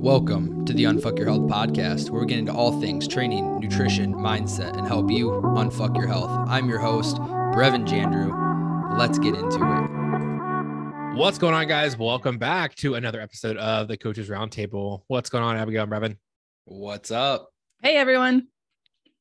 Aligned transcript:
Welcome 0.00 0.64
to 0.64 0.72
the 0.72 0.84
Unfuck 0.84 1.18
Your 1.18 1.26
Health 1.26 1.42
podcast, 1.42 2.08
where 2.08 2.22
we 2.22 2.26
get 2.26 2.38
into 2.38 2.54
all 2.54 2.80
things 2.80 3.06
training, 3.06 3.60
nutrition, 3.60 4.14
mindset, 4.14 4.74
and 4.78 4.86
help 4.86 5.10
you 5.10 5.28
unfuck 5.28 5.94
your 5.94 6.06
health. 6.06 6.30
I'm 6.48 6.70
your 6.70 6.78
host, 6.78 7.16
Brevin 7.18 7.86
Jandreau. 7.86 8.98
Let's 8.98 9.18
get 9.18 9.34
into 9.34 9.56
it. 9.56 11.16
What's 11.18 11.36
going 11.36 11.52
on, 11.52 11.68
guys? 11.68 11.98
Welcome 11.98 12.38
back 12.38 12.74
to 12.76 12.94
another 12.94 13.20
episode 13.20 13.58
of 13.58 13.88
the 13.88 13.98
Coaches 13.98 14.30
Roundtable. 14.30 15.02
What's 15.08 15.28
going 15.28 15.44
on, 15.44 15.58
Abigail 15.58 15.82
and 15.82 15.92
Brevin? 15.92 16.16
What's 16.64 17.10
up? 17.10 17.50
Hey, 17.82 17.98
everyone. 17.98 18.48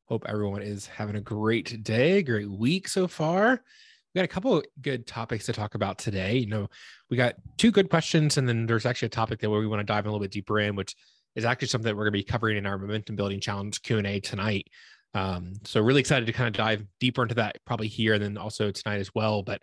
Hope 0.05 0.23
everyone 0.29 0.61
is 0.61 0.87
having 0.87 1.17
a 1.17 1.21
great 1.21 1.83
day, 1.83 2.23
great 2.23 2.49
week 2.49 2.87
so 2.87 3.05
far. 3.09 3.63
We 4.13 4.19
got 4.19 4.25
a 4.25 4.27
couple 4.29 4.57
of 4.57 4.65
good 4.81 5.05
topics 5.05 5.45
to 5.45 5.53
talk 5.53 5.75
about 5.75 5.99
today. 5.99 6.37
You 6.37 6.47
know, 6.47 6.69
we 7.09 7.17
got 7.17 7.35
two 7.57 7.71
good 7.71 7.89
questions, 7.89 8.37
and 8.37 8.49
then 8.49 8.65
there's 8.65 8.85
actually 8.85 9.07
a 9.07 9.09
topic 9.09 9.39
that 9.39 9.49
where 9.49 9.59
we 9.59 9.67
want 9.67 9.81
to 9.81 9.83
dive 9.83 10.05
a 10.05 10.09
little 10.09 10.19
bit 10.19 10.31
deeper 10.31 10.59
in, 10.59 10.75
which 10.75 10.95
is 11.35 11.45
actually 11.45 11.67
something 11.67 11.85
that 11.85 11.95
we're 11.95 12.05
going 12.05 12.13
to 12.13 12.19
be 12.19 12.23
covering 12.23 12.57
in 12.57 12.65
our 12.65 12.77
momentum 12.77 13.15
building 13.15 13.39
challenge 13.39 13.81
Q 13.83 13.99
and 13.99 14.07
A 14.07 14.19
tonight. 14.19 14.67
Um, 15.13 15.53
so 15.63 15.81
really 15.81 15.99
excited 15.99 16.25
to 16.25 16.33
kind 16.33 16.47
of 16.47 16.53
dive 16.53 16.85
deeper 16.99 17.23
into 17.23 17.35
that 17.35 17.57
probably 17.65 17.87
here 17.87 18.13
and 18.13 18.23
then 18.23 18.37
also 18.37 18.71
tonight 18.71 18.99
as 18.99 19.13
well. 19.13 19.43
But 19.43 19.61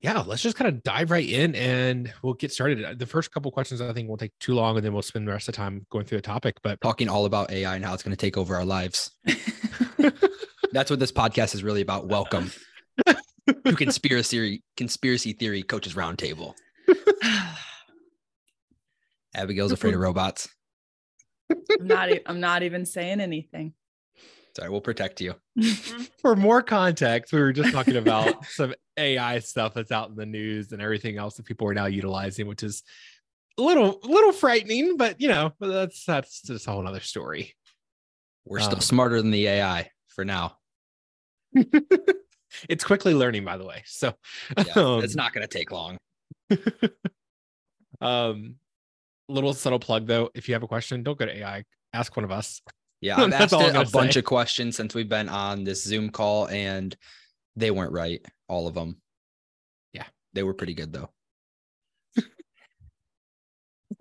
yeah, 0.00 0.20
let's 0.20 0.42
just 0.42 0.56
kind 0.56 0.68
of 0.68 0.82
dive 0.82 1.10
right 1.10 1.28
in 1.28 1.54
and 1.54 2.12
we'll 2.22 2.34
get 2.34 2.52
started. 2.52 2.98
The 2.98 3.06
first 3.06 3.32
couple 3.32 3.50
questions 3.50 3.80
I 3.80 3.92
think 3.92 4.08
will 4.08 4.16
take 4.16 4.32
too 4.38 4.54
long, 4.54 4.76
and 4.76 4.84
then 4.84 4.92
we'll 4.92 5.02
spend 5.02 5.26
the 5.26 5.32
rest 5.32 5.48
of 5.48 5.54
the 5.54 5.56
time 5.56 5.86
going 5.90 6.04
through 6.04 6.18
the 6.18 6.22
topic. 6.22 6.56
But 6.62 6.80
Talking 6.80 7.08
all 7.08 7.24
about 7.24 7.50
AI 7.50 7.74
and 7.74 7.84
how 7.84 7.94
it's 7.94 8.02
going 8.02 8.16
to 8.16 8.20
take 8.20 8.36
over 8.36 8.54
our 8.54 8.64
lives. 8.64 9.10
That's 10.72 10.90
what 10.90 11.00
this 11.00 11.12
podcast 11.12 11.54
is 11.54 11.64
really 11.64 11.80
about. 11.80 12.06
Welcome 12.08 12.52
to 13.46 13.74
conspiracy 13.74 14.62
conspiracy 14.76 15.32
theory 15.32 15.62
coaches 15.62 15.94
roundtable. 15.94 16.54
Abigail's 19.34 19.72
afraid 19.72 19.94
of 19.94 20.00
robots. 20.00 20.48
I'm 21.50 21.86
not. 21.86 22.08
I'm 22.26 22.40
not 22.40 22.62
even 22.62 22.86
saying 22.86 23.20
anything. 23.20 23.74
Sorry, 24.56 24.70
we'll 24.70 24.80
protect 24.80 25.20
you. 25.20 25.34
for 26.22 26.34
more 26.34 26.62
context, 26.62 27.32
we 27.32 27.40
were 27.40 27.52
just 27.52 27.72
talking 27.72 27.96
about 27.96 28.44
some 28.46 28.72
AI 28.96 29.38
stuff 29.40 29.74
that's 29.74 29.92
out 29.92 30.08
in 30.08 30.16
the 30.16 30.24
news 30.24 30.72
and 30.72 30.80
everything 30.80 31.18
else 31.18 31.34
that 31.36 31.44
people 31.44 31.68
are 31.68 31.74
now 31.74 31.84
utilizing, 31.84 32.46
which 32.46 32.62
is 32.62 32.82
a 33.58 33.62
little, 33.62 34.00
a 34.02 34.06
little 34.06 34.32
frightening. 34.32 34.96
But 34.96 35.20
you 35.20 35.28
know, 35.28 35.52
that's 35.60 36.04
that's 36.06 36.40
just 36.40 36.66
a 36.66 36.70
whole 36.70 36.86
other 36.88 37.00
story. 37.00 37.54
We're 38.46 38.60
still 38.60 38.76
Um, 38.76 38.80
smarter 38.80 39.20
than 39.20 39.30
the 39.30 39.46
AI 39.46 39.90
for 40.08 40.24
now. 40.24 40.56
it's 42.68 42.84
quickly 42.84 43.14
learning, 43.14 43.44
by 43.44 43.56
the 43.56 43.64
way. 43.64 43.82
So 43.86 44.14
Yeah, 44.56 44.64
um, 44.76 45.04
it's 45.04 45.16
not 45.16 45.32
going 45.32 45.46
to 45.46 45.58
take 45.58 45.70
long. 45.70 45.98
um, 48.00 48.56
little 49.28 49.54
subtle 49.54 49.78
plug 49.78 50.06
though. 50.06 50.30
If 50.34 50.48
you 50.48 50.54
have 50.54 50.62
a 50.62 50.68
question, 50.68 51.02
don't 51.02 51.18
go 51.18 51.26
to 51.26 51.36
AI. 51.36 51.64
Ask 51.92 52.16
one 52.16 52.24
of 52.24 52.30
us. 52.30 52.60
Yeah, 53.00 53.16
I've 53.20 53.32
asked 53.32 53.52
a 53.52 53.56
gonna 53.56 53.84
bunch 53.90 54.14
say. 54.14 54.20
of 54.20 54.24
questions 54.24 54.76
since 54.76 54.94
we've 54.94 55.08
been 55.08 55.28
on 55.28 55.64
this 55.64 55.84
Zoom 55.84 56.10
call, 56.10 56.48
and 56.48 56.96
they 57.56 57.70
weren't 57.70 57.92
right. 57.92 58.24
All 58.48 58.66
of 58.66 58.74
them. 58.74 58.96
Yeah. 59.92 60.04
they 60.34 60.42
were 60.42 60.54
pretty 60.54 60.74
good 60.74 60.92
though. 60.92 61.10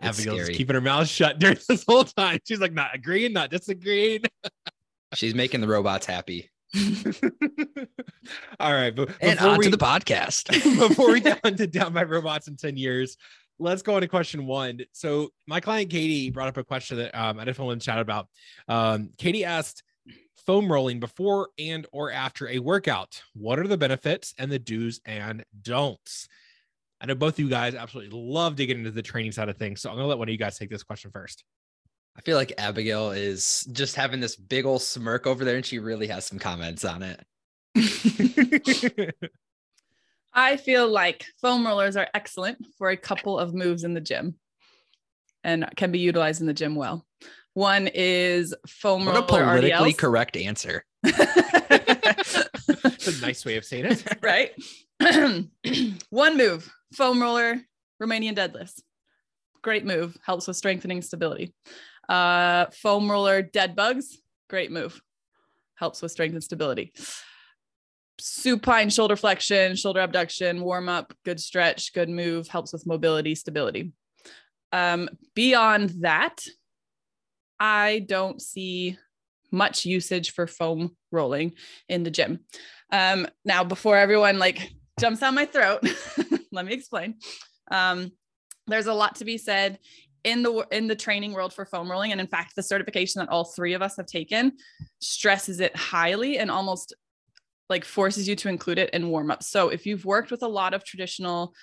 Abigail's 0.01 0.49
keeping 0.49 0.73
her 0.73 0.81
mouth 0.81 1.07
shut 1.07 1.39
during 1.39 1.57
this 1.69 1.85
whole 1.87 2.03
time. 2.03 2.39
She's 2.45 2.59
like 2.59 2.73
not 2.73 2.93
agreeing, 2.93 3.31
not 3.33 3.49
disagreeing. 3.49 4.23
She's 5.13 5.33
making 5.33 5.61
the 5.61 5.67
robots 5.67 6.05
happy. 6.05 6.49
All 8.59 8.73
right, 8.73 8.95
but 8.95 9.09
And 9.21 9.39
on 9.39 9.57
we- 9.57 9.65
to 9.65 9.71
the 9.71 9.77
podcast. 9.77 10.49
before 10.89 11.11
we 11.11 11.19
get 11.19 11.39
on 11.45 11.55
to 11.55 11.67
down 11.67 11.93
by 11.93 12.03
robots 12.03 12.47
in 12.47 12.55
10 12.57 12.77
years 12.77 13.17
let's 13.57 13.81
go 13.81 13.95
into 13.95 14.07
question 14.07 14.45
one. 14.45 14.81
So 14.91 15.29
my 15.47 15.61
client 15.61 15.89
katie 15.89 16.29
brought 16.29 16.49
up 16.49 16.57
a 16.57 16.63
question 16.63 16.97
that 16.97 17.15
um, 17.15 17.39
i 17.39 17.45
definitely 17.45 17.67
want 17.67 17.81
to 17.81 17.85
chat 17.85 17.99
about. 17.99 18.27
Um, 18.67 19.11
katie 19.17 19.45
asked 19.45 19.81
foam 20.45 20.71
rolling 20.71 20.99
before 20.99 21.49
and 21.57 21.87
or 21.91 22.11
after 22.11 22.47
a 22.49 22.59
workout 22.59 23.21
what 23.33 23.57
are 23.57 23.67
the 23.67 23.77
benefits 23.77 24.33
and 24.37 24.51
the 24.51 24.59
do's 24.59 24.99
and 25.05 25.43
don'ts? 25.61 26.27
I 27.01 27.05
know 27.07 27.15
both 27.15 27.35
of 27.35 27.39
you 27.39 27.49
guys 27.49 27.75
absolutely 27.75 28.17
love 28.19 28.55
to 28.57 28.65
get 28.65 28.77
into 28.77 28.91
the 28.91 29.01
training 29.01 29.31
side 29.31 29.49
of 29.49 29.57
things 29.57 29.81
so 29.81 29.89
i'm 29.89 29.95
gonna 29.95 30.07
let 30.07 30.17
one 30.17 30.27
of 30.27 30.31
you 30.31 30.37
guys 30.37 30.57
take 30.57 30.69
this 30.69 30.83
question 30.83 31.11
first 31.11 31.43
I 32.17 32.21
feel 32.21 32.37
like 32.37 32.53
Abigail 32.57 33.11
is 33.11 33.67
just 33.71 33.95
having 33.95 34.19
this 34.19 34.35
big 34.35 34.65
old 34.65 34.81
smirk 34.81 35.27
over 35.27 35.43
there, 35.43 35.57
and 35.57 35.65
she 35.65 35.79
really 35.79 36.07
has 36.07 36.25
some 36.25 36.39
comments 36.39 36.85
on 36.85 37.03
it. 37.03 37.21
I 40.33 40.57
feel 40.57 40.87
like 40.87 41.25
foam 41.41 41.65
rollers 41.65 41.97
are 41.97 42.07
excellent 42.13 42.65
for 42.77 42.89
a 42.89 42.97
couple 42.97 43.37
of 43.37 43.53
moves 43.53 43.83
in 43.83 43.93
the 43.93 44.01
gym, 44.01 44.35
and 45.43 45.67
can 45.75 45.91
be 45.91 45.99
utilized 45.99 46.41
in 46.41 46.47
the 46.47 46.53
gym 46.53 46.75
well. 46.75 47.05
One 47.53 47.87
is 47.93 48.53
foam 48.67 49.05
What 49.05 49.15
a 49.15 49.21
politically 49.21 49.93
RDLs. 49.93 49.97
correct 49.97 50.37
answer. 50.37 50.83
It's 53.05 53.07
a 53.07 53.21
nice 53.21 53.45
way 53.45 53.57
of 53.57 53.65
saying 53.65 53.85
it 53.85 54.03
right? 54.21 54.51
One 56.09 56.37
move, 56.37 56.71
foam 56.93 57.21
roller, 57.21 57.61
Romanian 58.01 58.35
deadlifts. 58.35 58.81
Great 59.61 59.85
move, 59.85 60.17
helps 60.25 60.47
with 60.47 60.57
strengthening 60.57 61.01
stability. 61.01 61.53
Uh, 62.07 62.65
foam 62.71 63.09
roller 63.09 63.41
dead 63.41 63.75
bugs, 63.75 64.17
great 64.49 64.71
move, 64.71 65.01
helps 65.75 66.01
with 66.01 66.11
strength 66.11 66.33
and 66.33 66.43
stability. 66.43 66.93
Supine 68.19 68.89
shoulder 68.89 69.15
flexion, 69.15 69.75
shoulder 69.75 69.99
abduction, 69.99 70.61
warm 70.61 70.87
up, 70.87 71.13
good 71.25 71.39
stretch, 71.39 71.93
good 71.93 72.09
move, 72.09 72.47
helps 72.47 72.71
with 72.73 72.87
mobility, 72.87 73.35
stability. 73.35 73.91
Um, 74.71 75.09
beyond 75.33 75.91
that, 76.01 76.45
I 77.59 78.05
don't 78.07 78.41
see 78.41 78.97
much 79.51 79.85
usage 79.85 80.31
for 80.31 80.47
foam 80.47 80.95
rolling 81.11 81.53
in 81.87 82.03
the 82.03 82.11
gym. 82.11 82.41
Um, 82.91 83.27
now, 83.43 83.63
before 83.63 83.97
everyone 83.97 84.37
like 84.39 84.71
jumps 84.99 85.21
down 85.21 85.35
my 85.35 85.45
throat, 85.45 85.81
let 86.51 86.65
me 86.65 86.73
explain. 86.73 87.15
Um, 87.71 88.11
there's 88.67 88.87
a 88.87 88.93
lot 88.93 89.15
to 89.15 89.25
be 89.25 89.37
said 89.37 89.79
in 90.25 90.43
the 90.43 90.65
in 90.71 90.87
the 90.87 90.95
training 90.95 91.31
world 91.31 91.53
for 91.53 91.65
foam 91.65 91.89
rolling, 91.89 92.11
and 92.11 92.19
in 92.19 92.27
fact, 92.27 92.55
the 92.55 92.63
certification 92.63 93.19
that 93.19 93.29
all 93.29 93.45
three 93.45 93.73
of 93.73 93.81
us 93.81 93.95
have 93.95 94.07
taken 94.07 94.53
stresses 94.99 95.59
it 95.59 95.75
highly 95.75 96.37
and 96.39 96.51
almost 96.51 96.93
like 97.69 97.85
forces 97.85 98.27
you 98.27 98.35
to 98.35 98.49
include 98.49 98.79
it 98.79 98.89
in 98.89 99.09
warm 99.09 99.31
up. 99.31 99.43
So, 99.43 99.69
if 99.69 99.85
you've 99.85 100.03
worked 100.03 100.31
with 100.31 100.43
a 100.43 100.47
lot 100.47 100.73
of 100.73 100.83
traditional 100.83 101.53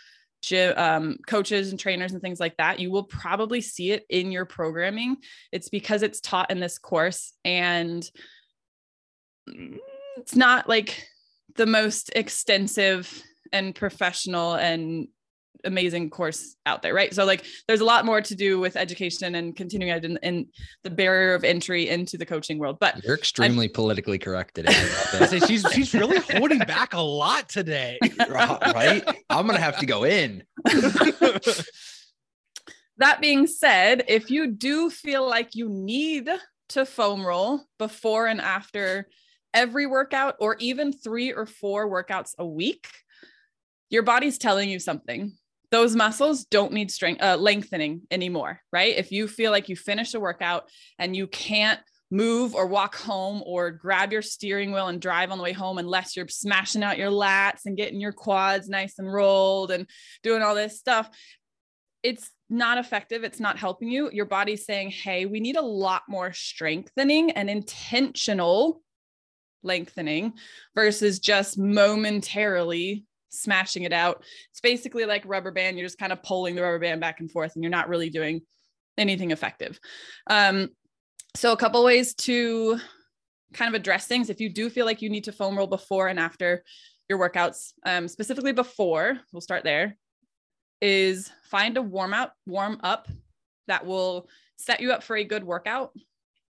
gym 0.43 0.75
um, 0.77 1.17
coaches 1.27 1.71
and 1.71 1.79
trainers 1.79 2.13
and 2.13 2.23
things 2.23 2.41
like 2.41 2.57
that, 2.57 2.79
you 2.79 2.91
will 2.91 3.05
probably 3.05 3.61
see 3.61 3.91
it 3.91 4.05
in 4.09 4.33
your 4.33 4.45
programming. 4.45 5.17
It's 5.51 5.69
because 5.69 6.03
it's 6.03 6.21
taught 6.21 6.51
in 6.51 6.61
this 6.61 6.79
course 6.79 7.33
and 7.45 8.09
it's 10.17 10.37
not 10.37 10.69
like 10.69 11.05
the 11.57 11.67
most 11.67 12.11
extensive 12.15 13.23
and 13.53 13.75
professional 13.75 14.55
and 14.55 15.09
amazing 15.65 16.11
course 16.11 16.57
out 16.67 16.83
there, 16.83 16.95
right? 16.95 17.15
So 17.15 17.25
like 17.25 17.45
there's 17.69 17.81
a 17.81 17.85
lot 17.85 18.05
more 18.05 18.21
to 18.21 18.35
do 18.35 18.59
with 18.61 18.77
education 18.77 19.35
and 19.35 19.55
continuing 19.57 19.93
ed 19.93 20.05
in, 20.05 20.19
in 20.23 20.47
the 20.85 20.91
barrier 20.91 21.35
of 21.35 21.45
entry 21.45 21.89
into 21.89 22.17
the 22.17 22.27
coaching 22.27 22.59
world. 22.59 22.79
But 22.81 23.03
You're 23.05 23.17
extremely 23.17 23.69
politically 23.69 24.19
correct 24.19 24.55
today. 24.55 24.73
I 24.73 25.17
I 25.17 25.19
love 25.21 25.29
say 25.31 25.41
she's 25.41 25.67
she's 25.73 25.95
really 25.95 26.19
holding 26.19 26.59
back 26.61 26.95
a 26.95 27.01
lot 27.01 27.49
today 27.49 27.99
right? 28.29 29.05
I'm 29.31 29.47
gonna 29.47 29.59
have 29.59 29.79
to 29.79 29.87
go 29.87 30.05
in. 30.05 30.45
that 32.99 33.21
being 33.21 33.47
said, 33.47 34.05
if 34.09 34.31
you 34.31 34.49
do 34.49 34.91
feel 34.91 35.29
like 35.29 35.55
you 35.55 35.69
need 35.69 36.29
to 36.71 36.87
foam 36.87 37.25
roll 37.25 37.63
before 37.79 38.27
and 38.27 38.41
after 38.41 39.09
every 39.55 39.87
workout 39.87 40.37
or 40.41 40.57
even 40.59 40.93
three 40.93 41.33
or 41.33 41.47
four 41.47 41.91
workouts 41.91 42.35
a 42.39 42.47
week, 42.47 42.89
your 43.91 44.03
body's 44.03 44.39
telling 44.39 44.71
you 44.71 44.79
something. 44.79 45.37
Those 45.73 45.97
muscles 45.97 46.45
don't 46.45 46.73
need 46.73 46.93
strength 46.93 47.23
uh, 47.23 47.37
lengthening 47.37 48.03
anymore, 48.11 48.61
right? 48.73 48.95
If 48.97 49.11
you 49.11 49.27
feel 49.27 49.51
like 49.51 49.69
you 49.69 49.75
finish 49.75 50.15
a 50.15 50.21
workout 50.21 50.69
and 50.99 51.17
you 51.17 51.27
can't 51.27 51.81
move 52.13 52.55
or 52.55 52.67
walk 52.67 52.95
home 52.95 53.43
or 53.47 53.71
grab 53.71 54.13
your 54.13 54.21
steering 54.21 54.71
wheel 54.71 54.89
and 54.89 55.01
drive 55.01 55.31
on 55.31 55.39
the 55.39 55.45
way 55.45 55.53
home 55.53 55.79
unless 55.79 56.15
you're 56.15 56.29
smashing 56.29 56.83
out 56.83 56.99
your 56.99 57.11
lats 57.11 57.63
and 57.65 57.77
getting 57.77 58.01
your 58.01 58.13
quads 58.13 58.69
nice 58.69 58.99
and 58.99 59.11
rolled 59.11 59.71
and 59.71 59.89
doing 60.23 60.43
all 60.43 60.55
this 60.55 60.79
stuff, 60.79 61.09
it's 62.03 62.31
not 62.51 62.77
effective. 62.77 63.25
It's 63.25 63.41
not 63.41 63.59
helping 63.59 63.89
you. 63.89 64.11
Your 64.13 64.27
body's 64.27 64.67
saying, 64.67 64.91
hey, 64.91 65.25
we 65.25 65.41
need 65.41 65.57
a 65.57 65.63
lot 65.63 66.03
more 66.07 66.35
strengthening 66.35 67.31
and 67.31 67.49
intentional 67.49 68.83
lengthening 69.63 70.35
versus 70.75 71.19
just 71.19 71.57
momentarily 71.57 73.07
smashing 73.33 73.83
it 73.83 73.93
out. 73.93 74.23
It's 74.51 74.61
basically 74.61 75.05
like 75.05 75.25
rubber 75.27 75.51
band. 75.51 75.79
You're 75.79 75.87
just 75.87 75.99
kind 75.99 76.13
of 76.13 76.23
pulling 76.23 76.55
the 76.55 76.63
rubber 76.63 76.79
band 76.79 77.01
back 77.01 77.21
and 77.21 77.31
forth, 77.31 77.55
and 77.55 77.65
you're 77.65 77.71
not 77.71 77.89
really 77.89 78.11
doing 78.11 78.43
anything 78.99 79.31
effective. 79.31 79.81
Um, 80.29 80.71
so, 81.35 81.53
a 81.53 81.57
couple 81.57 81.83
ways 81.85 82.15
to 82.15 82.79
kind 83.53 83.75
of 83.75 83.81
address 83.81 84.07
things. 84.07 84.31
If 84.31 84.41
you 84.41 84.49
do 84.49 84.71
feel 84.71 84.87
like 84.87 85.03
you 85.03 85.11
need 85.11 85.25
to 85.25 85.33
foam 85.33 85.57
roll 85.57 85.67
before 85.67 86.09
and 86.09 86.19
after 86.19 86.63
your 87.09 87.19
workouts, 87.19 87.73
um, 87.85 88.09
specifically 88.09 88.53
before, 88.53 89.19
we'll 89.33 89.41
start 89.41 89.65
there, 89.65 89.97
is 90.81 91.31
find 91.51 91.77
a 91.77 91.83
warm 91.83 92.15
out, 92.15 92.31
warm 92.47 92.79
up 92.83 93.09
that 93.69 93.85
will 93.87 94.29
set 94.57 94.81
you 94.81 94.93
up 94.93 95.03
for 95.03 95.17
a 95.17 95.25
good 95.25 95.45
workout 95.45 95.93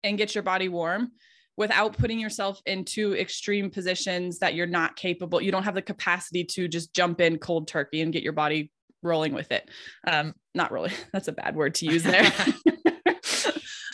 and 0.04 0.18
get 0.18 0.34
your 0.34 0.42
body 0.42 0.68
warm 0.68 1.12
without 1.56 1.96
putting 1.96 2.18
yourself 2.18 2.60
into 2.66 3.14
extreme 3.14 3.70
positions 3.70 4.38
that 4.38 4.54
you're 4.54 4.66
not 4.66 4.96
capable 4.96 5.40
you 5.40 5.50
don't 5.50 5.64
have 5.64 5.74
the 5.74 5.82
capacity 5.82 6.44
to 6.44 6.68
just 6.68 6.94
jump 6.94 7.20
in 7.20 7.38
cold 7.38 7.68
turkey 7.68 8.00
and 8.02 8.12
get 8.12 8.22
your 8.22 8.32
body 8.32 8.70
rolling 9.02 9.32
with 9.32 9.52
it. 9.52 9.68
Um 10.06 10.34
not 10.54 10.72
really. 10.72 10.92
That's 11.12 11.28
a 11.28 11.32
bad 11.32 11.56
word 11.56 11.74
to 11.76 11.86
use 11.86 12.02
there. 12.02 12.30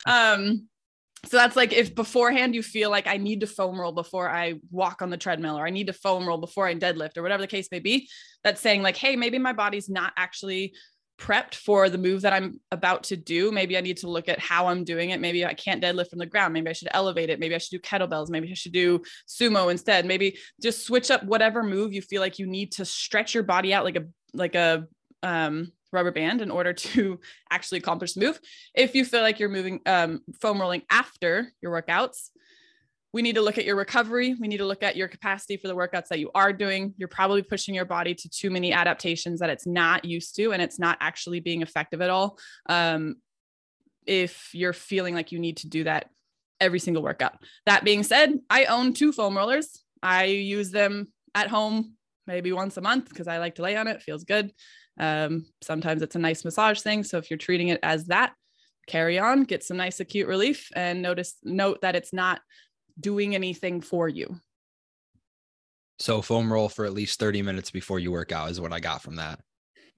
Um 0.05 0.69
so 1.27 1.37
that's 1.37 1.55
like 1.55 1.73
if 1.73 1.95
beforehand 1.95 2.55
you 2.55 2.63
feel 2.63 2.91
like 2.91 3.07
I 3.07 3.17
need 3.17 3.41
to 3.41 3.47
foam 3.47 3.81
roll 3.81 3.93
before 3.93 4.29
I 4.29 4.55
walk 4.71 5.03
on 5.03 5.11
the 5.11 5.17
treadmill 5.17 5.57
or 5.57 5.65
I 5.65 5.71
need 5.71 5.87
to 5.87 5.93
foam 5.93 6.27
roll 6.27 6.39
before 6.39 6.67
I 6.67 6.75
deadlift 6.75 7.17
or 7.17 7.23
whatever 7.23 7.43
the 7.43 7.47
case 7.47 7.69
may 7.71 7.79
be, 7.79 8.09
that's 8.43 8.61
saying 8.61 8.83
like, 8.83 8.97
hey, 8.97 9.15
maybe 9.15 9.39
my 9.39 9.53
body's 9.53 9.89
not 9.89 10.13
actually 10.17 10.75
prepped 11.19 11.55
for 11.55 11.89
the 11.89 11.99
move 11.99 12.23
that 12.23 12.33
I'm 12.33 12.61
about 12.71 13.05
to 13.05 13.17
do. 13.17 13.53
Maybe 13.53 13.77
I 13.77 13.81
need 13.81 13.99
to 13.99 14.09
look 14.09 14.29
at 14.29 14.39
how 14.39 14.67
I'm 14.67 14.85
doing 14.85 15.11
it. 15.11 15.21
Maybe 15.21 15.45
I 15.45 15.55
can't 15.55 15.83
deadlift 15.83 16.11
from 16.11 16.19
the 16.19 16.27
ground. 16.27 16.53
Maybe 16.53 16.69
I 16.69 16.73
should 16.73 16.89
elevate 16.91 17.31
it. 17.31 17.39
Maybe 17.39 17.55
I 17.55 17.59
should 17.59 17.71
do 17.71 17.79
kettlebells. 17.79 18.29
Maybe 18.29 18.51
I 18.51 18.55
should 18.55 18.73
do 18.73 19.03
sumo 19.29 19.71
instead. 19.71 20.05
Maybe 20.05 20.39
just 20.61 20.87
switch 20.87 21.11
up 21.11 21.23
whatever 21.25 21.63
move 21.63 21.93
you 21.93 22.03
feel 22.03 22.21
like 22.21 22.39
you 22.39 22.47
need 22.47 22.73
to 22.73 22.85
stretch 22.85 23.35
your 23.35 23.45
body 23.45 23.73
out 23.73 23.85
like 23.85 23.97
a 23.97 24.07
like 24.35 24.55
a 24.55 24.87
um 25.23 25.71
rubber 25.93 26.11
band 26.11 26.41
in 26.41 26.51
order 26.51 26.73
to 26.73 27.21
actually 27.51 27.79
accomplish 27.79 28.15
the 28.15 28.25
move. 28.25 28.41
If 28.75 28.95
you 28.95 29.05
feel 29.05 29.21
like 29.21 29.39
you're 29.39 29.49
moving 29.49 29.81
um, 29.87 30.21
foam 30.41 30.61
rolling 30.61 30.83
after 30.91 31.53
your 31.61 31.71
workouts, 31.71 32.31
we 33.13 33.23
need 33.23 33.35
to 33.35 33.43
look 33.43 33.59
at 33.59 33.65
your 33.65 33.77
recovery. 33.77 34.35
We 34.41 34.49
need 34.49 34.59
to 34.59 34.67
look 34.67 34.83
at 34.83 34.97
your 34.97 35.09
capacity 35.09 35.57
for 35.57 35.69
the 35.69 35.77
workouts 35.77 36.09
that 36.09 36.19
you 36.19 36.31
are 36.35 36.53
doing. 36.53 36.95
You're 36.97 37.09
probably 37.09 37.43
pushing 37.43 37.75
your 37.75 37.85
body 37.85 38.15
to 38.15 38.29
too 38.29 38.51
many 38.51 38.73
adaptations 38.73 39.41
that 39.41 39.51
it's 39.51 39.67
not 39.67 40.05
used 40.05 40.35
to, 40.37 40.53
and 40.53 40.63
it's 40.63 40.79
not 40.79 40.97
actually 41.01 41.41
being 41.41 41.63
effective 41.63 42.01
at 42.01 42.11
all. 42.11 42.39
Um, 42.69 43.17
if 44.07 44.51
you're 44.53 44.73
feeling 44.73 45.15
like 45.15 45.31
you 45.31 45.39
need 45.39 45.59
to 45.59 45.69
do 45.69 45.85
that 45.85 46.09
every 46.61 46.79
single 46.79 47.03
workout. 47.03 47.35
That 47.67 47.85
being 47.85 48.03
said, 48.03 48.39
I 48.49 48.65
own 48.65 48.95
two 48.95 49.13
foam 49.13 49.37
rollers. 49.37 49.83
I 50.03 50.25
use 50.25 50.71
them 50.71 51.13
at 51.35 51.49
home 51.49 51.95
maybe 52.27 52.53
once 52.53 52.77
a 52.77 52.81
month 52.81 53.09
because 53.09 53.29
I 53.29 53.39
like 53.39 53.57
to 53.57 53.63
lay 53.63 53.77
on 53.77 53.89
it. 53.89 53.97
it 53.97 54.03
feels 54.03 54.25
good. 54.25 54.53
Um, 54.99 55.47
sometimes 55.63 56.03
it's 56.03 56.17
a 56.17 56.21
nice 56.21 56.45
massage 56.45 56.81
thing. 56.81 57.03
So 57.05 57.19
if 57.19 57.31
you're 57.31 57.39
treating 57.39 57.69
it 57.69 57.81
as 57.83 58.07
that, 58.07 58.33
carry 58.87 59.19
on, 59.19 59.45
get 59.45 59.65
some 59.65 59.77
nice 59.77 60.01
acute 60.01 60.29
relief, 60.29 60.69
and 60.75 61.03
notice 61.03 61.37
note 61.43 61.83
that 61.83 61.97
it's 61.97 62.13
not 62.13 62.41
doing 63.03 63.35
anything 63.35 63.81
for 63.81 64.09
you. 64.09 64.41
So 65.99 66.23
foam 66.23 66.53
roll 66.53 66.69
for 66.69 66.85
at 66.85 66.93
least 66.93 67.21
30 67.21 67.43
minutes 67.43 67.71
before 67.71 67.99
you 67.99 68.11
work 68.11 68.33
out 68.33 68.51
is 68.51 68.61
what 68.61 68.73
I 68.73 68.81
got 68.81 69.03
from 69.03 69.17
that. 69.17 69.41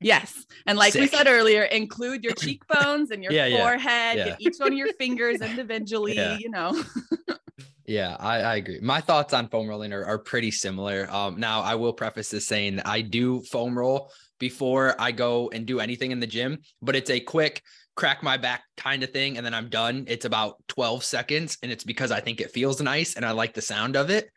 Yes. 0.01 0.45
And 0.67 0.77
like 0.77 0.93
Sick. 0.93 1.03
we 1.03 1.07
said 1.09 1.27
earlier, 1.27 1.63
include 1.65 2.23
your 2.23 2.35
cheekbones 2.39 3.11
and 3.11 3.23
your 3.23 3.33
yeah, 3.33 3.57
forehead, 3.57 4.19
yeah. 4.19 4.25
get 4.27 4.41
each 4.41 4.57
one 4.59 4.73
of 4.73 4.79
your 4.79 4.93
fingers 4.95 5.41
individually, 5.41 6.17
yeah. 6.17 6.37
you 6.39 6.51
know. 6.51 6.83
Yeah, 7.87 8.17
I, 8.19 8.41
I, 8.41 8.57
agree. 8.57 8.81
My 8.81 9.01
thoughts 9.01 9.35
on 9.35 9.49
foam 9.49 9.69
rolling 9.69 9.93
are, 9.93 10.05
are 10.07 10.19
pretty 10.19 10.51
similar. 10.51 11.07
Um, 11.11 11.39
now, 11.39 11.61
I 11.61 11.75
will 11.75 11.93
preface 11.93 12.31
this 12.31 12.47
saying 12.47 12.81
I 12.81 13.03
do 13.03 13.43
foam 13.43 13.79
roll 13.79 14.11
before 14.39 14.99
I 14.99 15.13
go 15.13 15.51
and 15.51 15.67
do 15.67 15.81
anything 15.81 16.11
in 16.11 16.19
the 16.19 16.27
gym, 16.27 16.59
but 16.81 16.97
it's 16.97 17.11
a 17.11 17.21
quick 17.21 17.63
crack 17.97 18.23
my 18.23 18.37
back 18.37 18.63
kind 18.77 19.03
of 19.03 19.11
thing. 19.11 19.37
And 19.37 19.45
then 19.45 19.55
I'm 19.55 19.69
done. 19.69 20.05
It's 20.09 20.25
about 20.25 20.57
12 20.69 21.05
seconds. 21.05 21.59
And 21.63 21.71
it's 21.71 21.85
because 21.85 22.11
I 22.11 22.21
think 22.21 22.41
it 22.41 22.51
feels 22.51 22.81
nice 22.81 23.15
and 23.15 23.25
I 23.25 23.31
like 23.31 23.55
the 23.55 23.63
sound 23.63 23.97
of 23.97 24.11
it, 24.11 24.31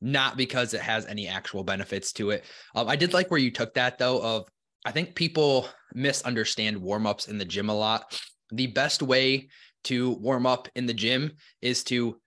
not 0.00 0.36
because 0.36 0.74
it 0.74 0.80
has 0.80 1.06
any 1.06 1.28
actual 1.28 1.64
benefits 1.64 2.12
to 2.14 2.30
it. 2.30 2.44
Um, 2.74 2.88
I 2.88 2.96
did 2.96 3.14
like 3.14 3.30
where 3.30 3.40
you 3.40 3.50
took 3.50 3.74
that 3.74 3.98
though, 3.98 4.20
of 4.20 4.46
I 4.84 4.90
think 4.90 5.14
people 5.14 5.68
misunderstand 5.94 6.76
warm 6.76 7.06
ups 7.06 7.28
in 7.28 7.38
the 7.38 7.44
gym 7.44 7.70
a 7.70 7.74
lot. 7.74 8.20
The 8.50 8.66
best 8.66 9.02
way 9.02 9.48
to 9.84 10.10
warm 10.12 10.46
up 10.46 10.68
in 10.74 10.86
the 10.86 10.94
gym 10.94 11.32
is 11.60 11.82
to 11.84 12.20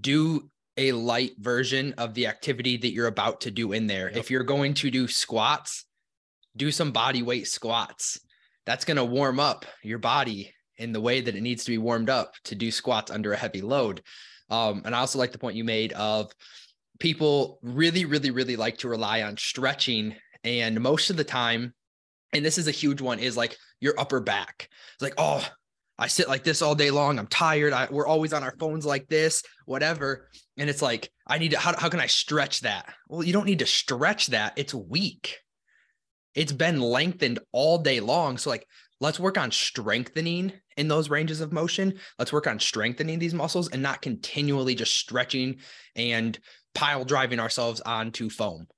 do 0.00 0.50
a 0.76 0.92
light 0.92 1.32
version 1.38 1.94
of 1.98 2.14
the 2.14 2.26
activity 2.26 2.76
that 2.76 2.92
you're 2.92 3.08
about 3.08 3.40
to 3.42 3.50
do 3.50 3.72
in 3.72 3.86
there. 3.86 4.08
Yep. 4.08 4.16
If 4.16 4.30
you're 4.30 4.44
going 4.44 4.74
to 4.74 4.90
do 4.90 5.08
squats, 5.08 5.84
do 6.56 6.70
some 6.70 6.92
body 6.92 7.22
weight 7.22 7.48
squats. 7.48 8.18
That's 8.64 8.84
going 8.84 8.96
to 8.96 9.04
warm 9.04 9.40
up 9.40 9.66
your 9.82 9.98
body 9.98 10.52
in 10.76 10.92
the 10.92 11.00
way 11.00 11.20
that 11.20 11.34
it 11.34 11.40
needs 11.40 11.64
to 11.64 11.72
be 11.72 11.78
warmed 11.78 12.10
up 12.10 12.34
to 12.44 12.54
do 12.54 12.70
squats 12.70 13.10
under 13.10 13.32
a 13.32 13.36
heavy 13.36 13.60
load. 13.60 14.02
Um, 14.50 14.82
and 14.84 14.94
I 14.94 15.00
also 15.00 15.18
like 15.18 15.32
the 15.32 15.38
point 15.38 15.56
you 15.56 15.64
made 15.64 15.92
of 15.94 16.32
people 17.00 17.58
really, 17.62 18.04
really, 18.04 18.30
really 18.30 18.56
like 18.56 18.78
to 18.78 18.88
rely 18.88 19.22
on 19.22 19.36
stretching. 19.36 20.14
And 20.44 20.80
most 20.80 21.10
of 21.10 21.16
the 21.16 21.24
time, 21.24 21.74
and 22.32 22.44
this 22.44 22.58
is 22.58 22.68
a 22.68 22.72
huge 22.72 23.00
one, 23.00 23.18
is 23.18 23.36
like 23.36 23.56
your 23.80 23.98
upper 23.98 24.20
back. 24.20 24.68
It's 24.94 25.02
like, 25.02 25.14
oh, 25.18 25.46
I 25.98 26.06
sit 26.06 26.28
like 26.28 26.44
this 26.44 26.62
all 26.62 26.74
day 26.74 26.90
long. 26.90 27.18
I'm 27.18 27.26
tired. 27.26 27.72
I, 27.72 27.88
we're 27.90 28.06
always 28.06 28.32
on 28.32 28.44
our 28.44 28.54
phones 28.58 28.86
like 28.86 29.08
this, 29.08 29.42
whatever. 29.66 30.28
And 30.56 30.70
it's 30.70 30.82
like, 30.82 31.10
I 31.26 31.38
need 31.38 31.50
to, 31.50 31.58
how, 31.58 31.76
how 31.76 31.88
can 31.88 32.00
I 32.00 32.06
stretch 32.06 32.60
that? 32.60 32.92
Well, 33.08 33.24
you 33.24 33.32
don't 33.32 33.46
need 33.46 33.58
to 33.58 33.66
stretch 33.66 34.28
that. 34.28 34.52
It's 34.56 34.72
weak. 34.72 35.38
It's 36.34 36.52
been 36.52 36.80
lengthened 36.80 37.40
all 37.50 37.78
day 37.78 37.98
long. 37.98 38.38
So, 38.38 38.50
like, 38.50 38.64
let's 39.00 39.18
work 39.18 39.36
on 39.38 39.50
strengthening 39.50 40.52
in 40.76 40.86
those 40.86 41.10
ranges 41.10 41.40
of 41.40 41.52
motion. 41.52 41.98
Let's 42.18 42.32
work 42.32 42.46
on 42.46 42.60
strengthening 42.60 43.18
these 43.18 43.34
muscles 43.34 43.68
and 43.68 43.82
not 43.82 44.00
continually 44.02 44.76
just 44.76 44.96
stretching 44.96 45.56
and 45.96 46.38
pile 46.74 47.04
driving 47.04 47.40
ourselves 47.40 47.80
onto 47.80 48.30
foam. 48.30 48.68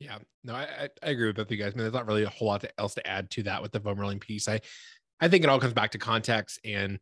Yeah, 0.00 0.18
no, 0.44 0.54
I, 0.54 0.88
I 1.02 1.10
agree 1.10 1.26
with 1.26 1.36
both 1.36 1.46
of 1.46 1.50
you 1.52 1.56
guys. 1.56 1.72
I 1.72 1.76
mean, 1.76 1.84
there's 1.84 1.92
not 1.92 2.06
really 2.06 2.22
a 2.22 2.30
whole 2.30 2.48
lot 2.48 2.64
else 2.78 2.94
to 2.94 3.06
add 3.06 3.30
to 3.32 3.42
that 3.44 3.62
with 3.62 3.72
the 3.72 3.80
foam 3.80 3.98
rolling 3.98 4.20
piece. 4.20 4.48
I 4.48 4.60
I 5.20 5.28
think 5.28 5.44
it 5.44 5.50
all 5.50 5.60
comes 5.60 5.74
back 5.74 5.92
to 5.92 5.98
context 5.98 6.60
and, 6.64 6.98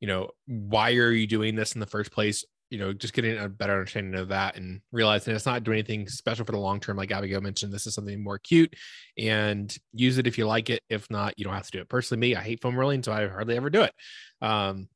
you 0.00 0.08
know, 0.08 0.30
why 0.46 0.92
are 0.94 1.12
you 1.12 1.26
doing 1.26 1.54
this 1.54 1.72
in 1.74 1.80
the 1.80 1.86
first 1.86 2.10
place? 2.10 2.44
You 2.70 2.78
know, 2.78 2.92
just 2.92 3.14
getting 3.14 3.36
a 3.36 3.48
better 3.48 3.72
understanding 3.72 4.18
of 4.20 4.28
that 4.28 4.56
and 4.56 4.80
realizing 4.92 5.34
it's 5.34 5.46
not 5.46 5.64
doing 5.64 5.78
anything 5.78 6.08
special 6.08 6.44
for 6.44 6.52
the 6.52 6.58
long 6.58 6.78
term. 6.78 6.96
Like 6.96 7.10
Abigail 7.10 7.40
mentioned, 7.40 7.72
this 7.72 7.86
is 7.86 7.94
something 7.94 8.22
more 8.22 8.38
cute 8.38 8.74
and 9.18 9.76
use 9.92 10.18
it 10.18 10.26
if 10.26 10.38
you 10.38 10.46
like 10.46 10.70
it. 10.70 10.82
If 10.88 11.10
not, 11.10 11.36
you 11.36 11.44
don't 11.44 11.54
have 11.54 11.66
to 11.66 11.72
do 11.72 11.80
it. 11.80 11.88
Personally, 11.88 12.20
me, 12.20 12.36
I 12.36 12.42
hate 12.42 12.62
foam 12.62 12.76
rolling, 12.76 13.02
so 13.02 13.12
I 13.12 13.26
hardly 13.28 13.56
ever 13.56 13.70
do 13.70 13.82
it. 13.82 13.92
Um, 14.40 14.88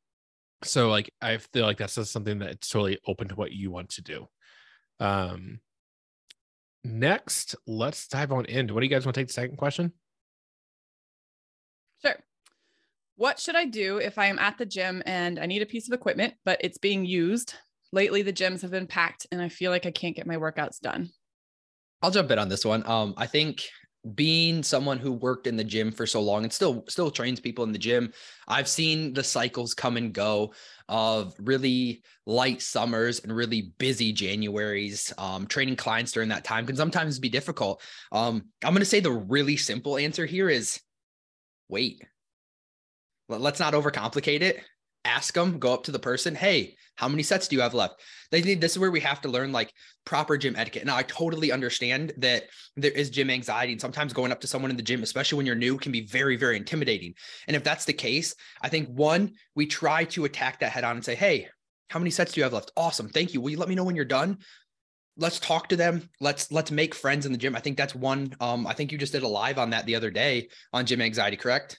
so 0.63 0.89
like 0.89 1.13
I 1.21 1.39
feel 1.39 1.67
like 1.67 1.79
that's 1.79 1.97
just 1.97 2.13
something 2.13 2.39
that 2.39 2.51
it's 2.51 2.69
totally 2.69 2.99
open 3.07 3.29
to 3.29 3.35
what 3.35 3.53
you 3.53 3.71
want 3.71 3.91
to 3.91 4.03
do. 4.03 4.29
Um, 5.01 5.61
next, 6.85 7.57
let's 7.67 8.09
dive 8.09 8.33
on 8.33 8.45
in. 8.47 8.73
What 8.73 8.81
do 8.81 8.87
you 8.87 8.91
guys 8.91 9.05
want 9.05 9.15
to 9.15 9.21
take 9.21 9.29
the 9.29 9.35
second 9.35 9.57
question? 9.57 9.93
Sure. 12.03 12.17
What 13.17 13.39
should 13.39 13.55
I 13.55 13.65
do 13.65 13.99
if 13.99 14.19
I 14.19 14.27
am 14.27 14.39
at 14.39 14.59
the 14.59 14.67
gym 14.67 15.03
and 15.07 15.39
I 15.39 15.47
need 15.47 15.63
a 15.63 15.67
piece 15.67 15.89
of 15.89 15.95
equipment, 15.95 16.35
but 16.45 16.61
it's 16.63 16.79
being 16.79 17.05
used? 17.05 17.55
Lately, 17.93 18.23
the 18.23 18.33
gyms 18.33 18.63
have 18.63 18.73
been 18.73 18.89
packed 18.89 19.27
and 19.31 19.41
I 19.41 19.49
feel 19.49 19.71
like 19.71 19.87
I 19.87 19.93
can't 19.93 20.17
get 20.17 20.27
my 20.27 20.37
workouts 20.37 20.81
done. 20.81 21.11
I'll 22.03 22.11
jump 22.11 22.31
in 22.33 22.39
on 22.39 22.49
this 22.49 22.65
one. 22.65 22.85
Um, 22.87 23.15
I 23.17 23.27
think 23.27 23.63
being 24.15 24.63
someone 24.63 24.99
who 24.99 25.13
worked 25.13 25.47
in 25.47 25.57
the 25.57 25.65
gym 25.65 25.91
for 25.91 26.07
so 26.07 26.21
long 26.21 26.43
and 26.43 26.53
still 26.53 26.85
still 26.89 27.11
trains 27.11 27.41
people 27.41 27.65
in 27.65 27.73
the 27.73 27.79
gym 27.79 28.13
i've 28.49 28.69
seen 28.69 29.15
the 29.15 29.25
cycles 29.25 29.73
come 29.73 29.97
and 29.97 30.13
go 30.13 30.53
of 30.91 31.35
really 31.39 32.03
light 32.27 32.61
summers 32.61 33.21
and 33.21 33.35
really 33.35 33.73
busy 33.79 34.13
januaries 34.13 35.11
um, 35.19 35.47
training 35.47 35.75
clients 35.75 36.13
during 36.13 36.29
that 36.29 36.45
time 36.45 36.67
can 36.67 36.77
sometimes 36.77 37.19
be 37.19 37.31
difficult 37.31 37.81
um, 38.13 38.45
i'm 38.63 38.75
going 38.75 38.81
to 38.81 38.85
say 38.85 39.01
the 39.01 39.11
really 39.11 39.57
simple 39.57 39.97
answer 39.97 40.27
here 40.27 40.51
is 40.51 40.79
wait 41.71 42.03
Let's 43.29 43.61
not 43.61 43.75
overcomplicate 43.75 44.43
it. 44.43 44.63
Ask 45.05 45.35
them, 45.35 45.59
go 45.59 45.75
up 45.75 45.85
to 45.85 45.93
the 45.93 45.99
person, 45.99 46.35
hey, 46.35 46.77
how 46.97 47.09
many 47.09 47.23
sets 47.23 47.49
do 47.49 47.57
you 47.57 47.63
have 47.63 47.75
left? 47.75 48.01
They 48.31 48.41
need 48.41 48.61
this 48.61 48.73
is 48.73 48.79
where 48.79 48.91
we 48.91 49.01
have 49.01 49.21
to 49.23 49.29
learn 49.29 49.53
like 49.53 49.73
proper 50.07 50.37
gym 50.37 50.57
etiquette. 50.57 50.87
Now 50.87 50.97
I 50.97 51.03
totally 51.03 51.53
understand 51.53 52.13
that 52.19 52.45
there 52.77 52.93
is 52.93 53.11
gym 53.11 53.31
anxiety 53.31 53.73
and 53.73 53.81
sometimes 53.81 54.13
going 54.13 54.33
up 54.33 54.41
to 54.43 54.47
someone 54.47 54.71
in 54.71 54.77
the 54.77 54.83
gym, 54.83 55.03
especially 55.03 55.37
when 55.39 55.47
you're 55.47 55.57
new, 55.57 55.77
can 55.77 55.93
be 55.93 56.07
very, 56.07 56.37
very 56.37 56.57
intimidating. 56.57 57.15
And 57.49 57.57
if 57.57 57.65
that's 57.65 57.85
the 57.85 57.93
case, 57.93 58.35
I 58.63 58.69
think 58.69 58.89
one, 58.89 59.33
we 59.55 59.67
try 59.67 60.05
to 60.05 60.25
attack 60.25 60.61
that 60.61 60.73
head 60.73 60.85
on 60.85 60.97
and 60.97 61.05
say, 61.05 61.15
hey, 61.15 61.49
how 61.91 61.99
many 61.99 62.11
sets 62.11 62.33
do 62.33 62.41
you 62.41 62.45
have 62.45 62.53
left? 62.53 62.73
Awesome. 62.77 63.09
Thank 63.09 63.35
you. 63.35 63.41
Will 63.41 63.51
you 63.51 63.59
let 63.59 63.69
me 63.69 63.75
know 63.75 63.85
when 63.85 63.97
you're 63.97 64.05
done? 64.05 64.39
let's 65.17 65.39
talk 65.39 65.69
to 65.69 65.77
them 65.77 66.09
let's 66.21 66.51
let's 66.51 66.73
make 66.73 66.93
friends 66.93 67.25
in 67.25 67.31
the 67.31 67.39
gym 67.39 67.55
i 67.55 67.61
think 67.61 67.77
that's 67.77 67.95
one 67.95 68.35
um 68.41 68.67
i 68.67 68.73
think 68.73 68.91
you 68.91 68.99
just 68.99 69.13
did 69.13 69.23
a 69.23 69.29
live 69.29 69.59
on 69.59 69.71
that 69.71 69.87
the 69.87 69.95
other 69.95 70.11
day 70.11 70.49
on 70.73 70.85
gym 70.85 71.01
anxiety 71.01 71.37
correct 71.37 71.79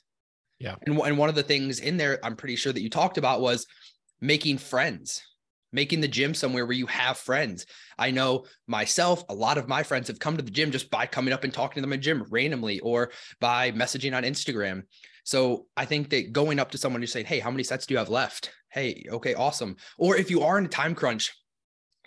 yeah. 0.59 0.75
And, 0.85 0.97
and 0.99 1.17
one 1.17 1.29
of 1.29 1.35
the 1.35 1.43
things 1.43 1.79
in 1.79 1.97
there, 1.97 2.19
I'm 2.23 2.35
pretty 2.35 2.55
sure 2.55 2.73
that 2.73 2.81
you 2.81 2.89
talked 2.89 3.17
about 3.17 3.41
was 3.41 3.67
making 4.21 4.57
friends, 4.57 5.21
making 5.71 6.01
the 6.01 6.07
gym 6.07 6.33
somewhere 6.33 6.65
where 6.65 6.75
you 6.75 6.87
have 6.87 7.17
friends. 7.17 7.65
I 7.97 8.11
know 8.11 8.45
myself, 8.67 9.23
a 9.29 9.35
lot 9.35 9.57
of 9.57 9.67
my 9.67 9.83
friends 9.83 10.07
have 10.07 10.19
come 10.19 10.37
to 10.37 10.43
the 10.43 10.51
gym 10.51 10.71
just 10.71 10.89
by 10.89 11.05
coming 11.05 11.33
up 11.33 11.43
and 11.43 11.53
talking 11.53 11.75
to 11.75 11.81
them 11.81 11.93
in 11.93 12.01
gym 12.01 12.25
randomly 12.29 12.79
or 12.79 13.11
by 13.39 13.71
messaging 13.71 14.15
on 14.15 14.23
Instagram. 14.23 14.83
So 15.25 15.65
I 15.75 15.85
think 15.85 16.09
that 16.11 16.31
going 16.31 16.59
up 16.59 16.71
to 16.71 16.77
someone 16.77 17.01
and 17.01 17.09
saying, 17.09 17.25
Hey, 17.25 17.39
how 17.39 17.51
many 17.51 17.63
sets 17.63 17.85
do 17.85 17.93
you 17.93 17.97
have 17.97 18.09
left? 18.09 18.51
Hey, 18.71 19.05
okay, 19.09 19.33
awesome. 19.33 19.75
Or 19.97 20.15
if 20.15 20.29
you 20.29 20.43
are 20.43 20.57
in 20.57 20.65
a 20.65 20.69
time 20.69 20.95
crunch, 20.95 21.33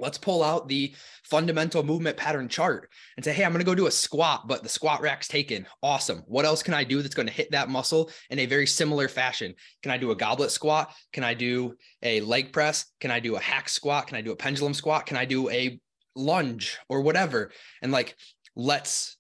let's 0.00 0.18
pull 0.18 0.42
out 0.42 0.68
the 0.68 0.94
fundamental 1.24 1.82
movement 1.82 2.16
pattern 2.16 2.48
chart 2.48 2.90
and 3.16 3.24
say, 3.24 3.32
hey, 3.32 3.44
I'm 3.44 3.52
going 3.52 3.60
to 3.60 3.66
go 3.66 3.74
do 3.74 3.86
a 3.86 3.90
squat, 3.90 4.48
but 4.48 4.62
the 4.62 4.68
squat 4.68 5.00
rack's 5.00 5.28
taken. 5.28 5.66
Awesome. 5.82 6.22
What 6.26 6.44
else 6.44 6.62
can 6.62 6.74
I 6.74 6.84
do 6.84 7.02
that's 7.02 7.14
going 7.14 7.28
to 7.28 7.32
hit 7.32 7.50
that 7.50 7.68
muscle 7.68 8.10
in 8.30 8.38
a 8.38 8.46
very 8.46 8.66
similar 8.66 9.08
fashion? 9.08 9.54
Can 9.82 9.92
I 9.92 9.98
do 9.98 10.10
a 10.10 10.16
goblet 10.16 10.50
squat? 10.50 10.92
Can 11.12 11.24
I 11.24 11.34
do 11.34 11.74
a 12.02 12.20
leg 12.22 12.52
press? 12.52 12.86
Can 13.00 13.10
I 13.10 13.20
do 13.20 13.36
a 13.36 13.40
hack 13.40 13.68
squat? 13.68 14.06
Can 14.06 14.16
I 14.16 14.22
do 14.22 14.32
a 14.32 14.36
pendulum 14.36 14.74
squat? 14.74 15.06
Can 15.06 15.16
I 15.16 15.24
do 15.24 15.50
a 15.50 15.80
lunge 16.14 16.78
or 16.88 17.02
whatever? 17.02 17.52
And 17.82 17.92
like, 17.92 18.16
let's 18.56 19.16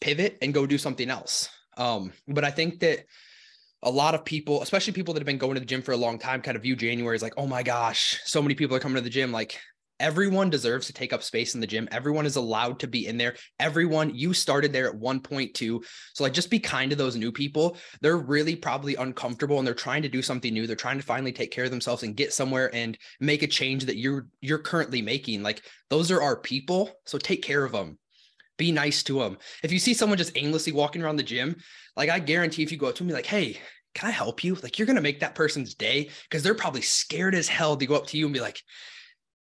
pivot 0.00 0.38
and 0.42 0.54
go 0.54 0.66
do 0.66 0.78
something 0.78 1.10
else. 1.10 1.48
Um, 1.76 2.12
but 2.26 2.44
I 2.44 2.50
think 2.50 2.80
that 2.80 3.04
a 3.82 3.90
lot 3.90 4.14
of 4.14 4.24
people, 4.24 4.62
especially 4.62 4.92
people 4.94 5.14
that 5.14 5.20
have 5.20 5.26
been 5.26 5.38
going 5.38 5.54
to 5.54 5.60
the 5.60 5.66
gym 5.66 5.82
for 5.82 5.92
a 5.92 5.96
long 5.96 6.18
time, 6.18 6.40
kind 6.42 6.56
of 6.56 6.62
view 6.62 6.74
January 6.74 7.14
as 7.14 7.22
like, 7.22 7.34
oh 7.36 7.46
my 7.46 7.62
gosh, 7.62 8.20
so 8.24 8.42
many 8.42 8.54
people 8.54 8.74
are 8.74 8.80
coming 8.80 8.96
to 8.96 9.02
the 9.02 9.10
gym. 9.10 9.32
Like 9.32 9.60
everyone 10.00 10.50
deserves 10.50 10.86
to 10.86 10.92
take 10.92 11.12
up 11.12 11.22
space 11.22 11.54
in 11.54 11.60
the 11.60 11.66
gym. 11.66 11.88
Everyone 11.90 12.26
is 12.26 12.36
allowed 12.36 12.78
to 12.80 12.86
be 12.86 13.06
in 13.06 13.16
there. 13.16 13.36
Everyone, 13.58 14.14
you 14.14 14.34
started 14.34 14.72
there 14.72 14.88
at 14.88 14.98
1.2. 14.98 15.84
So 16.12 16.24
like 16.24 16.32
just 16.32 16.50
be 16.50 16.58
kind 16.58 16.90
to 16.90 16.96
those 16.96 17.16
new 17.16 17.32
people. 17.32 17.76
They're 18.00 18.16
really 18.16 18.56
probably 18.56 18.94
uncomfortable 18.96 19.58
and 19.58 19.66
they're 19.66 19.74
trying 19.74 20.02
to 20.02 20.08
do 20.08 20.22
something 20.22 20.52
new. 20.52 20.66
They're 20.66 20.76
trying 20.76 20.98
to 20.98 21.04
finally 21.04 21.32
take 21.32 21.50
care 21.50 21.64
of 21.64 21.70
themselves 21.70 22.02
and 22.02 22.16
get 22.16 22.32
somewhere 22.32 22.74
and 22.74 22.98
make 23.20 23.42
a 23.42 23.46
change 23.46 23.86
that 23.86 23.96
you're 23.96 24.26
you're 24.40 24.58
currently 24.58 25.02
making. 25.02 25.42
Like 25.42 25.62
those 25.90 26.10
are 26.10 26.22
our 26.22 26.36
people. 26.36 26.90
So 27.06 27.18
take 27.18 27.42
care 27.42 27.64
of 27.64 27.72
them. 27.72 27.98
Be 28.58 28.72
nice 28.72 29.02
to 29.04 29.18
them. 29.18 29.36
If 29.62 29.72
you 29.72 29.78
see 29.78 29.94
someone 29.94 30.18
just 30.18 30.36
aimlessly 30.36 30.72
walking 30.72 31.02
around 31.02 31.16
the 31.16 31.22
gym, 31.22 31.56
like 31.96 32.08
I 32.08 32.18
guarantee 32.18 32.62
if 32.62 32.72
you 32.72 32.78
go 32.78 32.86
up 32.86 32.94
to 32.96 33.04
me 33.04 33.12
like, 33.12 33.26
"Hey, 33.26 33.58
can 33.94 34.08
I 34.08 34.12
help 34.12 34.42
you?" 34.42 34.54
Like 34.54 34.78
you're 34.78 34.86
to 34.86 35.00
make 35.00 35.20
that 35.20 35.34
person's 35.34 35.74
day 35.74 36.08
because 36.22 36.42
they're 36.42 36.54
probably 36.54 36.80
scared 36.80 37.34
as 37.34 37.48
hell 37.48 37.76
to 37.76 37.86
go 37.86 37.96
up 37.96 38.06
to 38.08 38.16
you 38.16 38.24
and 38.24 38.32
be 38.32 38.40
like, 38.40 38.62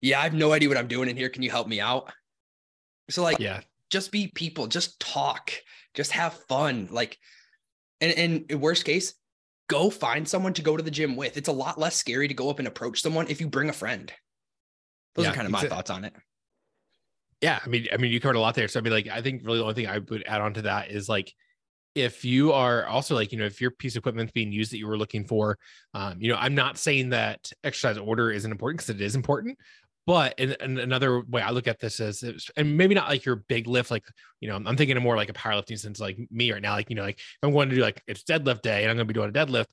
yeah, 0.01 0.19
I 0.19 0.23
have 0.23 0.33
no 0.33 0.53
idea 0.53 0.69
what 0.69 0.77
I'm 0.77 0.87
doing 0.87 1.09
in 1.09 1.17
here. 1.17 1.29
Can 1.29 1.43
you 1.43 1.49
help 1.49 1.67
me 1.67 1.79
out? 1.79 2.11
So 3.09 3.23
like, 3.23 3.39
yeah, 3.39 3.61
just 3.89 4.11
be 4.11 4.31
people, 4.33 4.67
just 4.67 4.99
talk, 4.99 5.51
just 5.93 6.11
have 6.11 6.33
fun. 6.47 6.87
Like, 6.91 7.17
and, 8.01 8.47
and 8.51 8.61
worst 8.61 8.85
case, 8.85 9.13
go 9.67 9.89
find 9.89 10.27
someone 10.27 10.53
to 10.53 10.61
go 10.61 10.77
to 10.77 10.83
the 10.83 10.91
gym 10.91 11.15
with. 11.15 11.37
It's 11.37 11.49
a 11.49 11.53
lot 11.53 11.79
less 11.79 11.95
scary 11.95 12.27
to 12.27 12.33
go 12.33 12.49
up 12.49 12.59
and 12.59 12.67
approach 12.67 13.01
someone 13.01 13.27
if 13.27 13.41
you 13.41 13.47
bring 13.47 13.69
a 13.69 13.73
friend. 13.73 14.11
Those 15.15 15.25
yeah, 15.25 15.31
are 15.31 15.35
kind 15.35 15.47
of 15.47 15.51
my 15.51 15.63
thoughts 15.63 15.89
on 15.89 16.05
it. 16.05 16.13
Yeah, 17.41 17.59
I 17.63 17.67
mean, 17.67 17.87
I 17.91 17.97
mean, 17.97 18.11
you 18.11 18.19
covered 18.19 18.35
a 18.35 18.39
lot 18.39 18.55
there. 18.55 18.67
So 18.67 18.79
I 18.79 18.83
mean, 18.83 18.93
like, 18.93 19.07
I 19.07 19.21
think 19.21 19.43
really 19.43 19.59
the 19.59 19.63
only 19.63 19.75
thing 19.75 19.87
I 19.87 19.99
would 19.99 20.23
add 20.27 20.41
on 20.41 20.53
to 20.55 20.61
that 20.63 20.91
is 20.91 21.07
like, 21.07 21.33
if 21.95 22.23
you 22.23 22.53
are 22.53 22.85
also 22.85 23.15
like, 23.15 23.31
you 23.31 23.37
know, 23.37 23.45
if 23.45 23.59
your 23.59 23.71
piece 23.71 23.95
of 23.95 24.01
equipment 24.01 24.31
being 24.33 24.51
used 24.51 24.71
that 24.71 24.77
you 24.77 24.87
were 24.87 24.97
looking 24.97 25.25
for, 25.25 25.57
um, 25.93 26.17
you 26.19 26.29
know, 26.29 26.37
I'm 26.37 26.53
not 26.53 26.77
saying 26.77 27.09
that 27.09 27.51
exercise 27.63 27.97
order 27.97 28.31
isn't 28.31 28.51
important 28.51 28.79
because 28.79 28.95
it 28.95 29.01
is 29.01 29.15
important, 29.15 29.57
but 30.09 30.33
and, 30.39 30.57
and, 30.59 30.79
another 30.79 31.21
way 31.21 31.43
I 31.43 31.51
look 31.51 31.67
at 31.67 31.79
this 31.79 31.99
is, 31.99 32.23
and 32.57 32.75
maybe 32.75 32.95
not 32.95 33.09
like 33.09 33.25
your 33.25 33.35
big 33.47 33.67
lift, 33.67 33.91
like 33.91 34.03
you 34.39 34.49
know, 34.49 34.55
I'm 34.55 34.75
thinking 34.75 34.97
of 34.97 35.03
more 35.03 35.15
like 35.15 35.29
a 35.29 35.33
powerlifting 35.33 35.77
sense, 35.77 35.99
like 35.99 36.17
me 36.31 36.51
right 36.51 36.63
now. 36.63 36.71
Like 36.71 36.89
you 36.89 36.95
know, 36.95 37.03
like 37.03 37.19
I'm 37.43 37.51
going 37.51 37.69
to 37.69 37.75
do 37.75 37.81
like 37.83 38.01
it's 38.07 38.23
deadlift 38.23 38.63
day 38.63 38.81
and 38.81 38.89
I'm 38.89 38.97
going 38.97 39.07
to 39.07 39.13
be 39.13 39.19
doing 39.19 39.29
a 39.29 39.31
deadlift, 39.31 39.67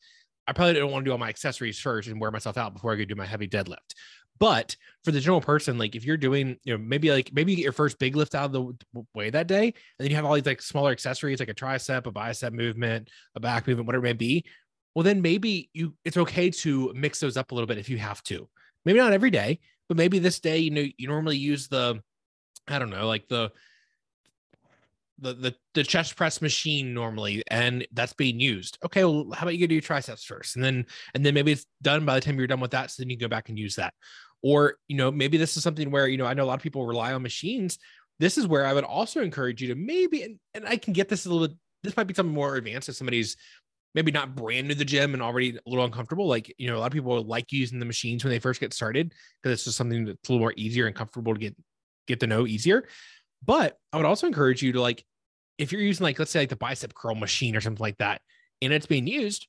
I 0.46 0.52
probably 0.52 0.74
don't 0.74 0.92
want 0.92 1.06
to 1.06 1.08
do 1.08 1.12
all 1.12 1.16
my 1.16 1.30
accessories 1.30 1.80
first 1.80 2.08
and 2.08 2.20
wear 2.20 2.30
myself 2.30 2.58
out 2.58 2.74
before 2.74 2.92
I 2.92 2.96
go 2.96 3.06
do 3.06 3.14
my 3.14 3.24
heavy 3.24 3.48
deadlift. 3.48 3.94
But 4.38 4.76
for 5.04 5.10
the 5.10 5.20
general 5.20 5.40
person, 5.40 5.78
like 5.78 5.96
if 5.96 6.04
you're 6.04 6.18
doing, 6.18 6.58
you 6.64 6.76
know, 6.76 6.84
maybe 6.84 7.10
like 7.10 7.30
maybe 7.32 7.52
you 7.52 7.56
get 7.56 7.62
your 7.62 7.72
first 7.72 7.98
big 7.98 8.14
lift 8.14 8.34
out 8.34 8.54
of 8.54 8.76
the 8.92 9.04
way 9.14 9.30
that 9.30 9.46
day, 9.46 9.68
and 9.68 9.74
then 9.98 10.10
you 10.10 10.16
have 10.16 10.26
all 10.26 10.34
these 10.34 10.44
like 10.44 10.60
smaller 10.60 10.90
accessories 10.90 11.40
like 11.40 11.48
a 11.48 11.54
tricep, 11.54 12.04
a 12.04 12.10
bicep 12.10 12.52
movement, 12.52 13.08
a 13.36 13.40
back 13.40 13.66
movement, 13.66 13.86
whatever 13.86 14.04
it 14.04 14.10
may 14.10 14.12
be. 14.12 14.44
Well, 14.94 15.02
then 15.02 15.22
maybe 15.22 15.70
you 15.72 15.94
it's 16.04 16.18
okay 16.18 16.50
to 16.50 16.92
mix 16.94 17.20
those 17.20 17.38
up 17.38 17.52
a 17.52 17.54
little 17.54 17.66
bit 17.66 17.78
if 17.78 17.88
you 17.88 17.96
have 17.96 18.22
to. 18.24 18.46
Maybe 18.84 18.98
not 18.98 19.14
every 19.14 19.30
day, 19.30 19.60
but 19.88 19.96
maybe 19.96 20.18
this 20.18 20.40
day, 20.40 20.58
you 20.58 20.70
know, 20.70 20.84
you 20.96 21.08
normally 21.08 21.36
use 21.36 21.68
the, 21.68 22.00
I 22.68 22.78
don't 22.78 22.90
know, 22.90 23.06
like 23.06 23.28
the, 23.28 23.52
the, 25.18 25.32
the 25.32 25.54
the 25.74 25.82
chest 25.82 26.16
press 26.16 26.42
machine 26.42 26.92
normally 26.92 27.42
and 27.48 27.86
that's 27.92 28.12
being 28.12 28.38
used. 28.38 28.78
Okay 28.84 29.04
well 29.04 29.26
how 29.32 29.44
about 29.44 29.56
you 29.56 29.66
do 29.66 29.74
your 29.74 29.82
triceps 29.82 30.24
first 30.24 30.56
and 30.56 30.64
then 30.64 30.84
and 31.14 31.24
then 31.24 31.32
maybe 31.32 31.52
it's 31.52 31.66
done 31.80 32.04
by 32.04 32.14
the 32.14 32.20
time 32.20 32.36
you're 32.36 32.46
done 32.46 32.60
with 32.60 32.72
that 32.72 32.90
so 32.90 33.02
then 33.02 33.10
you 33.10 33.16
go 33.16 33.28
back 33.28 33.48
and 33.48 33.58
use 33.58 33.76
that. 33.76 33.94
Or 34.42 34.74
you 34.88 34.96
know 34.96 35.10
maybe 35.10 35.38
this 35.38 35.56
is 35.56 35.62
something 35.62 35.90
where 35.90 36.06
you 36.06 36.18
know 36.18 36.26
i 36.26 36.34
know 36.34 36.44
a 36.44 36.46
lot 36.46 36.58
of 36.58 36.62
people 36.62 36.86
rely 36.86 37.12
on 37.12 37.22
machines. 37.22 37.78
This 38.18 38.36
is 38.36 38.46
where 38.46 38.66
i 38.66 38.72
would 38.72 38.84
also 38.84 39.22
encourage 39.22 39.62
you 39.62 39.68
to 39.68 39.74
maybe 39.74 40.22
and, 40.22 40.38
and 40.54 40.66
i 40.66 40.76
can 40.76 40.92
get 40.92 41.08
this 41.08 41.24
a 41.24 41.30
little 41.30 41.48
bit 41.48 41.56
this 41.82 41.96
might 41.96 42.06
be 42.06 42.14
something 42.14 42.34
more 42.34 42.56
advanced 42.56 42.88
if 42.88 42.96
somebody's 42.96 43.36
maybe 43.96 44.12
not 44.12 44.36
brand 44.36 44.68
new 44.68 44.74
to 44.74 44.78
the 44.78 44.84
gym 44.84 45.14
and 45.14 45.22
already 45.22 45.56
a 45.56 45.68
little 45.68 45.84
uncomfortable. 45.84 46.28
Like, 46.28 46.54
you 46.58 46.68
know, 46.68 46.76
a 46.76 46.78
lot 46.78 46.86
of 46.86 46.92
people 46.92 47.24
like 47.24 47.50
using 47.50 47.78
the 47.78 47.86
machines 47.86 48.22
when 48.22 48.30
they 48.30 48.38
first 48.38 48.60
get 48.60 48.74
started 48.74 49.12
because 49.42 49.54
it's 49.54 49.64
just 49.64 49.78
something 49.78 50.04
that's 50.04 50.28
a 50.28 50.32
little 50.32 50.44
more 50.44 50.52
easier 50.56 50.86
and 50.86 50.94
comfortable 50.94 51.32
to 51.32 51.40
get 51.40 51.56
get 52.06 52.20
to 52.20 52.26
know 52.26 52.46
easier. 52.46 52.86
But 53.44 53.78
I 53.92 53.96
would 53.96 54.06
also 54.06 54.26
encourage 54.26 54.62
you 54.62 54.72
to 54.72 54.82
like, 54.82 55.02
if 55.58 55.72
you're 55.72 55.80
using 55.80 56.04
like, 56.04 56.18
let's 56.18 56.30
say 56.30 56.40
like 56.40 56.50
the 56.50 56.56
bicep 56.56 56.94
curl 56.94 57.14
machine 57.14 57.56
or 57.56 57.60
something 57.62 57.82
like 57.82 57.96
that, 57.96 58.20
and 58.60 58.72
it's 58.72 58.86
being 58.86 59.06
used, 59.06 59.48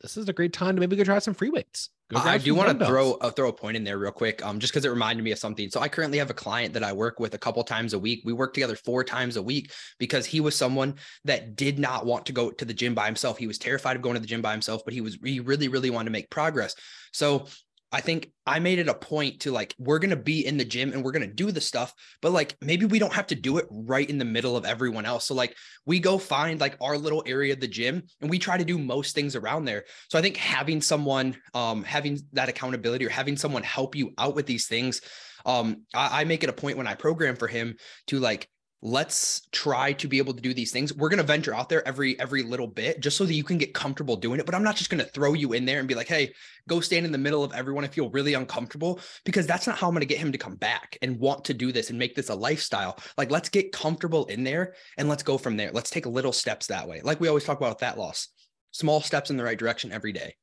this 0.00 0.16
is 0.16 0.28
a 0.28 0.32
great 0.32 0.52
time 0.52 0.76
to 0.76 0.80
maybe 0.80 0.96
go 0.96 1.04
try 1.04 1.18
some 1.18 1.34
free 1.34 1.50
weights. 1.50 1.90
I 2.14 2.38
do 2.38 2.54
want 2.54 2.78
to 2.78 2.86
throw 2.86 3.14
uh, 3.14 3.30
throw 3.30 3.48
a 3.48 3.52
point 3.52 3.76
in 3.76 3.82
there 3.82 3.98
real 3.98 4.12
quick, 4.12 4.44
um, 4.46 4.60
just 4.60 4.72
because 4.72 4.84
it 4.84 4.90
reminded 4.90 5.24
me 5.24 5.32
of 5.32 5.38
something. 5.38 5.68
So 5.70 5.80
I 5.80 5.88
currently 5.88 6.18
have 6.18 6.30
a 6.30 6.34
client 6.34 6.74
that 6.74 6.84
I 6.84 6.92
work 6.92 7.18
with 7.18 7.34
a 7.34 7.38
couple 7.38 7.64
times 7.64 7.94
a 7.94 7.98
week. 7.98 8.22
We 8.24 8.32
work 8.32 8.54
together 8.54 8.76
four 8.76 9.02
times 9.02 9.36
a 9.36 9.42
week 9.42 9.72
because 9.98 10.24
he 10.24 10.40
was 10.40 10.54
someone 10.54 10.94
that 11.24 11.56
did 11.56 11.80
not 11.80 12.06
want 12.06 12.26
to 12.26 12.32
go 12.32 12.52
to 12.52 12.64
the 12.64 12.74
gym 12.74 12.94
by 12.94 13.06
himself. 13.06 13.38
He 13.38 13.48
was 13.48 13.58
terrified 13.58 13.96
of 13.96 14.02
going 14.02 14.14
to 14.14 14.20
the 14.20 14.26
gym 14.26 14.40
by 14.40 14.52
himself, 14.52 14.82
but 14.84 14.94
he 14.94 15.00
was 15.00 15.18
he 15.24 15.40
really 15.40 15.66
really 15.66 15.90
wanted 15.90 16.06
to 16.06 16.12
make 16.12 16.30
progress. 16.30 16.76
So 17.12 17.46
I 17.92 18.00
think 18.00 18.30
I 18.46 18.58
made 18.58 18.78
it 18.78 18.88
a 18.88 18.94
point 18.94 19.40
to 19.40 19.52
like, 19.52 19.74
we're 19.78 20.00
going 20.00 20.10
to 20.10 20.16
be 20.16 20.44
in 20.44 20.56
the 20.56 20.64
gym 20.64 20.92
and 20.92 21.04
we're 21.04 21.12
going 21.12 21.28
to 21.28 21.34
do 21.34 21.52
the 21.52 21.60
stuff, 21.60 21.94
but 22.20 22.32
like 22.32 22.56
maybe 22.60 22.84
we 22.84 22.98
don't 22.98 23.12
have 23.12 23.28
to 23.28 23.34
do 23.34 23.58
it 23.58 23.66
right 23.70 24.08
in 24.08 24.18
the 24.18 24.24
middle 24.24 24.56
of 24.56 24.64
everyone 24.64 25.06
else. 25.06 25.26
So, 25.26 25.34
like, 25.34 25.54
we 25.86 26.00
go 26.00 26.18
find 26.18 26.60
like 26.60 26.76
our 26.80 26.98
little 26.98 27.22
area 27.26 27.52
of 27.52 27.60
the 27.60 27.68
gym 27.68 28.02
and 28.20 28.28
we 28.28 28.38
try 28.38 28.56
to 28.56 28.64
do 28.64 28.78
most 28.78 29.14
things 29.14 29.36
around 29.36 29.64
there. 29.66 29.84
So, 30.10 30.18
I 30.18 30.22
think 30.22 30.36
having 30.36 30.80
someone, 30.80 31.36
um, 31.54 31.84
having 31.84 32.20
that 32.32 32.48
accountability 32.48 33.06
or 33.06 33.10
having 33.10 33.36
someone 33.36 33.62
help 33.62 33.94
you 33.94 34.12
out 34.18 34.34
with 34.34 34.46
these 34.46 34.66
things, 34.66 35.00
um, 35.44 35.82
I, 35.94 36.22
I 36.22 36.24
make 36.24 36.42
it 36.42 36.50
a 36.50 36.54
point 36.54 36.76
when 36.76 36.88
I 36.88 36.94
program 36.94 37.36
for 37.36 37.46
him 37.46 37.76
to 38.08 38.18
like, 38.18 38.48
let's 38.86 39.48
try 39.50 39.92
to 39.94 40.06
be 40.06 40.18
able 40.18 40.32
to 40.32 40.40
do 40.40 40.54
these 40.54 40.70
things. 40.70 40.94
We're 40.94 41.08
going 41.08 41.18
to 41.18 41.24
venture 41.24 41.54
out 41.54 41.68
there 41.68 41.86
every 41.86 42.18
every 42.20 42.42
little 42.42 42.68
bit 42.68 43.00
just 43.00 43.16
so 43.16 43.24
that 43.24 43.34
you 43.34 43.42
can 43.42 43.58
get 43.58 43.74
comfortable 43.74 44.16
doing 44.16 44.38
it 44.38 44.46
but 44.46 44.54
i'm 44.54 44.62
not 44.62 44.76
just 44.76 44.90
going 44.90 45.02
to 45.02 45.10
throw 45.10 45.32
you 45.32 45.52
in 45.52 45.64
there 45.64 45.78
and 45.78 45.88
be 45.88 45.94
like 45.94 46.08
hey 46.08 46.32
go 46.68 46.80
stand 46.80 47.04
in 47.04 47.12
the 47.12 47.18
middle 47.18 47.42
of 47.42 47.52
everyone 47.52 47.84
if 47.84 47.96
you're 47.96 48.10
really 48.10 48.34
uncomfortable 48.34 49.00
because 49.24 49.46
that's 49.46 49.66
not 49.66 49.76
how 49.76 49.88
i'm 49.88 49.92
going 49.92 50.00
to 50.00 50.06
get 50.06 50.18
him 50.18 50.32
to 50.32 50.38
come 50.38 50.54
back 50.56 50.96
and 51.02 51.18
want 51.18 51.44
to 51.44 51.54
do 51.54 51.72
this 51.72 51.90
and 51.90 51.98
make 51.98 52.14
this 52.14 52.28
a 52.28 52.34
lifestyle. 52.34 52.98
Like 53.18 53.30
let's 53.30 53.48
get 53.48 53.72
comfortable 53.72 54.26
in 54.26 54.44
there 54.44 54.74
and 54.98 55.08
let's 55.08 55.22
go 55.22 55.38
from 55.38 55.56
there. 55.56 55.70
Let's 55.72 55.90
take 55.90 56.06
little 56.06 56.32
steps 56.32 56.66
that 56.68 56.88
way. 56.88 57.00
Like 57.02 57.20
we 57.20 57.28
always 57.28 57.44
talk 57.44 57.58
about 57.58 57.70
with 57.70 57.80
fat 57.80 57.98
loss 57.98 58.28
small 58.72 59.00
steps 59.00 59.30
in 59.30 59.36
the 59.36 59.44
right 59.44 59.58
direction 59.58 59.90
every 59.90 60.12
day 60.12 60.34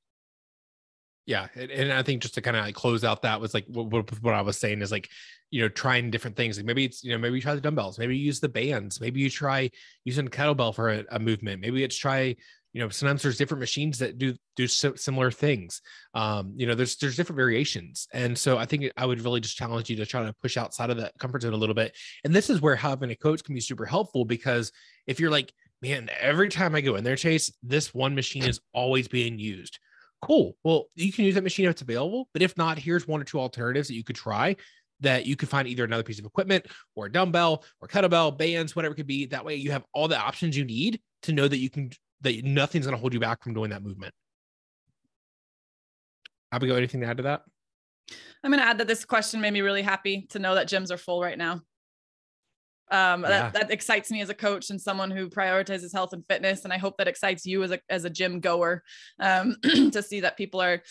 yeah 1.26 1.48
and, 1.56 1.92
i 1.92 2.04
think 2.04 2.22
just 2.22 2.34
to 2.34 2.42
kind 2.42 2.58
of 2.58 2.66
like 2.66 2.76
close 2.76 3.04
out 3.04 3.22
that 3.22 3.40
was 3.40 3.54
like 3.54 3.66
what, 3.68 4.22
what 4.22 4.34
i 4.34 4.42
was 4.42 4.58
saying 4.58 4.82
is 4.82 4.92
like 4.92 5.10
you 5.52 5.62
know 5.62 5.70
trying 5.70 6.10
different 6.10 6.36
things 6.36 6.58
like 6.58 6.66
maybe 6.66 6.86
it's 6.86 7.04
you 7.04 7.12
know 7.12 7.18
maybe 7.18 7.36
you 7.36 7.42
try 7.42 7.56
the 7.56 7.62
dumbbells 7.62 8.00
maybe 8.00 8.18
you 8.18 8.26
use 8.26 8.40
the 8.40 8.50
bands 8.50 9.00
maybe 9.00 9.20
you 9.20 9.30
try 9.30 9.70
using 10.04 10.28
kettlebell 10.28 10.74
for 10.74 10.90
a, 10.90 11.04
a 11.12 11.20
movement 11.20 11.62
maybe 11.62 11.84
it's 11.84 11.98
try 11.98 12.36
you 12.74 12.82
know 12.82 12.90
sometimes 12.90 13.22
there's 13.22 13.38
different 13.38 13.60
machines 13.60 14.00
that 14.00 14.18
do 14.18 14.36
do 14.56 14.68
similar 14.68 15.32
things 15.32 15.82
um 16.16 16.54
you 16.56 16.66
know 16.66 16.76
there's 16.76 16.98
there's 16.98 17.16
different 17.16 17.38
variations 17.38 18.08
and 18.14 18.38
so 18.38 18.58
i 18.58 18.66
think 18.66 18.92
i 18.98 19.06
would 19.06 19.22
really 19.22 19.40
just 19.40 19.56
challenge 19.56 19.90
you 19.90 19.96
to 19.96 20.06
try 20.06 20.24
to 20.24 20.34
push 20.42 20.58
outside 20.58 20.90
of 20.90 20.98
that 20.98 21.14
comfort 21.20 21.44
zone 21.44 21.54
a 21.54 21.58
little 21.58 21.76
bit 21.76 21.96
and 22.24 22.34
this 22.34 22.50
is 22.50 22.62
where 22.62 22.76
having 22.76 23.12
a 23.12 23.16
coach 23.16 23.44
can 23.44 23.56
be 23.56 23.62
super 23.62 23.86
helpful 23.86 24.26
because 24.26 24.72
if 25.08 25.20
you're 25.20 25.32
like 25.32 25.54
man 25.82 26.10
every 26.20 26.50
time 26.50 26.74
i 26.76 26.82
go 26.82 26.96
in 26.96 27.04
there 27.04 27.16
chase 27.16 27.54
this 27.62 27.94
one 27.94 28.16
machine 28.16 28.44
is 28.44 28.60
always 28.74 29.08
being 29.08 29.38
used 29.38 29.78
cool 30.24 30.56
well 30.64 30.86
you 30.96 31.12
can 31.12 31.26
use 31.26 31.36
that 31.36 31.44
machine 31.44 31.66
if 31.66 31.72
it's 31.72 31.82
available 31.82 32.30
but 32.34 32.42
if 32.42 32.56
not 32.58 32.80
here's 32.80 33.08
one 33.08 33.20
or 33.20 33.26
two 33.26 33.40
alternatives 33.40 33.90
that 33.90 33.96
you 33.96 34.04
could 34.04 34.16
try 34.16 34.56
that 35.04 35.26
you 35.26 35.36
could 35.36 35.50
find 35.50 35.68
either 35.68 35.84
another 35.84 36.04
piece 36.04 36.20
of 36.20 36.26
equipment 36.26 36.66
or 36.96 37.06
a 37.06 37.12
dumbbell 37.12 37.64
or 37.82 37.88
kettlebell, 37.88 38.36
bands, 38.36 38.76
whatever 38.76 38.94
it 38.94 38.96
could 38.96 39.08
be. 39.08 39.26
That 39.26 39.46
way 39.46 39.56
you 39.56 39.72
have 39.72 39.84
all 39.94 40.08
the 40.08 40.18
options 40.18 40.58
you 40.58 40.66
need 40.66 41.02
to 41.24 41.34
know 41.34 41.48
that 41.48 41.58
you 41.58 41.70
can, 41.70 41.92
that 42.22 42.44
nothing's 42.44 42.86
going 42.86 42.96
to 42.96 43.02
hold 43.02 43.14
you 43.14 43.20
back 43.20 43.44
from 43.44 43.54
doing 43.54 43.70
that 43.72 43.84
movement. 43.84 44.14
Abigail, 46.52 46.78
anything 46.78 47.02
to 47.02 47.08
add 47.08 47.18
to 47.18 47.24
that? 47.24 47.42
I'm 48.44 48.52
going 48.52 48.62
to 48.62 48.68
add 48.68 48.78
that 48.80 48.88
this 48.88 49.06
question 49.06 49.42
made 49.42 49.54
me 49.54 49.62
really 49.62 49.82
happy 49.82 50.28
to 50.30 50.40
know 50.40 50.56
that 50.56 50.68
gyms 50.68 50.92
are 50.92 50.98
full 50.98 51.22
right 51.22 51.38
now. 51.38 51.62
Um, 52.94 53.24
yeah. 53.24 53.30
that, 53.30 53.54
that 53.54 53.72
excites 53.72 54.12
me 54.12 54.22
as 54.22 54.30
a 54.30 54.36
coach 54.36 54.70
and 54.70 54.80
someone 54.80 55.10
who 55.10 55.28
prioritizes 55.28 55.92
health 55.92 56.14
and 56.14 56.24
fitness. 56.28 56.64
And 56.64 56.72
I 56.72 56.78
hope 56.78 56.98
that 56.98 57.08
excites 57.08 57.44
you 57.44 57.64
as 57.64 57.72
a, 57.72 57.80
as 57.90 58.06
a 58.06 58.10
gym 58.10 58.40
goer 58.40 58.84
um, 59.20 59.58
to 59.64 60.04
see 60.04 60.20
that 60.20 60.38
people 60.38 60.62
are 60.62 60.84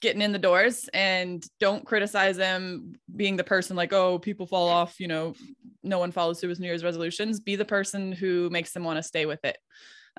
getting 0.00 0.22
in 0.22 0.32
the 0.32 0.38
doors 0.38 0.88
and 0.92 1.44
don't 1.60 1.86
criticize 1.86 2.36
them 2.36 2.94
being 3.14 3.36
the 3.36 3.44
person 3.44 3.76
like 3.76 3.92
oh 3.92 4.18
people 4.18 4.46
fall 4.46 4.66
off 4.66 4.98
you 4.98 5.06
know 5.06 5.34
no 5.82 5.98
one 5.98 6.10
follows 6.10 6.40
through 6.40 6.48
with 6.48 6.58
new 6.58 6.68
year's 6.68 6.82
resolutions 6.82 7.38
be 7.38 7.54
the 7.54 7.66
person 7.66 8.10
who 8.10 8.48
makes 8.48 8.72
them 8.72 8.82
want 8.82 8.96
to 8.96 9.02
stay 9.02 9.26
with 9.26 9.44
it 9.44 9.58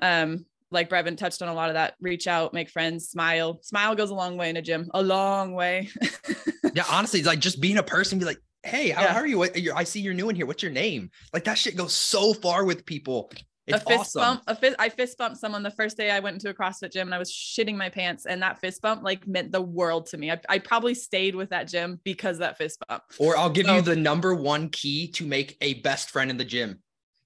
um 0.00 0.46
like 0.72 0.88
Brevin 0.88 1.16
touched 1.16 1.42
on 1.42 1.48
a 1.48 1.54
lot 1.54 1.68
of 1.68 1.74
that. 1.74 1.94
Reach 2.00 2.26
out, 2.26 2.54
make 2.54 2.70
friends, 2.70 3.08
smile. 3.08 3.60
Smile 3.62 3.94
goes 3.94 4.10
a 4.10 4.14
long 4.14 4.36
way 4.36 4.48
in 4.50 4.56
a 4.56 4.62
gym, 4.62 4.90
a 4.94 5.02
long 5.02 5.52
way. 5.52 5.90
yeah, 6.74 6.84
honestly, 6.90 7.20
it's 7.20 7.26
like 7.26 7.38
just 7.38 7.60
being 7.60 7.76
a 7.76 7.82
person, 7.82 8.18
be 8.18 8.24
like, 8.24 8.40
hey, 8.64 8.90
how, 8.90 9.02
Yeah. 9.02 9.12
how 9.14 9.20
are 9.20 9.26
you? 9.26 9.38
What, 9.38 9.58
you're, 9.60 9.76
I 9.76 9.84
see 9.84 10.00
you're 10.00 10.14
new 10.14 10.28
in 10.28 10.36
here. 10.36 10.46
What's 10.46 10.62
your 10.62 10.72
name? 10.72 11.10
Like 11.32 11.44
that 11.44 11.58
shit 11.58 11.76
goes 11.76 11.92
so 11.94 12.32
far 12.34 12.64
with 12.64 12.86
people. 12.86 13.30
It's 13.64 13.76
a 13.80 13.86
fist 13.86 14.00
awesome. 14.16 14.20
bump, 14.20 14.42
a 14.48 14.56
fist, 14.56 14.76
I 14.80 14.88
fist 14.88 15.16
bumped 15.18 15.38
someone 15.38 15.62
the 15.62 15.70
first 15.70 15.96
day 15.96 16.10
I 16.10 16.18
went 16.18 16.34
into 16.34 16.48
a 16.50 16.54
CrossFit 16.54 16.92
gym 16.92 17.06
and 17.06 17.14
I 17.14 17.18
was 17.18 17.30
shitting 17.30 17.76
my 17.76 17.88
pants. 17.90 18.26
And 18.26 18.42
that 18.42 18.58
fist 18.58 18.82
bump 18.82 19.04
like 19.04 19.26
meant 19.28 19.52
the 19.52 19.62
world 19.62 20.06
to 20.06 20.18
me. 20.18 20.32
I, 20.32 20.40
I 20.48 20.58
probably 20.58 20.94
stayed 20.94 21.36
with 21.36 21.50
that 21.50 21.68
gym 21.68 22.00
because 22.02 22.36
of 22.36 22.40
that 22.40 22.58
fist 22.58 22.82
bump. 22.88 23.04
Or 23.18 23.36
I'll 23.36 23.50
give 23.50 23.66
So- 23.66 23.76
you 23.76 23.82
the 23.82 23.94
number 23.96 24.34
one 24.34 24.68
key 24.68 25.06
to 25.12 25.24
make 25.24 25.56
a 25.60 25.74
best 25.74 26.10
friend 26.10 26.28
in 26.30 26.38
the 26.38 26.44
gym. 26.44 26.80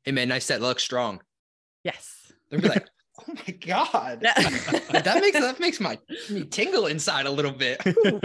Hey 0.04 0.12
man, 0.12 0.28
nice 0.28 0.44
set, 0.44 0.60
look 0.60 0.78
strong. 0.78 1.22
Yes. 1.84 2.30
They'll 2.50 2.60
be 2.60 2.68
like, 2.68 2.86
oh 3.28 3.32
my 3.46 3.52
god, 3.54 4.20
that 4.20 5.18
makes 5.22 5.40
that 5.40 5.58
makes 5.58 5.80
my 5.80 5.98
me 6.30 6.44
tingle 6.44 6.86
inside 6.86 7.24
a 7.24 7.30
little 7.30 7.50
bit. 7.52 7.80
Um, 7.86 8.20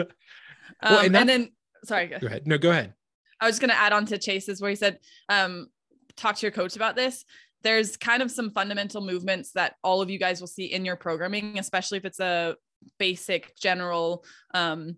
and 0.82 1.15
and, 1.15 1.30
then, 1.30 1.50
sorry, 1.86 2.08
Go 2.08 2.27
ahead. 2.27 2.46
No, 2.46 2.58
go 2.58 2.72
ahead. 2.72 2.94
I 3.41 3.48
was 3.48 3.60
going 3.60 3.71
to 3.71 3.77
add 3.77 3.91
on 3.91 4.05
to 4.05 4.17
Chase's 4.17 4.62
where 4.62 4.69
he 4.69 4.75
said, 4.75 5.00
um, 5.27 5.67
talk 6.15 6.36
to 6.38 6.45
your 6.45 6.51
coach 6.51 6.75
about 6.75 6.95
this. 6.95 7.25
There's 7.63 7.98
kind 7.98 8.21
of 8.21 8.31
some 8.31 8.51
fundamental 8.51 9.01
movements 9.01 9.51
that 9.53 9.75
all 9.83 10.01
of 10.01 10.10
you 10.10 10.19
guys 10.19 10.39
will 10.39 10.48
see 10.48 10.65
in 10.65 10.86
your 10.86 10.95
programming, 10.95 11.60
especially 11.60 11.98
if 11.98 12.05
it's 12.05 12.19
a 12.19 12.55
basic 12.98 13.55
general 13.57 14.24
um, 14.53 14.95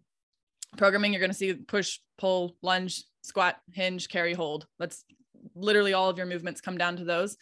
programming. 0.78 1.14
You're 1.14 1.20
going 1.20 1.32
to 1.32 1.38
see 1.38 1.54
push, 1.54 2.00
pull, 2.18 2.56
lunge, 2.62 3.04
squat, 3.22 3.58
hinge, 3.72 4.08
carry, 4.10 4.34
hold. 4.34 4.68
That's 4.80 5.04
literally 5.56 5.94
all 5.94 6.10
of 6.10 6.18
your 6.18 6.28
movements 6.28 6.62
come 6.62 6.78
down 6.78 6.98
to 6.98 7.06
those. 7.06 7.38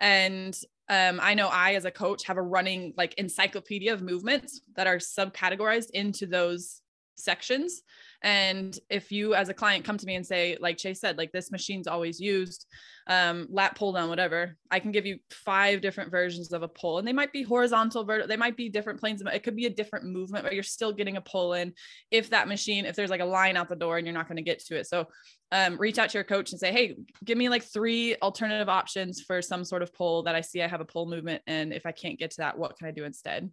And 0.00 0.56
um, 0.88 1.18
I 1.22 1.34
know 1.34 1.48
I, 1.48 1.74
as 1.74 1.84
a 1.84 1.90
coach, 1.90 2.24
have 2.24 2.36
a 2.36 2.42
running 2.42 2.94
like 2.96 3.14
encyclopedia 3.14 3.92
of 3.92 4.02
movements 4.02 4.60
that 4.76 4.86
are 4.86 4.98
subcategorized 4.98 5.90
into 5.90 6.26
those 6.26 6.80
sections. 7.16 7.82
And 8.24 8.76
if 8.88 9.12
you, 9.12 9.34
as 9.34 9.50
a 9.50 9.54
client, 9.54 9.84
come 9.84 9.98
to 9.98 10.06
me 10.06 10.14
and 10.14 10.26
say, 10.26 10.56
like 10.58 10.78
Chase 10.78 10.98
said, 10.98 11.18
like 11.18 11.30
this 11.30 11.52
machine's 11.52 11.86
always 11.86 12.18
used, 12.18 12.66
um, 13.06 13.46
lat 13.50 13.76
pull 13.76 13.92
down, 13.92 14.08
whatever, 14.08 14.56
I 14.70 14.80
can 14.80 14.92
give 14.92 15.04
you 15.04 15.18
five 15.30 15.82
different 15.82 16.10
versions 16.10 16.50
of 16.54 16.62
a 16.62 16.68
pull, 16.68 16.98
and 16.98 17.06
they 17.06 17.12
might 17.12 17.34
be 17.34 17.42
horizontal, 17.42 18.02
vertical, 18.02 18.26
they 18.26 18.38
might 18.38 18.56
be 18.56 18.70
different 18.70 18.98
planes. 18.98 19.22
It 19.22 19.42
could 19.42 19.54
be 19.54 19.66
a 19.66 19.70
different 19.70 20.06
movement, 20.06 20.42
but 20.42 20.54
you're 20.54 20.62
still 20.62 20.90
getting 20.90 21.18
a 21.18 21.20
pull 21.20 21.52
in. 21.52 21.74
If 22.10 22.30
that 22.30 22.48
machine, 22.48 22.86
if 22.86 22.96
there's 22.96 23.10
like 23.10 23.20
a 23.20 23.26
line 23.26 23.58
out 23.58 23.68
the 23.68 23.76
door 23.76 23.98
and 23.98 24.06
you're 24.06 24.14
not 24.14 24.26
going 24.26 24.38
to 24.38 24.42
get 24.42 24.64
to 24.66 24.78
it, 24.78 24.86
so 24.86 25.06
um, 25.52 25.76
reach 25.76 25.98
out 25.98 26.08
to 26.08 26.16
your 26.16 26.24
coach 26.24 26.52
and 26.52 26.58
say, 26.58 26.72
hey, 26.72 26.96
give 27.24 27.36
me 27.36 27.50
like 27.50 27.62
three 27.62 28.16
alternative 28.22 28.70
options 28.70 29.20
for 29.20 29.42
some 29.42 29.66
sort 29.66 29.82
of 29.82 29.92
pull 29.92 30.22
that 30.22 30.34
I 30.34 30.40
see 30.40 30.62
I 30.62 30.66
have 30.66 30.80
a 30.80 30.86
pull 30.86 31.04
movement, 31.04 31.42
and 31.46 31.74
if 31.74 31.84
I 31.84 31.92
can't 31.92 32.18
get 32.18 32.30
to 32.30 32.36
that, 32.38 32.56
what 32.56 32.78
can 32.78 32.88
I 32.88 32.90
do 32.90 33.04
instead? 33.04 33.50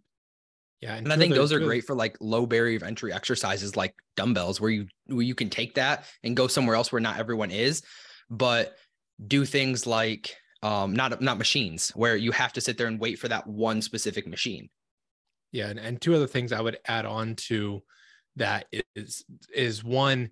Yeah. 0.82 0.96
And 0.96 1.12
I 1.12 1.16
think 1.16 1.34
those 1.34 1.52
are 1.52 1.60
great 1.60 1.84
for 1.84 1.94
like 1.94 2.16
low 2.20 2.44
barrier 2.44 2.76
of 2.76 2.82
entry 2.82 3.12
exercises 3.12 3.76
like 3.76 3.94
dumbbells 4.16 4.60
where 4.60 4.70
you 4.70 4.88
where 5.06 5.22
you 5.22 5.34
can 5.34 5.48
take 5.48 5.76
that 5.76 6.06
and 6.24 6.36
go 6.36 6.48
somewhere 6.48 6.74
else 6.74 6.90
where 6.90 7.00
not 7.00 7.18
everyone 7.18 7.52
is, 7.52 7.82
but 8.28 8.74
do 9.24 9.44
things 9.44 9.86
like 9.86 10.36
um 10.64 10.92
not 10.92 11.22
not 11.22 11.38
machines 11.38 11.90
where 11.90 12.16
you 12.16 12.32
have 12.32 12.52
to 12.54 12.60
sit 12.60 12.76
there 12.76 12.88
and 12.88 12.98
wait 12.98 13.20
for 13.20 13.28
that 13.28 13.46
one 13.46 13.80
specific 13.80 14.26
machine. 14.26 14.68
Yeah, 15.52 15.68
and, 15.68 15.78
and 15.78 16.00
two 16.00 16.16
other 16.16 16.26
things 16.26 16.50
I 16.50 16.60
would 16.60 16.78
add 16.86 17.06
on 17.06 17.36
to 17.36 17.82
that 18.36 18.66
is 18.96 19.24
is 19.54 19.84
one 19.84 20.30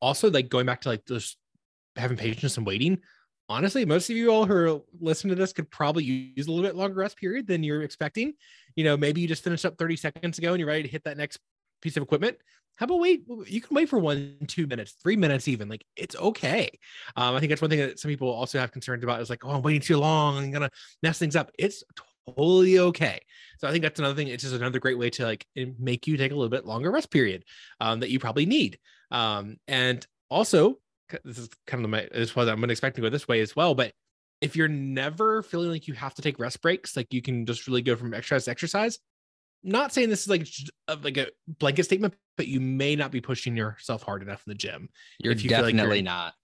also 0.00 0.30
like 0.30 0.48
going 0.48 0.64
back 0.64 0.80
to 0.82 0.88
like 0.88 1.04
just 1.06 1.36
having 1.96 2.16
patience 2.16 2.56
and 2.56 2.66
waiting. 2.66 3.00
Honestly, 3.50 3.84
most 3.84 4.08
of 4.08 4.16
you 4.16 4.30
all 4.30 4.46
who 4.46 4.54
are 4.54 4.80
listening 4.98 5.34
to 5.34 5.40
this 5.40 5.52
could 5.52 5.70
probably 5.70 6.04
use 6.04 6.46
a 6.46 6.50
little 6.50 6.64
bit 6.64 6.76
longer 6.76 7.00
rest 7.00 7.18
period 7.18 7.46
than 7.46 7.62
you're 7.62 7.82
expecting. 7.82 8.32
You 8.76 8.84
know, 8.84 8.96
maybe 8.96 9.20
you 9.20 9.28
just 9.28 9.44
finished 9.44 9.64
up 9.64 9.78
30 9.78 9.96
seconds 9.96 10.38
ago 10.38 10.50
and 10.50 10.58
you're 10.58 10.68
ready 10.68 10.82
to 10.82 10.88
hit 10.88 11.04
that 11.04 11.16
next 11.16 11.38
piece 11.82 11.96
of 11.96 12.02
equipment. 12.02 12.36
How 12.76 12.84
about 12.84 13.00
wait? 13.00 13.24
You 13.46 13.60
can 13.60 13.74
wait 13.74 13.90
for 13.90 13.98
one, 13.98 14.38
two 14.46 14.66
minutes, 14.66 14.92
three 15.02 15.16
minutes, 15.16 15.48
even. 15.48 15.68
Like 15.68 15.84
it's 15.96 16.16
okay. 16.16 16.70
Um, 17.14 17.34
I 17.34 17.38
think 17.38 17.50
that's 17.50 17.60
one 17.60 17.70
thing 17.70 17.80
that 17.80 17.98
some 17.98 18.08
people 18.08 18.30
also 18.30 18.58
have 18.58 18.72
concerns 18.72 19.04
about 19.04 19.20
is 19.20 19.28
like, 19.28 19.44
oh, 19.44 19.50
I'm 19.50 19.62
waiting 19.62 19.82
too 19.82 19.98
long. 19.98 20.38
I'm 20.38 20.50
gonna 20.50 20.70
mess 21.02 21.18
things 21.18 21.36
up. 21.36 21.50
It's 21.58 21.84
totally 22.26 22.78
okay. 22.78 23.20
So 23.58 23.68
I 23.68 23.70
think 23.70 23.82
that's 23.82 23.98
another 23.98 24.14
thing. 24.14 24.28
It's 24.28 24.42
just 24.42 24.54
another 24.54 24.78
great 24.78 24.98
way 24.98 25.10
to 25.10 25.24
like 25.24 25.46
make 25.78 26.06
you 26.06 26.16
take 26.16 26.32
a 26.32 26.34
little 26.34 26.48
bit 26.48 26.64
longer 26.64 26.90
rest 26.90 27.10
period 27.10 27.44
um, 27.80 28.00
that 28.00 28.10
you 28.10 28.18
probably 28.18 28.46
need. 28.46 28.78
Um, 29.10 29.58
and 29.68 30.06
also, 30.30 30.78
this 31.24 31.38
is 31.38 31.50
kind 31.66 31.84
of 31.84 31.90
my 31.90 32.08
this 32.12 32.34
was 32.34 32.48
I'm 32.48 32.64
expecting 32.70 33.02
to 33.02 33.10
go 33.10 33.12
this 33.12 33.28
way 33.28 33.40
as 33.40 33.54
well. 33.54 33.74
But 33.74 33.92
if 34.40 34.56
you're 34.56 34.68
never 34.68 35.42
feeling 35.42 35.70
like 35.70 35.86
you 35.88 35.94
have 35.94 36.14
to 36.14 36.22
take 36.22 36.38
rest 36.38 36.62
breaks, 36.62 36.96
like 36.96 37.12
you 37.12 37.22
can 37.22 37.46
just 37.46 37.66
really 37.66 37.82
go 37.82 37.96
from 37.96 38.14
exercise 38.14 38.44
to 38.46 38.50
exercise. 38.50 38.98
Not 39.62 39.92
saying 39.92 40.08
this 40.08 40.22
is 40.22 40.28
like 40.28 40.42
a- 40.88 40.92
uh, 40.92 40.96
like 41.02 41.16
a 41.18 41.28
blanket 41.46 41.84
statement, 41.84 42.14
but 42.36 42.48
you 42.48 42.60
may 42.60 42.96
not 42.96 43.10
be 43.12 43.20
pushing 43.20 43.56
yourself 43.56 44.02
hard 44.02 44.22
enough 44.22 44.42
in 44.46 44.50
the 44.52 44.54
gym. 44.54 44.88
You're 45.18 45.32
If 45.32 45.44
you 45.44 45.50
feel 45.50 45.62
like 45.62 45.74
definitely 45.74 45.98
you're- 45.98 46.04
not. 46.04 46.34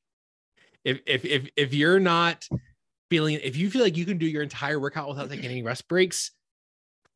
If 0.85 1.01
if 1.07 1.25
if 1.25 1.49
if 1.57 1.75
you're 1.75 1.99
not 1.99 2.47
feeling, 3.11 3.41
if 3.43 3.57
you 3.57 3.71
feel 3.71 3.83
like 3.83 3.97
you 3.97 4.05
can 4.05 4.19
do 4.19 4.27
your 4.27 4.43
entire 4.43 4.79
workout 4.79 5.09
without 5.09 5.31
taking 5.31 5.47
any 5.47 5.63
rest 5.63 5.89
breaks, 5.89 6.31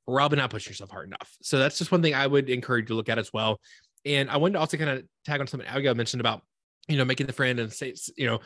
probably 0.09 0.39
not 0.39 0.51
pushing 0.51 0.71
yourself 0.71 0.91
hard 0.91 1.07
enough. 1.07 1.37
So 1.43 1.59
that's 1.59 1.79
just 1.79 1.93
one 1.93 2.03
thing 2.03 2.15
I 2.15 2.27
would 2.27 2.49
encourage 2.49 2.85
you 2.85 2.89
to 2.89 2.95
look 2.95 3.09
at 3.09 3.19
as 3.19 3.33
well. 3.33 3.61
And 4.05 4.31
I 4.31 4.39
wanted 4.39 4.55
to 4.55 4.61
also 4.61 4.77
kind 4.77 4.91
of 4.91 5.05
tag 5.25 5.41
on 5.41 5.47
something 5.47 5.69
Abigail 5.69 5.95
mentioned 5.95 6.21
about, 6.21 6.43
you 6.89 6.97
know, 6.97 7.05
making 7.05 7.27
the 7.27 7.33
friend 7.33 7.61
and 7.61 7.73
say, 7.73 7.95
you 8.17 8.27
know, 8.27 8.41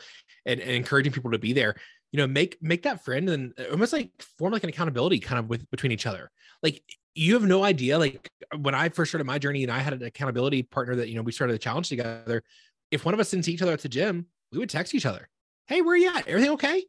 and, 0.45 0.59
and 0.59 0.71
encouraging 0.71 1.13
people 1.13 1.31
to 1.31 1.39
be 1.39 1.53
there. 1.53 1.75
You 2.15 2.21
know, 2.21 2.27
make 2.27 2.57
make 2.61 2.83
that 2.83 3.03
friend 3.03 3.27
and 3.29 3.53
uh, 3.59 3.71
almost 3.71 3.91
like 3.91 4.09
form 4.37 4.53
like 4.53 4.63
an 4.63 4.69
accountability 4.69 5.19
kind 5.19 5.37
of 5.37 5.49
with 5.49 5.69
between 5.69 5.91
each 5.91 6.05
other. 6.05 6.31
Like 6.63 6.81
you 7.13 7.33
have 7.33 7.43
no 7.43 7.65
idea. 7.65 7.99
Like 7.99 8.31
when 8.57 8.73
I 8.73 8.87
first 8.87 9.11
started 9.11 9.25
my 9.25 9.37
journey 9.37 9.63
and 9.63 9.71
I 9.71 9.79
had 9.79 9.91
an 9.91 10.01
accountability 10.01 10.63
partner 10.63 10.95
that, 10.95 11.09
you 11.09 11.15
know, 11.15 11.23
we 11.23 11.33
started 11.33 11.51
the 11.51 11.59
challenge 11.59 11.89
together. 11.89 12.41
If 12.89 13.03
one 13.03 13.13
of 13.13 13.19
us 13.19 13.31
didn't 13.31 13.43
see 13.43 13.51
each 13.51 13.61
other 13.61 13.73
at 13.73 13.81
the 13.81 13.89
gym, 13.89 14.27
we 14.53 14.59
would 14.59 14.69
text 14.69 14.95
each 14.95 15.05
other. 15.05 15.27
Hey, 15.67 15.81
where 15.81 15.97
you 15.97 16.07
at? 16.07 16.25
Everything 16.25 16.51
okay? 16.51 16.85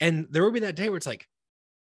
And 0.00 0.26
there 0.32 0.42
would 0.42 0.52
be 0.52 0.58
that 0.58 0.74
day 0.74 0.88
where 0.88 0.96
it's 0.96 1.06
like, 1.06 1.28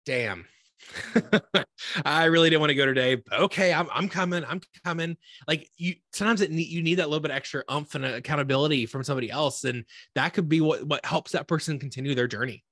damn, 0.08 0.48
I 2.06 2.26
really 2.26 2.50
didn't 2.50 2.62
want 2.62 2.69
to 2.72 2.76
go 2.76 2.86
today. 2.86 3.22
Okay, 3.32 3.74
I'm, 3.74 3.88
I'm 3.93 4.10
coming. 4.10 4.43
I'm 4.46 4.62
coming. 4.86 5.17
Like 5.48 5.69
you, 5.78 5.96
sometimes 6.13 6.41
it 6.41 6.52
you 6.52 6.82
need 6.82 6.96
that 6.96 7.10
little 7.10 7.22
bit 7.22 7.32
extra 7.32 7.63
umph 7.67 7.96
and 7.96 8.06
accountability 8.06 8.86
from 8.86 9.04
somebody 9.04 9.30
else, 9.30 9.63
and 9.63 9.86
that 10.15 10.34
could 10.34 10.50
be 10.50 10.62
what 10.62 10.86
what 10.86 11.06
helps 11.06 11.32
that 11.32 11.48
person 11.48 11.80
continue 11.80 12.15
their 12.15 12.28
journey. 12.28 12.63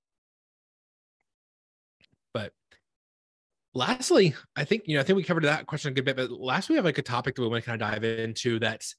But 2.33 2.53
lastly, 3.73 4.35
I 4.55 4.65
think 4.65 4.83
you 4.85 4.95
know 4.95 5.01
I 5.01 5.03
think 5.03 5.17
we 5.17 5.23
covered 5.23 5.43
that 5.43 5.67
question 5.67 5.91
a 5.91 5.93
good 5.93 6.05
bit. 6.05 6.15
But 6.15 6.31
last 6.31 6.69
we 6.69 6.75
have 6.75 6.85
like 6.85 6.97
a 6.97 7.03
topic 7.03 7.35
that 7.35 7.41
we 7.41 7.47
want 7.47 7.63
to 7.63 7.69
kind 7.69 7.81
of 7.81 7.89
dive 7.89 8.03
into. 8.03 8.59
That's 8.59 8.95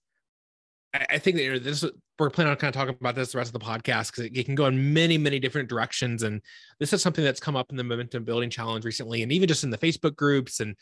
I, 0.94 1.18
think 1.18 1.36
that 1.36 1.42
you 1.42 1.52
know, 1.52 1.58
this 1.58 1.84
we're 2.18 2.30
planning 2.30 2.50
on 2.50 2.56
kind 2.56 2.68
of 2.68 2.74
talking 2.74 2.96
about 3.00 3.14
this 3.14 3.32
the 3.32 3.38
rest 3.38 3.54
of 3.54 3.58
the 3.58 3.66
podcast 3.66 4.10
because 4.10 4.24
it, 4.24 4.36
it 4.36 4.44
can 4.44 4.54
go 4.54 4.66
in 4.66 4.92
many 4.92 5.16
many 5.16 5.38
different 5.38 5.68
directions 5.68 6.22
and 6.22 6.40
this 6.78 6.92
is 6.92 7.02
something 7.02 7.24
that's 7.24 7.40
come 7.40 7.56
up 7.56 7.70
in 7.70 7.76
the 7.76 7.84
momentum 7.84 8.24
building 8.24 8.50
challenge 8.50 8.84
recently 8.84 9.22
and 9.22 9.32
even 9.32 9.48
just 9.48 9.64
in 9.64 9.70
the 9.70 9.78
facebook 9.78 10.14
groups 10.14 10.60
and 10.60 10.76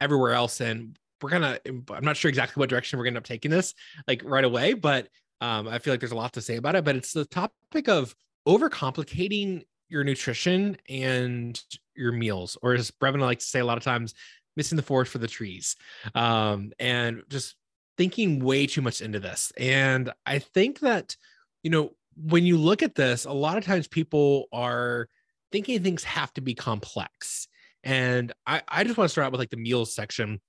everywhere 0.00 0.32
else 0.32 0.60
and 0.60 0.98
we're 1.22 1.30
gonna 1.30 1.58
i'm 1.66 2.04
not 2.04 2.16
sure 2.16 2.28
exactly 2.28 2.60
what 2.60 2.68
direction 2.68 2.98
we're 2.98 3.04
gonna 3.04 3.12
end 3.12 3.18
up 3.18 3.24
taking 3.24 3.50
this 3.50 3.72
like 4.08 4.20
right 4.24 4.44
away 4.44 4.74
but 4.74 5.08
um, 5.40 5.68
i 5.68 5.78
feel 5.78 5.92
like 5.92 6.00
there's 6.00 6.12
a 6.12 6.16
lot 6.16 6.32
to 6.32 6.42
say 6.42 6.56
about 6.56 6.74
it 6.74 6.84
but 6.84 6.96
it's 6.96 7.12
the 7.12 7.24
topic 7.24 7.88
of 7.88 8.14
overcomplicating 8.46 9.62
your 9.88 10.02
nutrition 10.02 10.76
and 10.88 11.62
your 11.94 12.12
meals 12.12 12.58
or 12.62 12.74
as 12.74 12.90
brevin 12.90 13.20
likes 13.20 13.44
to 13.44 13.50
say 13.50 13.60
a 13.60 13.64
lot 13.64 13.78
of 13.78 13.84
times 13.84 14.12
missing 14.56 14.76
the 14.76 14.82
forest 14.82 15.12
for 15.12 15.18
the 15.18 15.28
trees. 15.28 15.76
Um, 16.14 16.72
and 16.78 17.22
just 17.28 17.54
thinking 17.96 18.40
way 18.40 18.66
too 18.66 18.82
much 18.82 19.00
into 19.00 19.18
this 19.18 19.52
and 19.56 20.12
i 20.24 20.38
think 20.38 20.80
that 20.80 21.16
you 21.62 21.70
know 21.70 21.90
when 22.16 22.44
you 22.44 22.56
look 22.56 22.82
at 22.82 22.94
this 22.94 23.24
a 23.24 23.32
lot 23.32 23.58
of 23.58 23.64
times 23.64 23.88
people 23.88 24.46
are 24.52 25.08
thinking 25.52 25.82
things 25.82 26.04
have 26.04 26.32
to 26.34 26.40
be 26.40 26.54
complex. 26.54 27.48
And 27.82 28.32
I, 28.46 28.62
I 28.68 28.84
just 28.84 28.96
want 28.96 29.06
to 29.06 29.12
start 29.12 29.26
out 29.26 29.32
with 29.32 29.40
like 29.40 29.50
the 29.50 29.56
meals 29.56 29.94
section. 29.94 30.40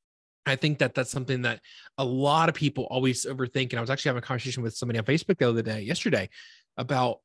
I 0.46 0.56
think 0.56 0.80
that 0.80 0.96
that's 0.96 1.12
something 1.12 1.44
that 1.44 1.62
a 1.98 2.06
lot 2.06 2.50
of 2.50 2.56
people 2.56 2.88
always 2.90 3.26
overthink. 3.26 3.70
And 3.72 3.76
I 3.76 3.82
was 3.82 3.90
actually 3.90 4.10
having 4.10 4.24
a 4.24 4.26
conversation 4.26 4.64
with 4.64 4.76
somebody 4.76 4.98
on 4.98 5.06
Facebook 5.06 5.38
the 5.38 5.50
other 5.50 5.62
day, 5.62 5.82
yesterday, 5.82 6.30
about 6.78 7.20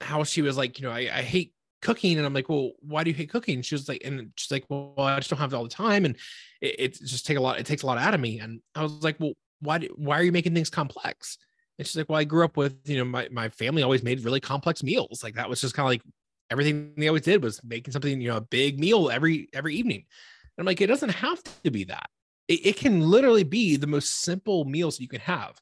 how 0.00 0.24
she 0.24 0.42
was 0.42 0.56
like, 0.56 0.78
you 0.78 0.86
know, 0.86 0.92
I, 0.92 1.08
I 1.12 1.22
hate 1.22 1.52
cooking. 1.82 2.16
And 2.16 2.26
I'm 2.26 2.34
like, 2.34 2.48
well, 2.48 2.72
why 2.80 3.04
do 3.04 3.10
you 3.10 3.16
hate 3.16 3.30
cooking? 3.30 3.62
She 3.62 3.74
was 3.74 3.88
like, 3.88 4.02
and 4.04 4.30
she's 4.36 4.50
like, 4.50 4.64
well, 4.68 4.94
I 4.96 5.16
just 5.16 5.28
don't 5.28 5.40
have 5.40 5.52
it 5.52 5.56
all 5.56 5.64
the 5.64 5.68
time. 5.68 6.04
And 6.04 6.16
it, 6.60 6.76
it 6.78 7.00
just 7.00 7.26
take 7.26 7.36
a 7.36 7.40
lot, 7.40 7.58
it 7.58 7.66
takes 7.66 7.82
a 7.82 7.86
lot 7.86 7.98
out 7.98 8.14
of 8.14 8.20
me. 8.20 8.38
And 8.38 8.60
I 8.74 8.82
was 8.82 9.02
like, 9.02 9.18
well, 9.18 9.32
why, 9.60 9.78
do, 9.78 9.88
why 9.96 10.18
are 10.18 10.22
you 10.22 10.32
making 10.32 10.54
things 10.54 10.70
complex? 10.70 11.38
And 11.78 11.86
she's 11.86 11.96
like, 11.96 12.08
well, 12.08 12.18
I 12.18 12.24
grew 12.24 12.44
up 12.44 12.56
with, 12.56 12.76
you 12.84 12.98
know, 12.98 13.04
my, 13.04 13.28
my 13.30 13.48
family 13.48 13.82
always 13.82 14.02
made 14.02 14.24
really 14.24 14.40
complex 14.40 14.82
meals. 14.82 15.22
Like 15.22 15.34
that 15.34 15.48
was 15.48 15.60
just 15.60 15.74
kind 15.74 15.86
of 15.86 15.90
like 15.90 16.02
everything 16.50 16.94
they 16.96 17.08
always 17.08 17.22
did 17.22 17.42
was 17.42 17.62
making 17.62 17.92
something, 17.92 18.20
you 18.20 18.28
know, 18.28 18.38
a 18.38 18.42
big 18.42 18.80
meal 18.80 19.10
every 19.10 19.48
every 19.52 19.76
evening. 19.76 20.04
And 20.56 20.62
I'm 20.62 20.66
like, 20.66 20.80
it 20.80 20.86
doesn't 20.88 21.10
have 21.10 21.40
to 21.64 21.70
be 21.70 21.84
that. 21.84 22.08
It, 22.48 22.66
it 22.66 22.76
can 22.76 23.00
literally 23.00 23.44
be 23.44 23.76
the 23.76 23.86
most 23.86 24.22
simple 24.22 24.64
meals 24.64 24.98
you 24.98 25.08
can 25.08 25.20
have. 25.20 25.60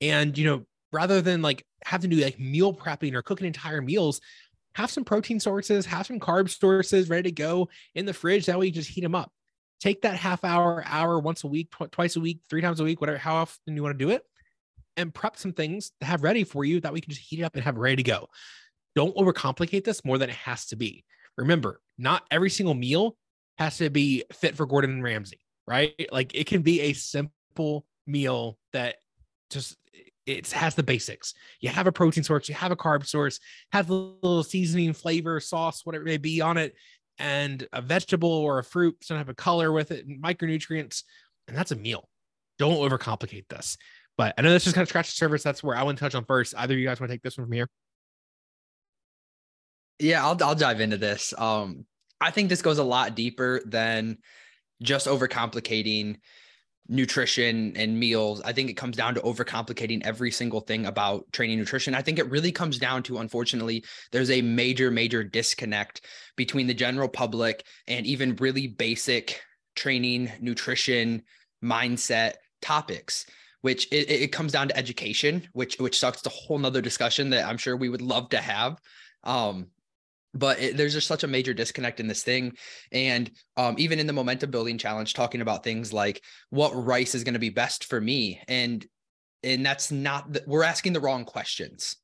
And 0.00 0.36
you 0.38 0.46
know, 0.46 0.64
rather 0.92 1.20
than 1.20 1.42
like 1.42 1.66
have 1.84 2.00
to 2.00 2.08
do 2.08 2.16
like 2.16 2.38
meal 2.38 2.72
prepping 2.72 3.14
or 3.14 3.22
cooking 3.22 3.46
entire 3.46 3.82
meals, 3.82 4.20
have 4.74 4.90
some 4.90 5.04
protein 5.04 5.40
sources, 5.40 5.86
have 5.86 6.06
some 6.06 6.20
carb 6.20 6.48
sources 6.48 7.08
ready 7.08 7.24
to 7.24 7.32
go 7.34 7.68
in 7.94 8.06
the 8.06 8.14
fridge. 8.14 8.46
That 8.46 8.58
way 8.58 8.66
you 8.66 8.72
just 8.72 8.90
heat 8.90 9.02
them 9.02 9.14
up. 9.14 9.32
Take 9.80 10.02
that 10.02 10.16
half 10.16 10.44
hour, 10.44 10.82
hour 10.86 11.18
once 11.18 11.44
a 11.44 11.46
week, 11.46 11.70
tw- 11.70 11.90
twice 11.90 12.16
a 12.16 12.20
week, 12.20 12.40
three 12.48 12.60
times 12.60 12.80
a 12.80 12.84
week, 12.84 13.00
whatever, 13.00 13.18
how 13.18 13.36
often 13.36 13.76
you 13.76 13.82
want 13.82 13.98
to 13.98 14.04
do 14.04 14.10
it, 14.10 14.22
and 14.96 15.14
prep 15.14 15.36
some 15.36 15.52
things 15.52 15.92
to 16.00 16.06
have 16.06 16.22
ready 16.22 16.44
for 16.44 16.64
you 16.64 16.80
that 16.80 16.92
we 16.92 17.00
can 17.00 17.12
just 17.12 17.24
heat 17.24 17.40
it 17.40 17.44
up 17.44 17.54
and 17.54 17.64
have 17.64 17.76
ready 17.76 17.96
to 17.96 18.02
go. 18.02 18.28
Don't 18.96 19.16
overcomplicate 19.16 19.84
this 19.84 20.04
more 20.04 20.18
than 20.18 20.30
it 20.30 20.36
has 20.36 20.66
to 20.66 20.76
be. 20.76 21.04
Remember, 21.36 21.80
not 21.96 22.24
every 22.30 22.50
single 22.50 22.74
meal 22.74 23.16
has 23.58 23.78
to 23.78 23.90
be 23.90 24.24
fit 24.32 24.56
for 24.56 24.66
Gordon 24.66 24.90
and 24.90 25.02
Ramsay, 25.02 25.40
right? 25.66 25.94
Like 26.10 26.34
it 26.34 26.46
can 26.46 26.62
be 26.62 26.80
a 26.80 26.92
simple 26.92 27.86
meal 28.06 28.58
that 28.72 28.96
just 29.50 29.76
it 30.26 30.50
has 30.50 30.74
the 30.74 30.82
basics. 30.82 31.32
You 31.60 31.70
have 31.70 31.86
a 31.86 31.92
protein 31.92 32.22
source, 32.22 32.48
you 32.48 32.54
have 32.54 32.70
a 32.70 32.76
carb 32.76 33.06
source, 33.06 33.40
have 33.72 33.88
a 33.88 33.94
little 33.94 34.42
seasoning, 34.42 34.92
flavor, 34.92 35.40
sauce, 35.40 35.86
whatever 35.86 36.02
it 36.02 36.06
may 36.06 36.16
be 36.18 36.40
on 36.40 36.58
it, 36.58 36.74
and 37.18 37.66
a 37.72 37.82
vegetable 37.82 38.30
or 38.30 38.58
a 38.58 38.64
fruit, 38.64 38.96
some 39.02 39.16
type 39.16 39.28
of 39.28 39.36
color 39.36 39.72
with 39.72 39.90
it, 39.90 40.08
micronutrients, 40.08 41.02
and 41.46 41.56
that's 41.56 41.72
a 41.72 41.76
meal. 41.76 42.08
Don't 42.58 42.76
overcomplicate 42.76 43.48
this. 43.48 43.76
But 44.16 44.34
I 44.36 44.42
know 44.42 44.50
this 44.50 44.64
just 44.64 44.74
kind 44.74 44.82
of 44.82 44.88
scratch 44.88 45.06
the 45.06 45.12
surface. 45.12 45.42
That's 45.42 45.62
where 45.62 45.76
I 45.76 45.82
want 45.84 45.98
to 45.98 46.04
touch 46.04 46.14
on 46.14 46.24
first. 46.24 46.54
Either 46.56 46.76
you 46.76 46.86
guys 46.86 47.00
want 47.00 47.10
to 47.10 47.14
take 47.14 47.22
this 47.22 47.38
one 47.38 47.46
from 47.46 47.52
here? 47.52 47.68
Yeah, 50.00 50.24
I'll 50.24 50.36
I'll 50.42 50.54
dive 50.54 50.80
into 50.80 50.96
this. 50.96 51.32
Um, 51.38 51.86
I 52.20 52.30
think 52.30 52.48
this 52.48 52.62
goes 52.62 52.78
a 52.78 52.84
lot 52.84 53.14
deeper 53.14 53.60
than 53.64 54.18
just 54.82 55.06
overcomplicating 55.06 56.16
nutrition 56.88 57.76
and 57.76 57.98
meals. 57.98 58.40
I 58.42 58.52
think 58.52 58.70
it 58.70 58.74
comes 58.74 58.96
down 58.96 59.14
to 59.14 59.20
overcomplicating 59.20 60.02
every 60.04 60.30
single 60.30 60.60
thing 60.60 60.86
about 60.86 61.30
training 61.32 61.58
nutrition. 61.58 61.94
I 61.94 62.02
think 62.02 62.18
it 62.18 62.30
really 62.30 62.52
comes 62.52 62.78
down 62.78 63.02
to, 63.04 63.18
unfortunately, 63.18 63.84
there's 64.10 64.30
a 64.30 64.42
major, 64.42 64.90
major 64.90 65.22
disconnect 65.22 66.02
between 66.36 66.66
the 66.66 66.74
general 66.74 67.08
public 67.08 67.64
and 67.86 68.06
even 68.06 68.36
really 68.36 68.66
basic 68.68 69.42
training, 69.76 70.32
nutrition, 70.40 71.22
mindset 71.62 72.34
topics. 72.62 73.26
Which 73.60 73.88
it, 73.90 74.08
it 74.08 74.32
comes 74.32 74.52
down 74.52 74.68
to 74.68 74.76
education, 74.76 75.48
which 75.52 75.80
which 75.80 75.98
sucks. 75.98 76.18
It's 76.18 76.26
a 76.28 76.30
whole 76.30 76.60
nother 76.60 76.80
discussion 76.80 77.30
that 77.30 77.44
I'm 77.44 77.58
sure 77.58 77.76
we 77.76 77.88
would 77.88 78.00
love 78.00 78.28
to 78.28 78.38
have. 78.38 78.78
Um, 79.24 79.66
but 80.34 80.60
it, 80.60 80.76
there's 80.76 80.92
just 80.92 81.06
such 81.06 81.24
a 81.24 81.28
major 81.28 81.54
disconnect 81.54 82.00
in 82.00 82.06
this 82.06 82.22
thing. 82.22 82.56
And 82.92 83.30
um, 83.56 83.76
even 83.78 83.98
in 83.98 84.06
the 84.06 84.12
momentum 84.12 84.50
building 84.50 84.78
challenge 84.78 85.14
talking 85.14 85.40
about 85.40 85.64
things 85.64 85.92
like 85.92 86.22
what 86.50 86.72
rice 86.72 87.14
is 87.14 87.24
going 87.24 87.34
to 87.34 87.40
be 87.40 87.50
best 87.50 87.84
for 87.84 88.00
me 88.00 88.40
and 88.48 88.86
and 89.44 89.64
that's 89.64 89.92
not 89.92 90.32
the, 90.32 90.42
we're 90.48 90.64
asking 90.64 90.92
the 90.92 91.00
wrong 91.00 91.24
questions. 91.24 91.96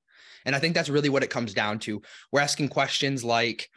And 0.47 0.55
i 0.55 0.59
think 0.59 0.75
that's 0.75 0.89
really 0.89 1.09
what 1.09 1.23
it 1.23 1.31
comes 1.31 1.55
down 1.55 1.79
to. 1.81 2.03
We're 2.33 2.41
asking 2.41 2.69
questions 2.69 3.25
like 3.25 3.69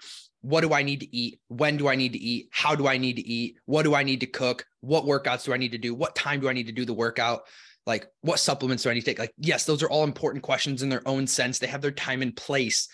what 0.42 0.62
do 0.62 0.74
i 0.74 0.84
need 0.84 1.02
to 1.02 1.16
eat? 1.16 1.40
When 1.48 1.78
do 1.78 1.88
i 1.88 1.96
need 1.96 2.14
to 2.14 2.20
eat? 2.20 2.50
How 2.52 2.76
do 2.76 2.88
i 2.88 2.98
need 2.98 3.16
to 3.16 3.28
eat? 3.28 3.58
What 3.66 3.84
do 3.84 3.96
i 3.96 4.04
need 4.04 4.22
to 4.22 4.28
cook? 4.28 4.66
What 4.82 5.06
workouts 5.06 5.46
do 5.46 5.54
i 5.54 5.58
need 5.58 5.72
to 5.72 5.78
do? 5.78 5.94
What 5.94 6.16
time 6.16 6.40
do 6.40 6.50
i 6.50 6.54
need 6.54 6.68
to 6.68 6.74
do 6.74 6.86
the 6.86 6.94
workout? 6.94 7.42
Like 7.86 8.08
what 8.22 8.40
supplements 8.40 8.84
do 8.84 8.90
i 8.90 8.94
need 8.94 9.02
to 9.02 9.06
take? 9.06 9.20
Like 9.20 9.34
yes 9.38 9.66
those 9.66 9.82
are 9.82 9.90
all 9.90 10.04
important 10.04 10.44
questions 10.44 10.84
in 10.84 10.90
their 10.90 11.08
own 11.08 11.26
sense. 11.28 11.60
They 11.60 11.68
have 11.68 11.82
their 11.82 11.92
time 11.92 12.22
and 12.22 12.36
place 12.36 12.88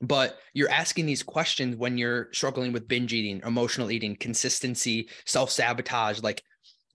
but 0.00 0.38
you're 0.54 0.70
asking 0.70 1.06
these 1.06 1.22
questions 1.22 1.76
when 1.76 1.98
you're 1.98 2.28
struggling 2.32 2.72
with 2.72 2.88
binge 2.88 3.12
eating, 3.12 3.40
emotional 3.44 3.90
eating, 3.90 4.16
consistency, 4.16 5.08
self 5.26 5.50
sabotage. 5.50 6.22
Like, 6.22 6.42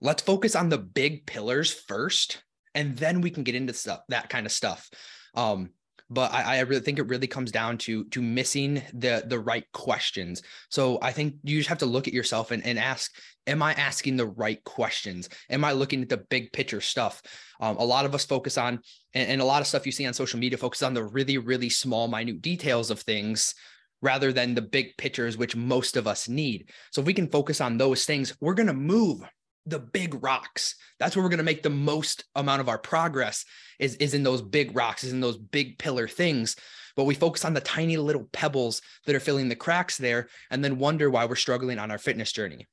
let's 0.00 0.22
focus 0.22 0.56
on 0.56 0.68
the 0.68 0.78
big 0.78 1.26
pillars 1.26 1.72
first, 1.72 2.42
and 2.74 2.96
then 2.96 3.20
we 3.20 3.30
can 3.30 3.44
get 3.44 3.54
into 3.54 3.72
stuff 3.72 4.00
that 4.08 4.28
kind 4.28 4.46
of 4.46 4.52
stuff. 4.52 4.88
Um, 5.34 5.70
but 6.14 6.32
I, 6.32 6.56
I 6.56 6.60
really 6.60 6.82
think 6.82 6.98
it 6.98 7.08
really 7.08 7.26
comes 7.26 7.52
down 7.52 7.78
to 7.78 8.04
to 8.04 8.22
missing 8.22 8.82
the 8.92 9.24
the 9.26 9.38
right 9.38 9.64
questions. 9.72 10.42
So 10.70 10.98
I 11.02 11.12
think 11.12 11.34
you 11.42 11.58
just 11.58 11.68
have 11.68 11.78
to 11.78 11.86
look 11.86 12.08
at 12.08 12.14
yourself 12.14 12.50
and, 12.50 12.64
and 12.64 12.78
ask, 12.78 13.12
am 13.46 13.62
I 13.62 13.74
asking 13.74 14.16
the 14.16 14.26
right 14.26 14.62
questions? 14.64 15.28
Am 15.50 15.64
I 15.64 15.72
looking 15.72 16.02
at 16.02 16.08
the 16.08 16.24
big 16.30 16.52
picture 16.52 16.80
stuff? 16.80 17.22
Um, 17.60 17.76
a 17.76 17.84
lot 17.84 18.06
of 18.06 18.14
us 18.14 18.24
focus 18.24 18.56
on, 18.56 18.80
and, 19.12 19.28
and 19.28 19.40
a 19.40 19.44
lot 19.44 19.60
of 19.60 19.66
stuff 19.66 19.86
you 19.86 19.92
see 19.92 20.06
on 20.06 20.14
social 20.14 20.38
media 20.38 20.56
focus 20.58 20.82
on 20.82 20.94
the 20.94 21.04
really, 21.04 21.38
really 21.38 21.68
small, 21.68 22.08
minute 22.08 22.40
details 22.40 22.90
of 22.90 23.00
things 23.00 23.54
rather 24.02 24.32
than 24.32 24.54
the 24.54 24.62
big 24.62 24.96
pictures, 24.98 25.38
which 25.38 25.56
most 25.56 25.96
of 25.96 26.06
us 26.06 26.28
need. 26.28 26.70
So 26.92 27.00
if 27.00 27.06
we 27.06 27.14
can 27.14 27.28
focus 27.28 27.60
on 27.60 27.78
those 27.78 28.04
things, 28.04 28.36
we're 28.40 28.54
going 28.54 28.66
to 28.66 28.74
move 28.74 29.22
the 29.66 29.78
big 29.78 30.22
rocks. 30.22 30.76
That's 30.98 31.16
where 31.16 31.22
we're 31.22 31.30
going 31.30 31.38
to 31.38 31.44
make 31.44 31.62
the 31.62 31.70
most 31.70 32.24
amount 32.34 32.60
of 32.60 32.68
our 32.68 32.78
progress 32.78 33.44
is, 33.78 33.96
is 33.96 34.14
in 34.14 34.22
those 34.22 34.42
big 34.42 34.76
rocks, 34.76 35.04
is 35.04 35.12
in 35.12 35.20
those 35.20 35.38
big 35.38 35.78
pillar 35.78 36.06
things. 36.06 36.56
But 36.96 37.04
we 37.04 37.14
focus 37.14 37.44
on 37.44 37.54
the 37.54 37.60
tiny 37.60 37.96
little 37.96 38.28
pebbles 38.32 38.82
that 39.06 39.16
are 39.16 39.20
filling 39.20 39.48
the 39.48 39.56
cracks 39.56 39.96
there 39.96 40.28
and 40.50 40.62
then 40.62 40.78
wonder 40.78 41.10
why 41.10 41.24
we're 41.24 41.34
struggling 41.34 41.78
on 41.78 41.90
our 41.90 41.98
fitness 41.98 42.30
journey. 42.30 42.66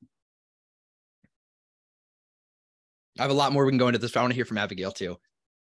I 3.20 3.24
have 3.24 3.32
a 3.32 3.36
lot 3.36 3.52
more 3.52 3.66
we 3.66 3.72
can 3.72 3.78
go 3.78 3.88
into 3.88 4.00
this, 4.00 4.12
but 4.12 4.20
I 4.20 4.24
want 4.24 4.32
to 4.32 4.36
hear 4.36 4.46
from 4.46 4.58
Abigail 4.58 4.92
too. 4.92 5.18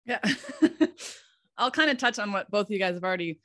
Yeah. 0.06 0.20
I'll 1.58 1.72
kind 1.72 1.90
of 1.90 1.98
touch 1.98 2.20
on 2.20 2.32
what 2.32 2.50
both 2.50 2.68
of 2.68 2.72
you 2.72 2.80
guys 2.80 2.94
have 2.94 3.04
already 3.04 3.40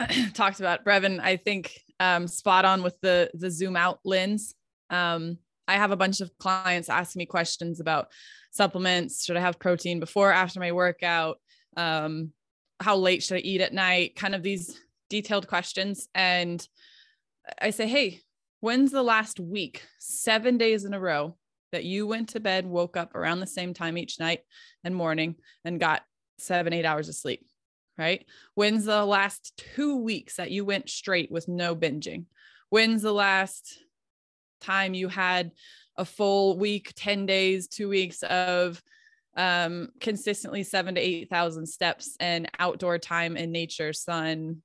talked 0.34 0.60
about. 0.60 0.84
Brevin, 0.84 1.20
I 1.20 1.36
think 1.36 1.72
um, 2.00 2.28
spot 2.28 2.64
on 2.64 2.82
with 2.82 3.00
the 3.00 3.30
the 3.34 3.50
zoom 3.50 3.76
out 3.76 4.00
lens. 4.04 4.54
Um, 4.90 5.38
I 5.68 5.74
have 5.74 5.90
a 5.90 5.96
bunch 5.96 6.20
of 6.20 6.30
clients 6.38 6.88
asking 6.88 7.20
me 7.20 7.26
questions 7.26 7.80
about 7.80 8.08
supplements. 8.50 9.24
Should 9.24 9.36
I 9.36 9.40
have 9.40 9.58
protein 9.58 10.00
before, 10.00 10.32
after 10.32 10.60
my 10.60 10.72
workout? 10.72 11.38
Um, 11.76 12.32
how 12.80 12.96
late 12.96 13.22
should 13.22 13.38
I 13.38 13.40
eat 13.40 13.60
at 13.60 13.72
night? 13.72 14.16
Kind 14.16 14.34
of 14.34 14.42
these 14.42 14.78
detailed 15.08 15.48
questions. 15.48 16.08
And 16.14 16.66
I 17.60 17.70
say, 17.70 17.86
hey, 17.86 18.20
when's 18.60 18.92
the 18.92 19.02
last 19.02 19.40
week, 19.40 19.82
seven 19.98 20.58
days 20.58 20.84
in 20.84 20.94
a 20.94 21.00
row, 21.00 21.36
that 21.72 21.84
you 21.84 22.06
went 22.06 22.30
to 22.30 22.40
bed, 22.40 22.66
woke 22.66 22.96
up 22.96 23.14
around 23.14 23.40
the 23.40 23.46
same 23.46 23.74
time 23.74 23.98
each 23.98 24.20
night 24.20 24.40
and 24.84 24.94
morning 24.94 25.36
and 25.64 25.80
got 25.80 26.02
seven, 26.38 26.72
eight 26.72 26.84
hours 26.84 27.08
of 27.08 27.14
sleep? 27.14 27.46
Right? 27.98 28.26
When's 28.54 28.84
the 28.84 29.04
last 29.06 29.60
two 29.74 29.96
weeks 29.96 30.36
that 30.36 30.50
you 30.50 30.64
went 30.64 30.90
straight 30.90 31.30
with 31.30 31.48
no 31.48 31.74
binging? 31.74 32.26
When's 32.68 33.00
the 33.00 33.12
last 33.12 33.78
time 34.60 34.94
you 34.94 35.08
had 35.08 35.52
a 35.96 36.04
full 36.04 36.58
week, 36.58 36.92
10 36.96 37.26
days, 37.26 37.68
two 37.68 37.88
weeks 37.88 38.22
of 38.22 38.82
um, 39.36 39.88
consistently 40.00 40.62
seven 40.62 40.94
to 40.94 41.00
8,000 41.00 41.66
steps 41.66 42.16
and 42.20 42.50
outdoor 42.58 42.98
time 42.98 43.36
in 43.36 43.52
nature, 43.52 43.92
sun, 43.92 44.62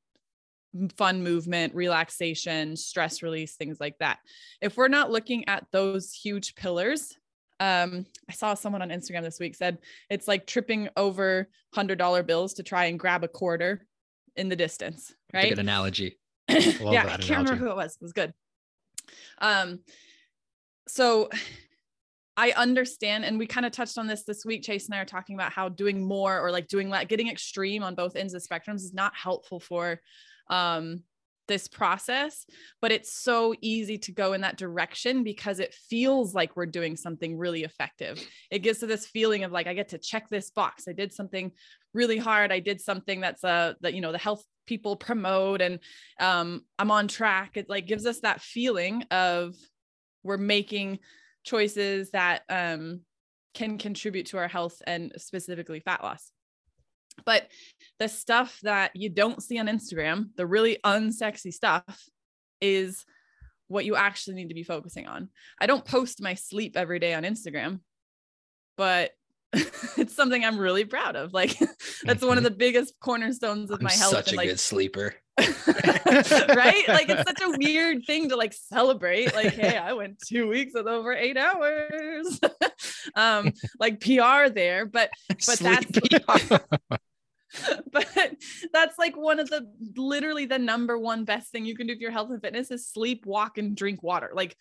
fun 0.95 1.23
movement, 1.23 1.75
relaxation, 1.75 2.75
stress 2.75 3.21
release, 3.21 3.55
things 3.55 3.79
like 3.79 3.97
that. 3.99 4.19
If 4.61 4.77
we're 4.77 4.87
not 4.87 5.11
looking 5.11 5.47
at 5.47 5.65
those 5.71 6.13
huge 6.13 6.55
pillars, 6.55 7.13
um, 7.59 8.05
I 8.29 8.33
saw 8.33 8.53
someone 8.53 8.81
on 8.81 8.89
Instagram 8.89 9.21
this 9.21 9.39
week 9.39 9.55
said 9.55 9.77
it's 10.09 10.27
like 10.27 10.47
tripping 10.47 10.89
over 10.97 11.47
hundred 11.73 11.99
dollar 11.99 12.23
bills 12.23 12.55
to 12.55 12.63
try 12.63 12.85
and 12.85 12.99
grab 12.99 13.23
a 13.23 13.27
quarter 13.27 13.85
in 14.35 14.49
the 14.49 14.55
distance. 14.55 15.13
Right? 15.33 15.45
a 15.45 15.49
good 15.49 15.59
analogy. 15.59 16.17
yeah, 16.49 16.55
I 16.57 16.61
can't 16.61 16.81
analogy. 16.81 17.33
remember 17.33 17.55
who 17.55 17.69
it 17.69 17.75
was. 17.75 17.93
It 17.93 18.01
was 18.01 18.13
good. 18.13 18.33
Um, 19.39 19.79
so 20.87 21.29
I 22.37 22.51
understand, 22.51 23.25
and 23.25 23.37
we 23.37 23.45
kind 23.45 23.65
of 23.65 23.71
touched 23.71 23.97
on 23.97 24.07
this 24.07 24.23
this 24.23 24.45
week. 24.45 24.63
Chase 24.63 24.87
and 24.87 24.95
I 24.95 24.99
are 24.99 25.05
talking 25.05 25.35
about 25.35 25.51
how 25.51 25.69
doing 25.69 26.03
more 26.03 26.39
or 26.39 26.51
like 26.51 26.67
doing 26.67 26.89
that, 26.91 27.07
getting 27.07 27.29
extreme 27.29 27.83
on 27.83 27.95
both 27.95 28.15
ends 28.15 28.33
of 28.33 28.41
the 28.41 28.47
spectrums 28.47 28.75
is 28.77 28.93
not 28.93 29.15
helpful 29.15 29.59
for 29.59 29.99
um, 30.49 31.03
this 31.47 31.67
process, 31.67 32.45
but 32.81 32.91
it's 32.91 33.13
so 33.13 33.53
easy 33.61 33.97
to 33.97 34.11
go 34.11 34.33
in 34.33 34.41
that 34.41 34.57
direction 34.57 35.23
because 35.23 35.59
it 35.59 35.73
feels 35.73 36.33
like 36.33 36.55
we're 36.55 36.65
doing 36.65 36.95
something 36.95 37.37
really 37.37 37.63
effective. 37.63 38.23
It 38.49 38.59
gives 38.59 38.79
to 38.79 38.87
this 38.87 39.05
feeling 39.05 39.43
of 39.43 39.51
like 39.51 39.67
I 39.67 39.73
get 39.73 39.89
to 39.89 39.97
check 39.97 40.29
this 40.29 40.51
box. 40.51 40.85
I 40.87 40.93
did 40.93 41.13
something 41.13 41.51
really 41.93 42.17
hard. 42.17 42.51
I 42.51 42.59
did 42.59 42.79
something 42.79 43.21
that's 43.21 43.43
uh 43.43 43.73
that 43.81 43.93
you 43.93 44.01
know 44.01 44.11
the 44.11 44.17
health 44.17 44.43
people 44.65 44.95
promote 44.95 45.61
and 45.61 45.79
um 46.19 46.61
I'm 46.79 46.91
on 46.91 47.07
track. 47.07 47.57
It 47.57 47.69
like 47.69 47.87
gives 47.87 48.05
us 48.05 48.21
that 48.21 48.41
feeling 48.41 49.03
of 49.11 49.55
we're 50.23 50.37
making 50.37 50.99
choices 51.43 52.11
that 52.11 52.43
um 52.49 53.01
can 53.53 53.77
contribute 53.77 54.27
to 54.27 54.37
our 54.37 54.47
health 54.47 54.81
and 54.87 55.11
specifically 55.17 55.81
fat 55.81 56.01
loss. 56.03 56.31
But 57.25 57.47
the 57.99 58.07
stuff 58.07 58.59
that 58.63 58.95
you 58.95 59.09
don't 59.09 59.43
see 59.43 59.59
on 59.59 59.67
Instagram, 59.67 60.29
the 60.35 60.45
really 60.45 60.77
unsexy 60.83 61.53
stuff, 61.53 61.83
is 62.61 63.05
what 63.67 63.85
you 63.85 63.95
actually 63.95 64.35
need 64.35 64.49
to 64.49 64.53
be 64.53 64.63
focusing 64.63 65.07
on. 65.07 65.29
I 65.59 65.65
don't 65.65 65.85
post 65.85 66.21
my 66.21 66.33
sleep 66.33 66.75
every 66.75 66.99
day 66.99 67.13
on 67.13 67.23
Instagram, 67.23 67.79
but 68.77 69.11
it's 69.53 70.15
something 70.15 70.43
I'm 70.43 70.57
really 70.57 70.85
proud 70.85 71.15
of. 71.15 71.33
Like 71.33 71.57
that's 72.03 72.21
one 72.21 72.37
of 72.37 72.43
mm-hmm. 72.43 72.43
the 72.45 72.51
biggest 72.51 72.99
cornerstones 72.99 73.71
of 73.71 73.79
I'm 73.79 73.85
my 73.85 73.91
health. 73.91 74.11
Such 74.11 74.33
a 74.33 74.35
like, 74.35 74.49
good 74.49 74.59
sleeper. 74.59 75.15
right? 75.39 76.83
Like 76.87 77.09
it's 77.09 77.23
such 77.27 77.41
a 77.41 77.57
weird 77.57 78.05
thing 78.05 78.29
to 78.29 78.35
like 78.35 78.53
celebrate. 78.53 79.33
Like, 79.33 79.53
hey, 79.53 79.77
I 79.77 79.93
went 79.93 80.19
two 80.19 80.47
weeks 80.47 80.73
with 80.73 80.87
over 80.87 81.13
eight 81.13 81.37
hours. 81.37 82.39
um, 83.15 83.53
like 83.79 84.01
PR 84.01 84.49
there, 84.49 84.85
but 84.85 85.09
but 85.29 85.41
Sleep 85.41 85.87
that's 85.87 86.49
but 87.91 88.35
that's 88.73 88.97
like 88.99 89.15
one 89.15 89.39
of 89.39 89.49
the 89.49 89.67
literally 89.95 90.45
the 90.45 90.59
number 90.59 90.97
one 90.97 91.25
best 91.25 91.51
thing 91.51 91.65
you 91.65 91.75
can 91.75 91.87
do 91.87 91.95
for 91.95 92.01
your 92.01 92.11
health 92.11 92.29
and 92.29 92.41
fitness 92.41 92.71
is 92.71 92.87
sleep, 92.87 93.25
walk, 93.25 93.57
and 93.57 93.75
drink 93.75 94.03
water. 94.03 94.31
Like 94.33 94.55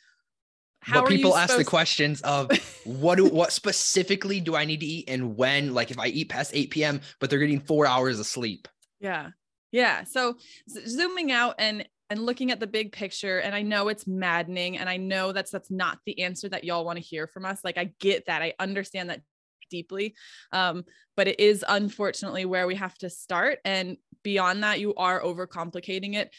how 0.82 1.02
but 1.02 1.04
are 1.04 1.08
people 1.08 1.36
ask 1.36 1.56
the 1.56 1.64
questions 1.64 2.22
of 2.22 2.50
what 2.84 3.16
do 3.16 3.26
what 3.26 3.52
specifically 3.52 4.40
do 4.40 4.56
I 4.56 4.64
need 4.64 4.80
to 4.80 4.86
eat 4.86 5.08
and 5.08 5.36
when? 5.36 5.74
Like 5.74 5.90
if 5.90 5.98
I 5.98 6.06
eat 6.06 6.28
past 6.30 6.52
8 6.54 6.70
p.m., 6.70 7.00
but 7.18 7.28
they're 7.28 7.38
getting 7.38 7.60
four 7.60 7.86
hours 7.86 8.18
of 8.18 8.26
sleep. 8.26 8.66
Yeah. 8.98 9.30
Yeah. 9.72 10.04
So 10.04 10.36
zooming 10.68 11.32
out 11.32 11.54
and 11.58 11.86
and 12.08 12.26
looking 12.26 12.50
at 12.50 12.58
the 12.58 12.66
big 12.66 12.90
picture 12.90 13.38
and 13.38 13.54
I 13.54 13.62
know 13.62 13.86
it's 13.88 14.06
maddening 14.06 14.78
and 14.78 14.88
I 14.88 14.96
know 14.96 15.32
that's 15.32 15.52
that's 15.52 15.70
not 15.70 15.98
the 16.06 16.22
answer 16.22 16.48
that 16.48 16.64
y'all 16.64 16.84
want 16.84 16.96
to 16.96 17.04
hear 17.04 17.26
from 17.28 17.44
us. 17.44 17.60
Like 17.62 17.78
I 17.78 17.92
get 18.00 18.26
that. 18.26 18.42
I 18.42 18.54
understand 18.58 19.10
that 19.10 19.22
deeply. 19.70 20.14
Um 20.52 20.84
but 21.16 21.28
it 21.28 21.38
is 21.38 21.64
unfortunately 21.68 22.44
where 22.44 22.66
we 22.66 22.74
have 22.74 22.96
to 22.98 23.10
start 23.10 23.58
and 23.64 23.96
beyond 24.24 24.64
that 24.64 24.80
you 24.80 24.94
are 24.96 25.20
overcomplicating 25.20 26.14
it. 26.14 26.34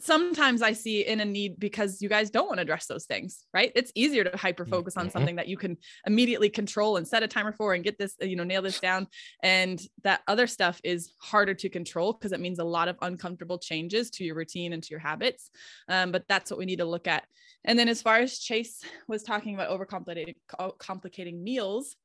Sometimes 0.00 0.62
I 0.62 0.72
see 0.72 1.06
in 1.06 1.20
a 1.20 1.24
need 1.24 1.58
because 1.58 2.02
you 2.02 2.08
guys 2.08 2.30
don't 2.30 2.46
want 2.46 2.58
to 2.58 2.62
address 2.62 2.86
those 2.86 3.06
things, 3.06 3.44
right? 3.54 3.70
It's 3.74 3.92
easier 3.94 4.24
to 4.24 4.36
hyper 4.36 4.66
focus 4.66 4.96
on 4.96 5.08
Mhm. 5.08 5.12
something 5.12 5.36
that 5.36 5.48
you 5.48 5.56
can 5.56 5.76
immediately 6.06 6.48
control 6.48 6.96
and 6.96 7.06
set 7.06 7.22
a 7.22 7.28
timer 7.28 7.52
for 7.52 7.74
and 7.74 7.84
get 7.84 7.98
this, 7.98 8.14
you 8.20 8.34
know, 8.34 8.44
nail 8.44 8.62
this 8.62 8.80
down 8.80 9.06
and 9.42 9.80
that 10.02 10.22
other 10.26 10.46
stuff 10.46 10.80
is 10.82 11.12
harder 11.18 11.54
to 11.54 11.68
control 11.68 12.12
because 12.12 12.32
it 12.32 12.40
means 12.40 12.58
a 12.58 12.64
lot 12.64 12.88
of 12.88 12.96
uncomfortable 13.02 13.58
changes 13.58 14.10
to 14.10 14.24
your 14.24 14.34
routine 14.34 14.72
and 14.72 14.82
to 14.82 14.90
your 14.90 15.00
habits. 15.00 15.50
Um, 15.88 16.12
but 16.12 16.26
that's 16.28 16.50
what 16.50 16.58
we 16.58 16.66
need 16.66 16.78
to 16.78 16.84
look 16.84 17.06
at. 17.06 17.26
And 17.64 17.78
then 17.78 17.88
as 17.88 18.02
far 18.02 18.18
as 18.18 18.38
Chase 18.38 18.82
was 19.06 19.22
talking 19.22 19.54
about 19.54 19.70
overcomplicating 19.70 20.34
complicating 20.78 21.42
meals 21.44 21.96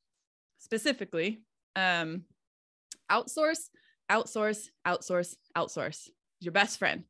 specifically, 0.59 1.41
um, 1.75 2.25
outsource, 3.09 3.69
outsource, 4.09 4.67
outsource, 4.85 5.35
outsource. 5.55 6.09
Your 6.39 6.51
best 6.53 6.79
friend. 6.79 7.03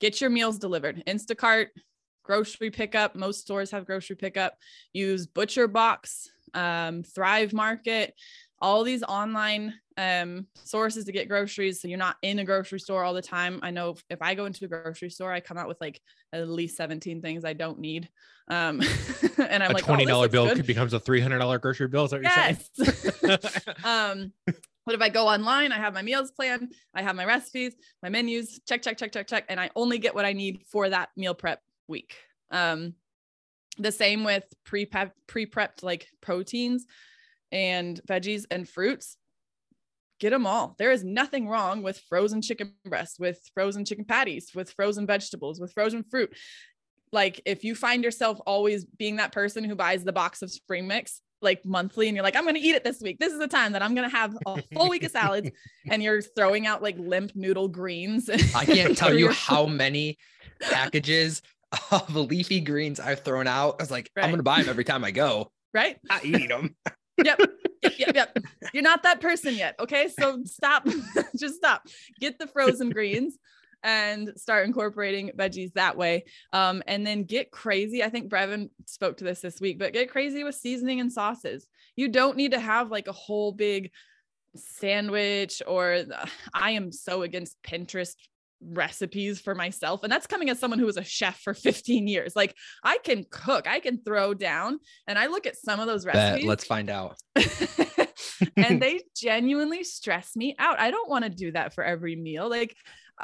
Get 0.00 0.20
your 0.20 0.30
meals 0.30 0.58
delivered. 0.58 1.02
Instacart, 1.06 1.68
grocery 2.22 2.70
pickup. 2.70 3.14
Most 3.14 3.40
stores 3.40 3.70
have 3.70 3.86
grocery 3.86 4.16
pickup. 4.16 4.54
Use 4.92 5.26
Butcher 5.26 5.66
Box, 5.66 6.30
um, 6.54 7.02
Thrive 7.02 7.52
Market, 7.52 8.14
all 8.60 8.84
these 8.84 9.02
online 9.02 9.74
um, 9.96 10.46
sources 10.54 11.04
to 11.04 11.12
get 11.12 11.28
groceries. 11.28 11.80
So 11.80 11.88
you're 11.88 11.98
not 11.98 12.16
in 12.22 12.38
a 12.38 12.44
grocery 12.44 12.80
store 12.80 13.02
all 13.02 13.14
the 13.14 13.22
time. 13.22 13.60
I 13.62 13.70
know 13.70 13.90
if, 13.90 14.04
if 14.10 14.22
I 14.22 14.34
go 14.34 14.46
into 14.46 14.64
a 14.64 14.68
grocery 14.68 15.10
store, 15.10 15.32
I 15.32 15.40
come 15.40 15.58
out 15.58 15.68
with 15.68 15.80
like 15.80 16.00
at 16.32 16.48
least 16.48 16.76
17 16.76 17.20
things 17.20 17.44
I 17.44 17.52
don't 17.52 17.80
need. 17.80 18.08
Um, 18.48 18.80
and 19.38 19.62
I'm 19.62 19.70
a 19.70 19.74
like, 19.74 19.84
twenty 19.84 20.04
oh, 20.04 20.06
this 20.06 20.12
dollar 20.32 20.46
looks 20.46 20.54
bill 20.54 20.66
becomes 20.66 20.94
a 20.94 21.00
three 21.00 21.20
hundred 21.20 21.38
dollar 21.38 21.58
grocery 21.58 21.88
bill. 21.88 22.04
Is 22.04 22.12
that 22.12 22.22
what 22.22 22.78
you're 22.78 22.88
Yes. 22.96 23.20
saying? 23.20 23.74
um, 23.84 24.32
but 24.88 24.94
if 24.94 25.02
I 25.02 25.10
go 25.10 25.28
online, 25.28 25.70
I 25.70 25.76
have 25.76 25.92
my 25.92 26.00
meals 26.00 26.30
planned, 26.30 26.72
I 26.94 27.02
have 27.02 27.14
my 27.14 27.26
recipes, 27.26 27.74
my 28.02 28.08
menus, 28.08 28.58
check, 28.66 28.80
check, 28.80 28.96
check, 28.96 29.12
check, 29.12 29.26
check, 29.26 29.44
and 29.50 29.60
I 29.60 29.68
only 29.76 29.98
get 29.98 30.14
what 30.14 30.24
I 30.24 30.32
need 30.32 30.62
for 30.66 30.88
that 30.88 31.10
meal 31.14 31.34
prep 31.34 31.60
week. 31.88 32.14
Um, 32.50 32.94
the 33.76 33.92
same 33.92 34.24
with 34.24 34.44
pre 34.64 34.86
pre 34.86 35.44
prepped 35.44 35.82
like 35.82 36.08
proteins 36.22 36.86
and 37.52 38.00
veggies 38.08 38.46
and 38.50 38.66
fruits. 38.66 39.18
Get 40.20 40.30
them 40.30 40.46
all. 40.46 40.74
There 40.78 40.90
is 40.90 41.04
nothing 41.04 41.48
wrong 41.48 41.82
with 41.82 41.98
frozen 42.08 42.40
chicken 42.40 42.72
breast, 42.86 43.20
with 43.20 43.42
frozen 43.52 43.84
chicken 43.84 44.06
patties, 44.06 44.52
with 44.54 44.70
frozen 44.70 45.06
vegetables, 45.06 45.60
with 45.60 45.74
frozen 45.74 46.02
fruit. 46.02 46.34
Like 47.12 47.42
if 47.44 47.62
you 47.62 47.74
find 47.74 48.02
yourself 48.02 48.40
always 48.46 48.86
being 48.86 49.16
that 49.16 49.32
person 49.32 49.64
who 49.64 49.74
buys 49.74 50.02
the 50.02 50.14
box 50.14 50.40
of 50.40 50.50
spring 50.50 50.86
mix 50.86 51.20
like 51.40 51.64
monthly 51.64 52.08
and 52.08 52.16
you're 52.16 52.24
like, 52.24 52.36
I'm 52.36 52.44
going 52.44 52.54
to 52.54 52.60
eat 52.60 52.74
it 52.74 52.84
this 52.84 53.00
week. 53.00 53.18
This 53.18 53.32
is 53.32 53.38
the 53.38 53.48
time 53.48 53.72
that 53.72 53.82
I'm 53.82 53.94
going 53.94 54.08
to 54.08 54.14
have 54.16 54.36
a 54.46 54.62
full 54.74 54.88
week 54.88 55.04
of 55.04 55.10
salads 55.10 55.50
and 55.90 56.02
you're 56.02 56.22
throwing 56.22 56.66
out 56.66 56.82
like 56.82 56.96
limp 56.98 57.32
noodle 57.34 57.68
greens. 57.68 58.28
I 58.54 58.64
can't 58.64 58.96
tell 58.96 59.14
you 59.14 59.30
how 59.30 59.66
many 59.84 60.18
packages 60.60 61.42
of 61.90 62.14
leafy 62.14 62.60
greens 62.60 62.98
I've 63.00 63.20
thrown 63.20 63.46
out. 63.46 63.76
I 63.78 63.82
was 63.82 63.90
like, 63.90 64.10
I'm 64.16 64.30
gonna 64.30 64.42
buy 64.42 64.60
them 64.60 64.70
every 64.70 64.84
time 64.84 65.04
I 65.04 65.10
go. 65.10 65.50
right? 65.74 65.96
Not 66.04 66.24
eating 66.24 66.48
them. 66.48 66.74
Yep. 67.22 67.40
Yep, 67.82 67.92
yep, 67.98 68.14
yep. 68.14 68.38
You're 68.72 68.82
not 68.82 69.02
that 69.02 69.20
person 69.20 69.54
yet. 69.54 69.74
Okay. 69.78 70.08
So 70.08 70.42
stop. 70.44 70.86
Just 71.36 71.56
stop. 71.56 71.86
Get 72.20 72.38
the 72.38 72.46
frozen 72.46 72.90
greens 72.90 73.38
and 73.82 74.32
start 74.36 74.66
incorporating 74.66 75.30
veggies 75.36 75.72
that 75.74 75.96
way. 75.96 76.24
Um, 76.52 76.82
and 76.86 77.06
then 77.06 77.24
get 77.24 77.50
crazy. 77.50 78.02
I 78.02 78.08
think 78.08 78.30
Brevin 78.30 78.70
spoke 78.86 79.18
to 79.18 79.24
this 79.24 79.40
this 79.40 79.60
week, 79.60 79.78
but 79.78 79.92
get 79.92 80.10
crazy 80.10 80.44
with 80.44 80.54
seasoning 80.54 81.00
and 81.00 81.12
sauces. 81.12 81.66
You 81.96 82.08
don't 82.08 82.36
need 82.36 82.52
to 82.52 82.60
have 82.60 82.90
like 82.90 83.08
a 83.08 83.12
whole 83.12 83.52
big 83.52 83.90
sandwich 84.56 85.62
or 85.66 86.04
I 86.54 86.72
am 86.72 86.90
so 86.92 87.22
against 87.22 87.62
Pinterest 87.62 88.14
recipes 88.60 89.40
for 89.40 89.54
myself 89.54 90.02
and 90.02 90.10
that's 90.10 90.26
coming 90.26 90.50
as 90.50 90.58
someone 90.58 90.80
who 90.80 90.86
was 90.86 90.96
a 90.96 91.04
chef 91.04 91.38
for 91.38 91.54
15 91.54 92.08
years 92.08 92.34
like 92.34 92.52
i 92.82 92.98
can 93.04 93.24
cook 93.30 93.68
i 93.68 93.78
can 93.78 94.02
throw 94.02 94.34
down 94.34 94.80
and 95.06 95.16
i 95.16 95.28
look 95.28 95.46
at 95.46 95.56
some 95.56 95.78
of 95.78 95.86
those 95.86 96.04
Bet. 96.04 96.16
recipes 96.16 96.44
Let's 96.44 96.64
find 96.64 96.90
out. 96.90 97.16
and 98.56 98.80
they 98.80 99.00
genuinely 99.16 99.84
stress 99.84 100.36
me 100.36 100.54
out. 100.58 100.78
I 100.80 100.90
don't 100.90 101.08
want 101.08 101.24
to 101.24 101.30
do 101.30 101.52
that 101.52 101.74
for 101.74 101.84
every 101.84 102.16
meal. 102.16 102.48
Like 102.48 102.76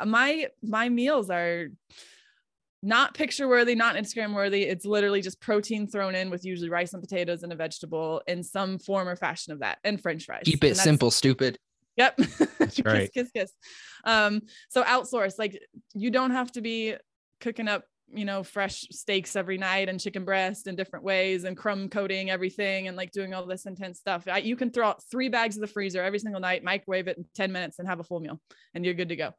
my 0.05 0.49
my 0.63 0.89
meals 0.89 1.31
are 1.31 1.69
not 2.85 3.15
picture 3.15 3.49
worthy, 3.49 3.75
not 3.75 3.97
Instagram 3.97 4.35
worthy. 4.35 4.65
It's 4.65 4.85
literally 4.85 5.23
just 5.23 5.41
protein 5.41 5.87
thrown 5.87 6.15
in 6.15 6.29
with 6.29 6.45
usually 6.45 6.69
rice 6.69 6.93
and 6.93 7.03
potatoes 7.03 7.43
and 7.43 7.53
a 7.53 7.57
vegetable 7.57 8.23
in 8.27 8.43
some 8.43 8.79
form 8.79 9.09
or 9.09 9.17
fashion 9.17 9.55
of 9.55 9.61
that 9.61 9.79
and 9.85 10.01
french 10.01 10.27
fries. 10.27 10.43
Keep 10.45 10.65
it 10.65 10.77
simple, 10.77 11.11
stupid. 11.11 11.59
Yep. 11.97 12.17
kiss, 12.59 12.81
right. 12.85 13.11
kiss, 13.13 13.31
kiss. 13.35 13.53
Um, 14.05 14.43
so 14.69 14.83
outsource, 14.83 15.39
like 15.39 15.59
you 15.95 16.11
don't 16.11 16.33
have 16.33 16.53
to 16.53 16.61
be 16.61 16.95
cooking 17.41 17.69
up, 17.69 17.85
you 18.13 18.27
know, 18.27 18.43
fresh 18.43 18.87
steaks 18.91 19.35
every 19.35 19.57
night 19.57 19.89
and 19.89 19.99
chicken 19.99 20.27
breast 20.27 20.67
in 20.67 20.77
different 20.77 21.05
ways 21.05 21.45
and 21.45 21.57
crumb 21.57 21.89
coating 21.89 22.31
everything 22.31 22.89
and 22.89 22.97
like 22.99 23.13
doing 23.13 23.33
all 23.33 23.47
this 23.47 23.65
intense 23.65 23.99
stuff. 23.99 24.29
I, 24.31 24.39
you 24.39 24.57
can 24.57 24.71
throw 24.71 24.89
out 24.89 25.03
three 25.11 25.31
bags 25.31 25.57
of 25.57 25.63
the 25.63 25.67
freezer 25.69 26.03
every 26.03 26.19
single 26.19 26.41
night, 26.41 26.63
microwave 26.63 27.09
it 27.09 27.17
in 27.17 27.25
10 27.35 27.51
minutes 27.51 27.79
and 27.79 27.89
have 27.89 28.01
a 28.01 28.05
full 28.05 28.21
meal 28.21 28.41
and 28.75 28.85
you're 28.85 28.95
good 28.95 29.09
to 29.09 29.17
go. 29.17 29.33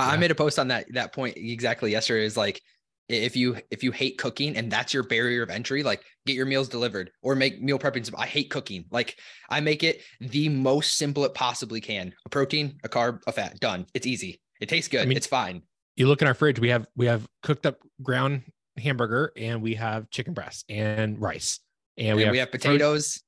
I 0.00 0.14
I 0.14 0.16
made 0.16 0.30
a 0.30 0.34
post 0.34 0.58
on 0.58 0.68
that 0.68 0.86
that 0.94 1.12
point 1.12 1.36
exactly 1.36 1.90
yesterday. 1.92 2.24
Is 2.24 2.36
like 2.36 2.60
if 3.08 3.34
you 3.36 3.56
if 3.70 3.82
you 3.82 3.90
hate 3.92 4.18
cooking 4.18 4.56
and 4.56 4.70
that's 4.70 4.94
your 4.94 5.02
barrier 5.02 5.42
of 5.42 5.50
entry, 5.50 5.82
like 5.82 6.02
get 6.26 6.34
your 6.36 6.46
meals 6.46 6.68
delivered 6.68 7.10
or 7.22 7.34
make 7.34 7.60
meal 7.60 7.78
prepping. 7.78 8.12
I 8.16 8.26
hate 8.26 8.50
cooking. 8.50 8.84
Like 8.90 9.18
I 9.48 9.60
make 9.60 9.82
it 9.82 10.02
the 10.20 10.48
most 10.48 10.96
simple 10.96 11.24
it 11.24 11.34
possibly 11.34 11.80
can. 11.80 12.12
A 12.24 12.28
protein, 12.28 12.78
a 12.84 12.88
carb, 12.88 13.20
a 13.26 13.32
fat. 13.32 13.58
Done. 13.60 13.86
It's 13.94 14.06
easy. 14.06 14.40
It 14.60 14.68
tastes 14.68 14.88
good. 14.88 15.08
mean- 15.08 15.16
it's 15.16 15.26
fine. 15.26 15.62
you 15.96 16.06
look 16.06 16.22
in 16.22 16.28
our 16.28 16.34
fridge, 16.34 16.58
we 16.60 16.68
have 16.68 16.86
we 16.96 17.06
have 17.06 17.26
cooked 17.42 17.66
up 17.66 17.78
ground 18.02 18.42
hamburger 18.78 19.32
and 19.36 19.60
we 19.60 19.74
have 19.74 20.08
chicken 20.10 20.32
breast 20.32 20.64
and 20.68 21.20
rice. 21.20 21.58
And 21.98 22.08
And 22.08 22.16
we 22.16 22.22
we 22.30 22.38
have, 22.38 22.48
have, 22.48 22.48
fro- 22.62 22.70
potatoes. 22.70 23.20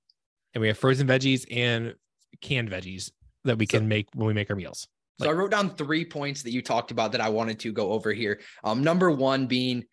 and 0.54 0.62
we 0.62 0.68
have 0.68 0.78
frozen 0.78 1.06
veggies 1.08 1.44
and 1.50 1.94
canned 2.40 2.70
veggies 2.70 3.10
that 3.44 3.58
we 3.58 3.66
So- 3.66 3.78
can 3.78 3.88
make 3.88 4.06
when 4.14 4.28
we 4.28 4.32
make 4.32 4.48
our 4.48 4.56
meals. 4.56 4.86
So 5.20 5.28
I 5.28 5.32
wrote 5.32 5.50
down 5.50 5.74
three 5.74 6.04
points 6.04 6.42
that 6.42 6.52
you 6.52 6.62
talked 6.62 6.90
about 6.90 7.12
that 7.12 7.20
I 7.20 7.28
wanted 7.28 7.60
to 7.60 7.72
go 7.72 7.92
over 7.92 8.12
here. 8.12 8.40
Um, 8.64 8.82
number 8.82 9.10
one 9.10 9.46
being, 9.46 9.84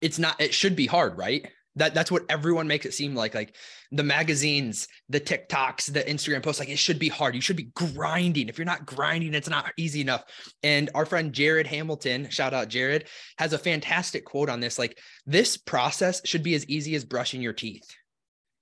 it's 0.00 0.18
not. 0.18 0.40
It 0.40 0.52
should 0.52 0.76
be 0.76 0.86
hard, 0.86 1.16
right? 1.16 1.48
That 1.76 1.94
that's 1.94 2.10
what 2.10 2.24
everyone 2.28 2.66
makes 2.66 2.84
it 2.84 2.92
seem 2.92 3.14
like. 3.14 3.34
Like 3.34 3.54
the 3.92 4.02
magazines, 4.02 4.88
the 5.08 5.20
TikToks, 5.20 5.92
the 5.92 6.02
Instagram 6.02 6.42
posts. 6.42 6.60
Like 6.60 6.68
it 6.68 6.78
should 6.78 6.98
be 6.98 7.08
hard. 7.08 7.34
You 7.34 7.40
should 7.40 7.56
be 7.56 7.70
grinding. 7.74 8.48
If 8.48 8.58
you're 8.58 8.64
not 8.64 8.84
grinding, 8.84 9.32
it's 9.34 9.48
not 9.48 9.72
easy 9.76 10.00
enough. 10.00 10.24
And 10.62 10.90
our 10.94 11.06
friend 11.06 11.32
Jared 11.32 11.66
Hamilton, 11.66 12.28
shout 12.30 12.52
out 12.52 12.68
Jared, 12.68 13.06
has 13.38 13.52
a 13.52 13.58
fantastic 13.58 14.24
quote 14.24 14.50
on 14.50 14.60
this. 14.60 14.78
Like 14.78 14.98
this 15.24 15.56
process 15.56 16.20
should 16.24 16.42
be 16.42 16.54
as 16.54 16.66
easy 16.66 16.94
as 16.94 17.04
brushing 17.04 17.40
your 17.40 17.52
teeth. 17.52 17.88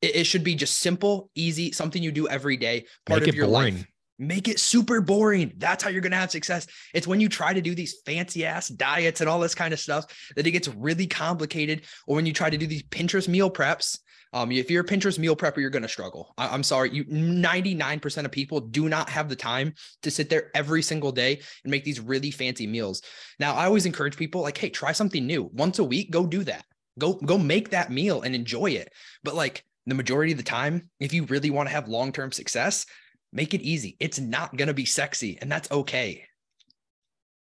It, 0.02 0.16
it 0.16 0.24
should 0.24 0.44
be 0.44 0.54
just 0.54 0.76
simple, 0.76 1.30
easy, 1.34 1.72
something 1.72 2.02
you 2.02 2.12
do 2.12 2.28
every 2.28 2.58
day, 2.58 2.86
part 3.06 3.26
of 3.26 3.34
your 3.34 3.46
boring. 3.46 3.74
life 3.76 3.86
make 4.18 4.48
it 4.48 4.58
super 4.58 5.00
boring. 5.00 5.52
That's 5.56 5.82
how 5.82 5.90
you're 5.90 6.00
going 6.00 6.12
to 6.12 6.18
have 6.18 6.30
success. 6.30 6.66
It's 6.94 7.06
when 7.06 7.20
you 7.20 7.28
try 7.28 7.52
to 7.52 7.60
do 7.60 7.74
these 7.74 7.96
fancy 8.04 8.44
ass 8.44 8.68
diets 8.68 9.20
and 9.20 9.28
all 9.28 9.40
this 9.40 9.54
kind 9.54 9.72
of 9.72 9.80
stuff 9.80 10.06
that 10.36 10.46
it 10.46 10.52
gets 10.52 10.68
really 10.68 11.06
complicated. 11.06 11.82
Or 12.06 12.16
when 12.16 12.26
you 12.26 12.32
try 12.32 12.50
to 12.50 12.56
do 12.56 12.66
these 12.66 12.82
Pinterest 12.84 13.28
meal 13.28 13.50
preps, 13.50 13.98
um, 14.32 14.52
if 14.52 14.70
you're 14.70 14.82
a 14.82 14.86
Pinterest 14.86 15.18
meal 15.18 15.36
prepper, 15.36 15.58
you're 15.58 15.70
going 15.70 15.82
to 15.82 15.88
struggle. 15.88 16.34
I- 16.36 16.48
I'm 16.48 16.62
sorry. 16.62 16.90
You 16.90 17.04
99% 17.04 18.24
of 18.24 18.30
people 18.30 18.60
do 18.60 18.88
not 18.88 19.08
have 19.08 19.28
the 19.28 19.36
time 19.36 19.74
to 20.02 20.10
sit 20.10 20.28
there 20.28 20.50
every 20.54 20.82
single 20.82 21.12
day 21.12 21.40
and 21.64 21.70
make 21.70 21.84
these 21.84 22.00
really 22.00 22.30
fancy 22.30 22.66
meals. 22.66 23.02
Now, 23.38 23.54
I 23.54 23.66
always 23.66 23.86
encourage 23.86 24.16
people 24.16 24.42
like, 24.42 24.58
Hey, 24.58 24.70
try 24.70 24.92
something 24.92 25.26
new 25.26 25.44
once 25.52 25.78
a 25.78 25.84
week. 25.84 26.10
Go 26.10 26.26
do 26.26 26.44
that. 26.44 26.64
Go, 26.98 27.14
go 27.14 27.38
make 27.38 27.70
that 27.70 27.90
meal 27.90 28.22
and 28.22 28.34
enjoy 28.34 28.70
it. 28.70 28.92
But 29.22 29.34
like 29.34 29.64
the 29.86 29.94
majority 29.94 30.32
of 30.32 30.38
the 30.38 30.44
time, 30.44 30.90
if 30.98 31.12
you 31.12 31.24
really 31.24 31.50
want 31.50 31.68
to 31.68 31.74
have 31.74 31.88
long-term 31.88 32.32
success, 32.32 32.86
make 33.32 33.54
it 33.54 33.62
easy. 33.62 33.96
It's 34.00 34.18
not 34.18 34.56
going 34.56 34.68
to 34.68 34.74
be 34.74 34.84
sexy 34.84 35.38
and 35.40 35.50
that's 35.50 35.70
okay. 35.70 36.24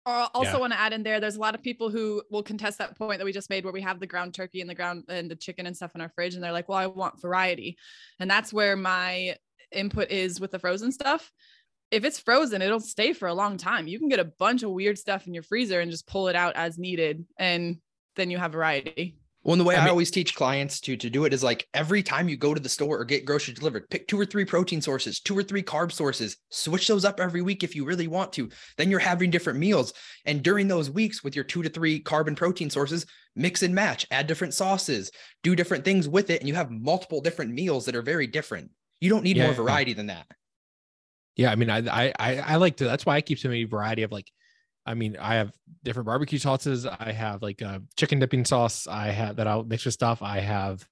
I 0.06 0.28
also 0.34 0.52
Yeah. 0.52 0.58
want 0.58 0.72
to 0.74 0.78
add 0.78 0.92
in 0.92 1.02
there, 1.02 1.18
there's 1.18 1.36
a 1.36 1.40
lot 1.40 1.54
of 1.54 1.62
people 1.62 1.88
who 1.88 2.22
will 2.30 2.42
contest 2.42 2.76
that 2.78 2.96
point 2.98 3.18
that 3.20 3.24
we 3.24 3.32
just 3.32 3.48
made 3.48 3.64
where 3.64 3.72
we 3.72 3.80
have 3.80 4.00
the 4.00 4.06
ground 4.06 4.34
turkey 4.34 4.60
and 4.60 4.68
the 4.68 4.74
ground 4.74 5.04
and 5.08 5.30
the 5.30 5.36
chicken 5.36 5.64
and 5.66 5.74
stuff 5.74 5.92
in 5.94 6.02
our 6.02 6.10
fridge. 6.10 6.34
And 6.34 6.44
they're 6.44 6.52
like, 6.52 6.68
well, 6.68 6.76
I 6.78 6.86
want 6.88 7.22
variety. 7.22 7.78
And 8.20 8.30
that's 8.30 8.52
where 8.52 8.76
my 8.76 9.36
input 9.72 10.10
is 10.10 10.40
with 10.40 10.50
the 10.50 10.58
frozen 10.58 10.92
stuff. 10.92 11.30
if 11.90 12.04
it's 12.04 12.18
frozen, 12.18 12.60
it'll 12.60 12.80
stay 12.80 13.12
for 13.12 13.28
a 13.28 13.34
long 13.34 13.56
time. 13.56 13.86
You 13.86 14.00
can 14.00 14.08
get 14.08 14.18
a 14.18 14.24
bunch 14.24 14.64
of 14.64 14.70
weird 14.70 14.98
stuff 14.98 15.28
in 15.28 15.34
your 15.34 15.44
freezer 15.44 15.80
and 15.80 15.90
just 15.92 16.08
pull 16.08 16.26
it 16.28 16.34
out 16.34 16.56
as 16.56 16.76
needed. 16.76 17.24
And 17.38 17.76
then 18.16 18.30
you 18.30 18.38
have 18.38 18.52
variety. 18.52 19.16
Well, 19.44 19.52
and 19.52 19.60
the 19.60 19.64
way 19.64 19.74
I 19.76 19.80
I, 19.80 19.84
mean- 19.84 19.90
always 19.90 20.10
teach 20.10 20.34
clients 20.34 20.80
to 20.80 20.96
to 20.96 21.10
do 21.10 21.26
it 21.26 21.34
is 21.34 21.44
like 21.44 21.68
every 21.74 22.02
time 22.02 22.28
you 22.28 22.36
go 22.36 22.54
to 22.54 22.60
the 22.60 22.68
store 22.68 22.98
or 22.98 23.04
get 23.04 23.26
groceries 23.26 23.58
delivered, 23.58 23.88
pick 23.90 24.08
two 24.08 24.18
or 24.18 24.24
three 24.24 24.44
protein 24.46 24.80
sources, 24.80 25.20
two 25.20 25.36
or 25.36 25.42
three 25.42 25.62
carb 25.62 25.92
sources, 25.92 26.38
switch 26.50 26.88
those 26.88 27.04
up 27.04 27.20
every 27.20 27.42
week 27.42 27.62
if 27.62 27.76
you 27.76 27.84
really 27.84 28.08
want 28.08 28.32
to. 28.32 28.48
Then 28.78 28.90
you're 28.90 29.00
having 29.00 29.30
different 29.30 29.58
meals. 29.58 29.92
And 30.24 30.42
during 30.42 30.66
those 30.66 30.90
weeks 30.90 31.22
with 31.22 31.36
your 31.36 31.44
two 31.44 31.62
to 31.62 31.68
three 31.68 32.02
carb 32.02 32.26
and 32.26 32.36
protein 32.36 32.70
sources, 32.70 33.04
mix 33.36 33.62
and 33.62 33.74
match, 33.74 34.06
add 34.10 34.26
different 34.26 34.54
sauces, 34.54 35.10
do 35.42 35.54
different 35.54 35.84
things 35.84 36.08
with 36.08 36.30
it, 36.30 36.40
and 36.40 36.48
you 36.48 36.54
have 36.54 36.70
multiple 36.70 37.20
different 37.20 37.52
meals 37.52 37.84
that 37.84 37.94
are 37.94 38.02
very 38.02 38.26
different. 38.26 38.70
You 39.00 39.10
don't 39.10 39.24
need 39.24 39.36
Yeah. 39.36 39.44
more 39.46 39.54
variety 39.54 39.92
than 39.92 40.06
that. 40.06 40.26
Yeah, 41.36 41.50
I 41.50 41.56
mean, 41.56 41.68
I 41.68 42.12
I, 42.18 42.36
I 42.38 42.56
like 42.56 42.76
to. 42.76 42.84
That's 42.84 43.04
why 43.04 43.16
I 43.16 43.20
keep 43.20 43.38
so 43.38 43.48
many 43.48 43.64
variety 43.64 44.04
of 44.04 44.12
like. 44.12 44.30
I 44.86 44.94
mean, 44.94 45.16
I 45.18 45.36
have 45.36 45.52
different 45.82 46.06
barbecue 46.06 46.38
sauces. 46.38 46.86
I 46.86 47.12
have 47.12 47.42
like 47.42 47.60
a 47.62 47.82
chicken 47.96 48.18
dipping 48.18 48.44
sauce. 48.44 48.86
I 48.86 49.08
have 49.08 49.36
that 49.36 49.46
I'll 49.46 49.64
mix 49.64 49.84
with 49.84 49.94
stuff. 49.94 50.22
I 50.22 50.40
have, 50.40 50.86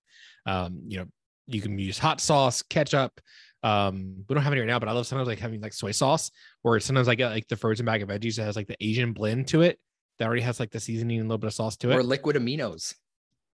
um, 0.47 0.83
you 0.89 0.99
know, 0.99 1.07
you 1.47 1.61
can 1.61 1.79
use 1.79 1.99
hot 1.99 2.21
sauce, 2.21 2.63
ketchup. 2.63 3.21
Um, 3.63 4.25
we 4.29 4.35
don't 4.35 4.43
have 4.43 4.53
any 4.53 4.61
right 4.61 4.67
now, 4.67 4.79
but 4.79 4.89
I 4.89 4.93
love 4.93 5.07
sometimes 5.07 5.29
like 5.29 5.39
having 5.39 5.61
like 5.61 5.73
soy 5.73 5.93
sauce, 5.93 6.31
or 6.65 6.81
sometimes 6.81 7.09
I 7.09 7.15
get 7.15 7.31
like 7.31 7.49
the 7.49 7.57
frozen 7.57 7.87
bag 7.87 8.03
of 8.03 8.09
veggies 8.09 8.37
that 8.37 8.45
has 8.45 8.57
like 8.57 8.67
the 8.67 8.83
Asian 8.83 9.13
blend 9.13 9.49
to 9.49 9.63
it 9.63 9.79
that 10.19 10.27
already 10.27 10.43
has 10.43 10.59
like 10.61 10.71
the 10.71 10.81
seasoning 10.81 11.19
and 11.19 11.27
a 11.27 11.29
little 11.29 11.39
bit 11.39 11.49
of 11.49 11.55
sauce 11.55 11.77
to 11.79 11.91
it. 11.91 11.97
Or 11.97 12.03
liquid 12.03 12.37
aminos. 12.37 12.95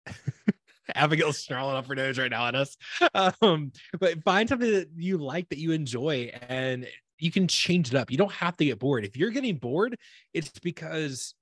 Abigail's 0.94 1.38
snarling 1.38 1.76
up 1.76 1.86
her 1.86 1.94
nose 1.94 2.18
right 2.18 2.30
now 2.30 2.46
at 2.46 2.54
us. 2.54 2.76
Um, 3.42 3.72
but 3.98 4.22
find 4.22 4.48
something 4.48 4.70
that 4.70 4.88
you 4.96 5.18
like 5.18 5.48
that 5.48 5.58
you 5.58 5.72
enjoy 5.72 6.32
and 6.48 6.86
you 7.18 7.30
can 7.30 7.48
change 7.48 7.88
it 7.88 7.96
up. 7.96 8.10
You 8.10 8.18
don't 8.18 8.32
have 8.32 8.56
to 8.56 8.64
get 8.64 8.78
bored. 8.78 9.04
If 9.04 9.16
you're 9.16 9.30
getting 9.30 9.56
bored, 9.56 9.96
it's 10.32 10.58
because 10.60 11.34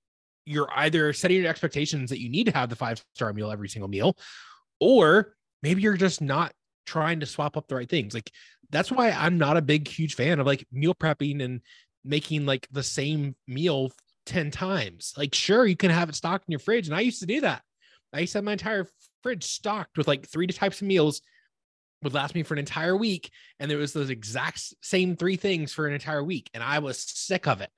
you're 0.45 0.69
either 0.75 1.13
setting 1.13 1.41
your 1.41 1.51
expectations 1.51 2.11
that 2.11 2.21
you 2.21 2.29
need 2.29 2.45
to 2.45 2.53
have 2.53 2.69
the 2.69 2.77
five 2.77 3.03
star 3.15 3.33
meal 3.33 3.51
every 3.51 3.69
single 3.69 3.89
meal, 3.89 4.17
or 4.81 5.35
maybe 5.63 5.83
you're 5.83 5.97
just 5.97 6.21
not 6.21 6.53
trying 6.87 7.21
to 7.21 7.27
swap 7.27 7.57
up 7.57 7.69
the 7.69 7.75
right 7.75 7.89
things. 7.89 8.15
Like 8.15 8.31
that's 8.71 8.91
why 8.91 9.11
I'm 9.11 9.39
not 9.39 9.57
a 9.57 9.63
big, 9.63 9.87
huge 9.87 10.15
fan 10.15 10.41
of 10.41 10.47
like 10.47 10.67
meal 10.73 10.95
prepping 10.95 11.43
and 11.43 11.61
making 12.05 12.47
like 12.47 12.67
the 12.73 12.83
same 12.83 13.37
meal 13.47 13.93
10 14.27 14.51
times. 14.51 15.15
Like, 15.17 15.35
sure, 15.35 15.67
you 15.67 15.77
can 15.77 15.91
have 15.91 16.09
it 16.09 16.15
stocked 16.15 16.49
in 16.49 16.53
your 16.53 16.59
fridge. 16.59 16.89
And 16.89 16.97
I 16.97 17.01
used 17.01 17.21
to 17.21 17.27
do 17.27 17.41
that. 17.43 17.63
I 18.13 18.21
used 18.21 18.33
to 18.33 18.39
have 18.39 18.45
my 18.45 18.53
entire 18.53 18.89
fridge 19.23 19.45
stocked 19.45 19.97
with 19.97 20.09
like 20.09 20.27
three 20.27 20.47
types 20.47 20.81
of 20.81 20.87
meals 20.87 21.23
would 22.03 22.15
last 22.15 22.35
me 22.35 22.43
for 22.43 22.55
an 22.55 22.59
entire 22.59 22.97
week 22.97 23.31
and 23.61 23.71
there 23.71 23.79
was 23.79 23.93
those 23.93 24.11
exact 24.11 24.75
same 24.83 25.17
three 25.17 25.37
things 25.37 25.73
for 25.73 25.87
an 25.87 25.93
entire 25.93 26.23
week 26.23 26.51
and 26.55 26.63
i 26.63 26.79
was 26.79 26.99
sick 26.99 27.47
of 27.47 27.61
it. 27.61 27.71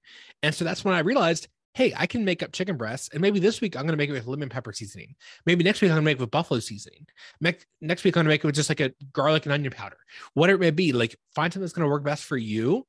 And 0.42 0.54
so 0.54 0.64
that's 0.64 0.84
when 0.84 0.94
i 0.94 1.00
realized 1.00 1.48
hey 1.74 1.92
i 1.96 2.06
can 2.06 2.24
make 2.24 2.42
up 2.42 2.52
chicken 2.52 2.76
breasts 2.76 3.08
and 3.12 3.20
maybe 3.20 3.40
this 3.40 3.60
week 3.60 3.76
i'm 3.76 3.82
going 3.82 3.92
to 3.92 3.96
make 3.96 4.10
it 4.10 4.12
with 4.12 4.26
lemon 4.26 4.48
pepper 4.48 4.72
seasoning. 4.72 5.14
Maybe 5.46 5.64
next 5.64 5.80
week 5.80 5.90
i'm 5.90 5.96
going 5.96 6.04
to 6.04 6.06
make 6.06 6.18
it 6.18 6.20
with 6.20 6.30
buffalo 6.30 6.60
seasoning. 6.60 7.06
Next 7.40 8.04
week 8.04 8.16
i'm 8.16 8.20
going 8.20 8.24
to 8.24 8.28
make 8.28 8.44
it 8.44 8.46
with 8.46 8.54
just 8.54 8.68
like 8.68 8.80
a 8.80 8.92
garlic 9.12 9.46
and 9.46 9.52
onion 9.52 9.72
powder. 9.72 9.98
Whatever 10.34 10.56
it 10.56 10.66
may 10.66 10.70
be 10.70 10.92
like 10.92 11.16
find 11.34 11.52
something 11.52 11.64
that's 11.64 11.72
going 11.72 11.86
to 11.86 11.90
work 11.90 12.04
best 12.04 12.24
for 12.24 12.36
you 12.36 12.86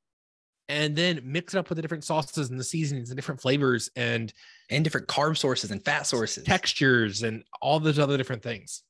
and 0.68 0.96
then 0.96 1.20
mix 1.24 1.54
it 1.54 1.58
up 1.58 1.68
with 1.68 1.76
the 1.76 1.82
different 1.82 2.04
sauces 2.04 2.50
and 2.50 2.58
the 2.58 2.64
seasonings 2.64 3.10
and 3.10 3.16
different 3.16 3.40
flavors 3.40 3.90
and 3.96 4.32
And 4.70 4.82
different 4.82 5.06
carb 5.06 5.36
sources 5.36 5.70
and 5.70 5.84
fat 5.84 6.06
sources. 6.06 6.44
textures 6.44 7.22
and 7.22 7.44
all 7.62 7.78
those 7.78 7.98
other 7.98 8.16
different 8.16 8.42
things 8.42 8.82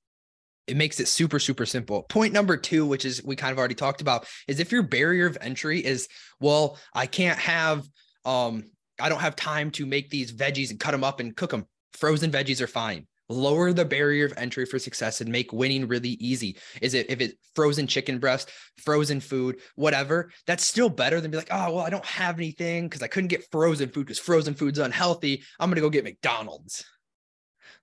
it 0.67 0.77
makes 0.77 1.01
it 1.01 1.09
super 1.09 1.39
super 1.39 1.67
simple. 1.67 2.05
Point 2.05 2.33
number 2.33 2.57
two 2.57 2.87
which 2.87 3.05
is 3.05 3.23
we 3.25 3.37
kind 3.37 3.53
of 3.53 3.59
already 3.59 3.75
talked 3.75 4.01
about 4.01 4.27
is 4.49 4.61
if 4.61 4.73
your 4.73 4.83
barrier 4.83 5.27
of 5.27 5.39
entry 5.41 5.85
is 5.85 6.09
well 6.41 6.79
i 6.93 7.07
can't 7.07 7.39
have 7.39 7.87
um 8.25 8.65
i 9.01 9.09
don't 9.09 9.21
have 9.21 9.37
time 9.37 9.71
to 9.71 9.87
make 9.87 10.11
these 10.11 10.33
veggies 10.33 10.71
and 10.71 10.81
cut 10.81 10.93
them 10.93 11.05
up 11.05 11.21
and 11.21 11.37
cook 11.37 11.51
them 11.51 11.67
frozen 11.97 12.31
veggies 12.31 12.61
are 12.61 12.67
fine. 12.67 13.07
Lower 13.29 13.73
the 13.73 13.85
barrier 13.85 14.25
of 14.25 14.35
entry 14.37 14.67
for 14.67 14.79
success 14.79 15.21
and 15.21 15.33
make 15.33 15.53
winning 15.53 15.89
really 15.89 16.11
easy. 16.11 16.57
Is 16.81 16.95
it 16.95 17.11
if 17.11 17.21
it's 17.21 17.35
frozen 17.57 17.89
chicken 17.89 18.19
breast 18.19 18.51
frozen 18.85 19.19
food 19.19 19.57
whatever 19.75 20.31
that's 20.47 20.65
still 20.65 20.89
better 20.89 21.21
than 21.21 21.31
be 21.31 21.37
like 21.39 21.49
oh 21.51 21.73
well 21.73 21.85
i 21.85 21.91
don't 21.91 22.05
have 22.05 22.37
anything 22.37 22.85
because 22.85 23.03
i 23.03 23.07
couldn't 23.07 23.29
get 23.29 23.51
frozen 23.51 23.89
food 23.89 24.05
because 24.07 24.19
frozen 24.19 24.55
food's 24.55 24.79
unhealthy. 24.79 25.43
I'm 25.59 25.71
gonna 25.71 25.81
go 25.81 25.91
get 25.91 26.05
mcdonald's 26.05 26.85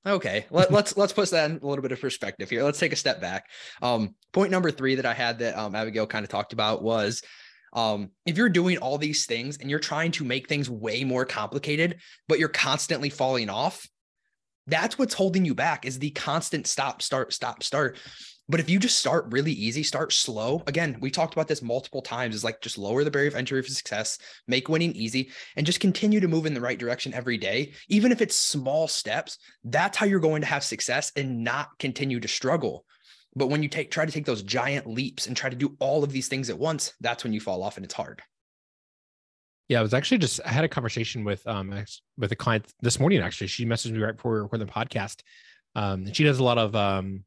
Okay, 0.06 0.46
let, 0.52 0.72
let's 0.72 0.98
let's 0.98 1.14
put 1.14 1.30
that 1.30 1.50
in 1.50 1.60
a 1.64 1.66
little 1.66 1.82
bit 1.82 1.94
of 1.94 2.02
perspective 2.02 2.50
here. 2.50 2.64
Let's 2.64 2.80
take 2.80 2.92
a 2.92 2.98
step 2.98 3.22
back. 3.22 3.50
Um, 3.82 4.16
point 4.34 4.52
number 4.52 4.70
three 4.70 4.96
that 4.96 5.06
I 5.06 5.14
had 5.14 5.40
that 5.40 5.58
um, 5.58 5.76
Abigail 5.76 6.08
kind 6.08 6.26
of 6.26 6.30
talked 6.30 6.52
about 6.52 6.84
was 6.84 7.22
um, 7.72 8.12
if 8.26 8.38
you're 8.38 8.50
doing 8.50 8.78
all 8.78 8.98
these 8.98 9.26
things 9.26 9.58
and 9.58 9.70
you're 9.70 9.80
trying 9.80 10.12
to 10.14 10.26
make 10.26 10.50
things 10.50 10.70
way 10.70 11.06
more 11.06 11.26
complicated, 11.26 12.00
but 12.28 12.38
you're 12.38 12.50
constantly 12.50 13.10
falling 13.10 13.50
off, 13.50 13.88
that's 14.68 14.98
what's 14.98 15.14
holding 15.14 15.46
you 15.46 15.56
back 15.56 15.86
is 15.86 16.00
the 16.00 16.12
constant 16.12 16.68
stop, 16.68 17.02
start, 17.02 17.34
stop, 17.34 17.64
start. 17.64 17.98
But 18.50 18.60
if 18.60 18.70
you 18.70 18.78
just 18.78 19.00
start 19.00 19.32
really 19.32 19.54
easy, 19.54 19.84
start 19.84 20.12
slow. 20.12 20.64
Again, 20.68 20.98
we 21.00 21.10
talked 21.10 21.34
about 21.34 21.48
this 21.48 21.62
multiple 21.62 22.02
times. 22.02 22.36
Is 22.36 22.44
like 22.44 22.60
just 22.62 22.78
lower 22.78 23.04
the 23.04 23.12
barrier 23.12 23.30
of 23.30 23.36
entry 23.36 23.62
for 23.62 23.70
success, 23.70 24.18
make 24.48 24.68
winning 24.68 24.92
easy, 24.94 25.32
and 25.56 25.66
just 25.66 25.80
continue 25.80 26.20
to 26.20 26.28
move 26.28 26.46
in 26.46 26.54
the 26.54 26.62
right 26.62 26.78
direction 26.78 27.14
every 27.14 27.38
day. 27.38 27.72
Even 27.88 28.12
if 28.12 28.22
it's 28.22 28.36
small 28.36 28.88
steps, 28.88 29.38
that's 29.64 29.98
how 29.98 30.06
you're 30.06 30.20
going 30.20 30.42
to 30.42 30.48
have 30.48 30.64
success 30.64 31.12
and 31.16 31.44
not 31.44 31.70
continue 31.80 32.20
to 32.20 32.28
struggle. 32.28 32.86
But 33.36 33.48
when 33.48 33.64
you 33.64 33.70
take 33.70 33.92
try 33.92 34.06
to 34.06 34.12
take 34.12 34.26
those 34.26 34.44
giant 34.44 34.88
leaps 34.88 35.28
and 35.28 35.38
try 35.38 35.50
to 35.50 35.56
do 35.56 35.76
all 35.80 36.04
of 36.04 36.12
these 36.12 36.28
things 36.28 36.50
at 36.50 36.60
once, 36.60 36.94
that's 37.00 37.24
when 37.24 37.34
you 37.34 37.40
fall 37.40 37.64
off 37.64 37.78
and 37.78 37.86
it's 37.86 37.94
hard. 37.94 38.22
Yeah, 39.70 39.80
I 39.80 39.82
was 39.82 39.94
actually 39.94 40.18
just 40.18 40.42
I 40.46 40.50
had 40.50 40.66
a 40.66 40.70
conversation 40.70 41.24
with 41.24 41.48
um 41.48 41.74
with 42.18 42.32
a 42.32 42.36
client 42.36 42.68
this 42.82 43.00
morning. 43.00 43.22
Actually, 43.22 43.48
she 43.48 43.66
messaged 43.66 43.92
me 43.92 44.00
right 44.00 44.16
before 44.16 44.34
we 44.34 44.40
recording 44.40 44.68
the 44.68 44.74
podcast. 44.74 45.22
Um, 45.76 46.06
and 46.06 46.16
she 46.16 46.26
does 46.26 46.40
a 46.40 46.44
lot 46.44 46.58
of 46.58 46.76
um 46.76 47.24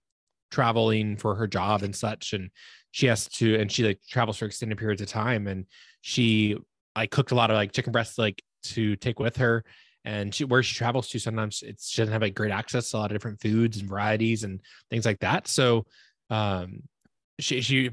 traveling 0.50 1.16
for 1.16 1.34
her 1.34 1.46
job 1.46 1.82
and 1.82 1.94
such, 1.94 2.32
and 2.32 2.50
she 2.90 3.06
has 3.06 3.28
to 3.28 3.56
and 3.56 3.70
she 3.70 3.84
like 3.84 4.00
travels 4.08 4.38
for 4.38 4.46
extended 4.46 4.78
periods 4.78 5.02
of 5.02 5.08
time. 5.08 5.46
And 5.46 5.66
she 6.00 6.56
I 6.94 7.06
cooked 7.06 7.32
a 7.32 7.34
lot 7.34 7.50
of 7.50 7.56
like 7.56 7.72
chicken 7.72 7.92
breasts 7.92 8.18
like 8.18 8.42
to 8.64 8.96
take 8.96 9.18
with 9.18 9.36
her. 9.36 9.64
And 10.04 10.34
she 10.34 10.44
where 10.44 10.62
she 10.62 10.74
travels 10.74 11.08
to, 11.10 11.18
sometimes 11.18 11.62
it's 11.66 11.90
she 11.90 12.00
doesn't 12.00 12.12
have 12.12 12.22
like 12.22 12.34
great 12.34 12.52
access 12.52 12.90
to 12.90 12.96
a 12.96 12.98
lot 12.98 13.10
of 13.10 13.14
different 13.14 13.40
foods 13.40 13.78
and 13.78 13.88
varieties 13.88 14.44
and 14.44 14.60
things 14.90 15.04
like 15.04 15.18
that. 15.20 15.48
So 15.48 15.86
um 16.30 16.82
she 17.38 17.60
she 17.60 17.90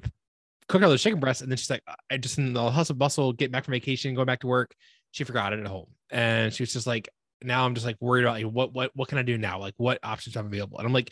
cooked 0.67 0.83
all 0.83 0.89
those 0.89 1.03
chicken 1.03 1.19
breasts, 1.19 1.41
and 1.41 1.51
then 1.51 1.57
she's 1.57 1.69
like, 1.69 1.83
I 2.09 2.17
just 2.17 2.37
in 2.37 2.53
the 2.53 2.71
hustle 2.71 2.95
bustle, 2.95 3.33
getting 3.33 3.51
back 3.51 3.65
from 3.65 3.73
vacation, 3.73 4.15
going 4.15 4.25
back 4.25 4.41
to 4.41 4.47
work, 4.47 4.73
she 5.11 5.23
forgot 5.23 5.53
it 5.53 5.59
at 5.59 5.67
home, 5.67 5.87
and 6.09 6.53
she 6.53 6.63
was 6.63 6.73
just 6.73 6.87
like, 6.87 7.09
now 7.43 7.65
I'm 7.65 7.73
just 7.75 7.85
like 7.85 7.97
worried 7.99 8.23
about 8.23 8.35
like 8.35 8.45
what 8.45 8.73
what 8.73 8.91
what 8.95 9.09
can 9.09 9.17
I 9.17 9.23
do 9.23 9.37
now? 9.37 9.59
Like 9.59 9.73
what 9.77 9.99
options 10.03 10.35
have 10.35 10.45
available? 10.45 10.77
And 10.77 10.87
I'm 10.87 10.93
like, 10.93 11.11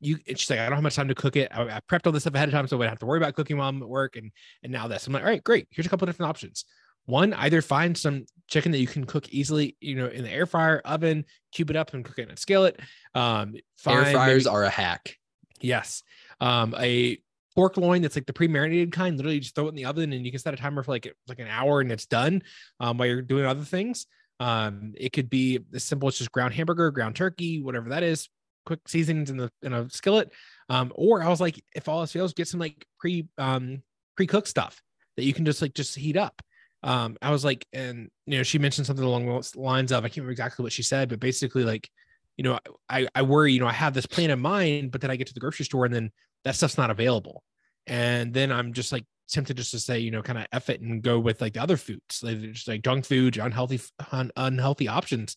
you. 0.00 0.18
She's 0.28 0.50
like, 0.50 0.58
I 0.58 0.66
don't 0.66 0.74
have 0.74 0.82
much 0.82 0.96
time 0.96 1.08
to 1.08 1.14
cook 1.14 1.36
it. 1.36 1.50
I, 1.52 1.62
I 1.62 1.80
prepped 1.90 2.06
all 2.06 2.12
this 2.12 2.24
stuff 2.24 2.34
ahead 2.34 2.48
of 2.48 2.52
time, 2.52 2.66
so 2.66 2.76
I 2.76 2.78
would 2.80 2.88
have 2.88 2.98
to 3.00 3.06
worry 3.06 3.18
about 3.18 3.34
cooking 3.34 3.56
while 3.56 3.68
I'm 3.68 3.82
at 3.82 3.88
work, 3.88 4.16
and 4.16 4.30
and 4.62 4.72
now 4.72 4.88
this. 4.88 5.06
I'm 5.06 5.12
like, 5.12 5.22
all 5.22 5.28
right, 5.28 5.42
great. 5.42 5.68
Here's 5.70 5.86
a 5.86 5.88
couple 5.88 6.08
of 6.08 6.14
different 6.14 6.30
options. 6.30 6.64
One, 7.06 7.34
either 7.34 7.62
find 7.62 7.96
some 7.96 8.26
chicken 8.48 8.72
that 8.72 8.78
you 8.78 8.88
can 8.88 9.04
cook 9.04 9.28
easily, 9.28 9.76
you 9.80 9.94
know, 9.94 10.08
in 10.08 10.24
the 10.24 10.30
air 10.30 10.44
fryer, 10.44 10.82
oven, 10.84 11.24
cube 11.52 11.70
it 11.70 11.76
up 11.76 11.94
and 11.94 12.04
cook 12.04 12.18
it 12.18 12.22
in 12.22 12.30
a 12.32 12.36
skillet. 12.36 12.80
Um, 13.14 13.54
Air 13.86 14.04
fryers 14.04 14.44
maybe- 14.44 14.54
are 14.54 14.64
a 14.64 14.70
hack. 14.70 15.16
Yes. 15.60 16.02
Um, 16.40 16.74
a 16.78 17.18
pork 17.54 17.76
loin 17.76 18.02
that's 18.02 18.16
like 18.16 18.26
the 18.26 18.32
pre-marinated 18.32 18.92
kind. 18.92 19.16
Literally, 19.16 19.38
just 19.38 19.54
throw 19.54 19.66
it 19.66 19.70
in 19.70 19.76
the 19.76 19.84
oven, 19.86 20.12
and 20.12 20.26
you 20.26 20.32
can 20.32 20.40
set 20.40 20.52
a 20.52 20.56
timer 20.56 20.82
for 20.82 20.90
like 20.90 21.14
like 21.28 21.38
an 21.38 21.48
hour, 21.48 21.80
and 21.80 21.92
it's 21.92 22.06
done. 22.06 22.42
Um, 22.80 22.98
while 22.98 23.08
you're 23.08 23.22
doing 23.22 23.46
other 23.46 23.64
things. 23.64 24.06
Um, 24.38 24.92
it 24.98 25.14
could 25.14 25.30
be 25.30 25.60
as 25.74 25.82
simple 25.82 26.08
as 26.08 26.18
just 26.18 26.30
ground 26.30 26.52
hamburger, 26.52 26.90
ground 26.90 27.16
turkey, 27.16 27.62
whatever 27.62 27.88
that 27.88 28.02
is. 28.02 28.28
Quick 28.66 28.80
seasonings 28.86 29.30
in 29.30 29.38
the 29.38 29.50
in 29.62 29.72
a 29.72 29.88
skillet. 29.88 30.32
Um, 30.68 30.92
or 30.94 31.22
I 31.22 31.28
was 31.28 31.40
like, 31.40 31.62
if 31.74 31.88
all 31.88 32.00
else 32.00 32.12
fails, 32.12 32.34
get 32.34 32.48
some 32.48 32.60
like 32.60 32.84
pre 32.98 33.28
um 33.38 33.82
pre-cooked 34.16 34.48
stuff 34.48 34.82
that 35.16 35.24
you 35.24 35.32
can 35.32 35.44
just 35.44 35.62
like 35.62 35.74
just 35.74 35.96
heat 35.96 36.16
up. 36.16 36.42
Um, 36.82 37.16
I 37.22 37.30
was 37.30 37.44
like, 37.44 37.66
and 37.72 38.10
you 38.26 38.36
know, 38.36 38.42
she 38.42 38.58
mentioned 38.58 38.86
something 38.86 39.04
along 39.04 39.26
those 39.26 39.56
lines 39.56 39.92
of 39.92 40.04
I 40.04 40.08
can't 40.08 40.18
remember 40.18 40.32
exactly 40.32 40.62
what 40.62 40.72
she 40.72 40.82
said, 40.82 41.08
but 41.08 41.20
basically 41.20 41.64
like 41.64 41.88
you 42.36 42.44
know, 42.44 42.58
I, 42.88 43.08
I 43.14 43.22
worry, 43.22 43.52
you 43.52 43.60
know, 43.60 43.66
I 43.66 43.72
have 43.72 43.94
this 43.94 44.06
plan 44.06 44.30
in 44.30 44.40
mind, 44.40 44.90
but 44.90 45.00
then 45.00 45.10
I 45.10 45.16
get 45.16 45.26
to 45.28 45.34
the 45.34 45.40
grocery 45.40 45.64
store 45.64 45.86
and 45.86 45.94
then 45.94 46.10
that 46.44 46.54
stuff's 46.54 46.78
not 46.78 46.90
available. 46.90 47.42
And 47.86 48.32
then 48.34 48.52
I'm 48.52 48.72
just 48.72 48.92
like 48.92 49.04
tempted 49.28 49.56
just 49.56 49.70
to 49.70 49.78
say, 49.78 50.00
you 50.00 50.10
know, 50.10 50.22
kind 50.22 50.38
of 50.38 50.46
F 50.52 50.68
it 50.70 50.80
and 50.80 51.02
go 51.02 51.18
with 51.18 51.40
like 51.40 51.54
the 51.54 51.62
other 51.62 51.76
foods, 51.76 52.22
like 52.22 52.40
just 52.52 52.68
like 52.68 52.82
junk 52.82 53.06
food, 53.06 53.38
unhealthy, 53.38 53.80
un, 54.12 54.30
unhealthy 54.36 54.88
options. 54.88 55.36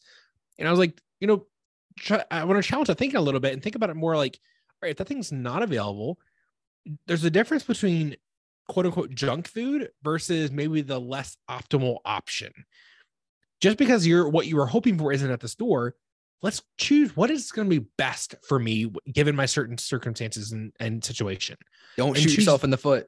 And 0.58 0.68
I 0.68 0.72
was 0.72 0.80
like, 0.80 0.99
you 1.20 1.28
know, 1.28 1.45
try, 2.00 2.24
I 2.32 2.43
want 2.43 2.62
to 2.64 2.68
challenge 2.68 2.88
the 2.88 2.95
thinking 2.95 3.18
a 3.18 3.22
little 3.22 3.39
bit 3.39 3.54
and 3.54 3.62
think 3.62 3.76
about 3.76 3.89
it 3.89 3.95
more 3.95 4.16
like, 4.16 4.39
all 4.72 4.78
right, 4.88 4.91
if 4.91 4.97
that 4.97 5.08
thing's 5.08 5.32
not 5.32 5.62
available, 5.64 6.20
there's 7.08 7.24
a 7.24 7.30
difference 7.30 7.64
between 7.64 8.16
quote 8.68 8.86
unquote 8.86 9.12
junk 9.12 9.47
food 9.47 9.89
versus 10.04 10.52
maybe 10.52 10.82
the 10.82 11.00
less 11.00 11.38
optimal 11.50 11.97
option. 12.06 12.52
Just 13.62 13.78
because 13.78 14.08
you're 14.08 14.30
what 14.30 14.47
you 14.47 14.56
were 14.56 14.66
hoping 14.68 14.97
for 14.97 15.12
isn't 15.12 15.30
at 15.30 15.41
the 15.41 15.47
store, 15.47 15.95
let's 16.41 16.62
choose 16.78 17.16
what 17.18 17.30
is 17.30 17.52
going 17.52 17.70
to 17.70 17.80
be 17.80 17.86
best 17.97 18.36
for 18.47 18.58
me 18.58 18.89
given 19.12 19.36
my 19.36 19.45
certain 19.45 19.78
circumstances 19.78 20.54
and, 20.54 20.72
and 20.80 21.04
situation. 21.04 21.58
Don't 21.97 22.10
And 22.10 22.18
shoot 22.18 22.24
choose- 22.30 22.38
yourself 22.38 22.64
in 22.64 22.70
the 22.70 22.78
foot. 22.78 23.08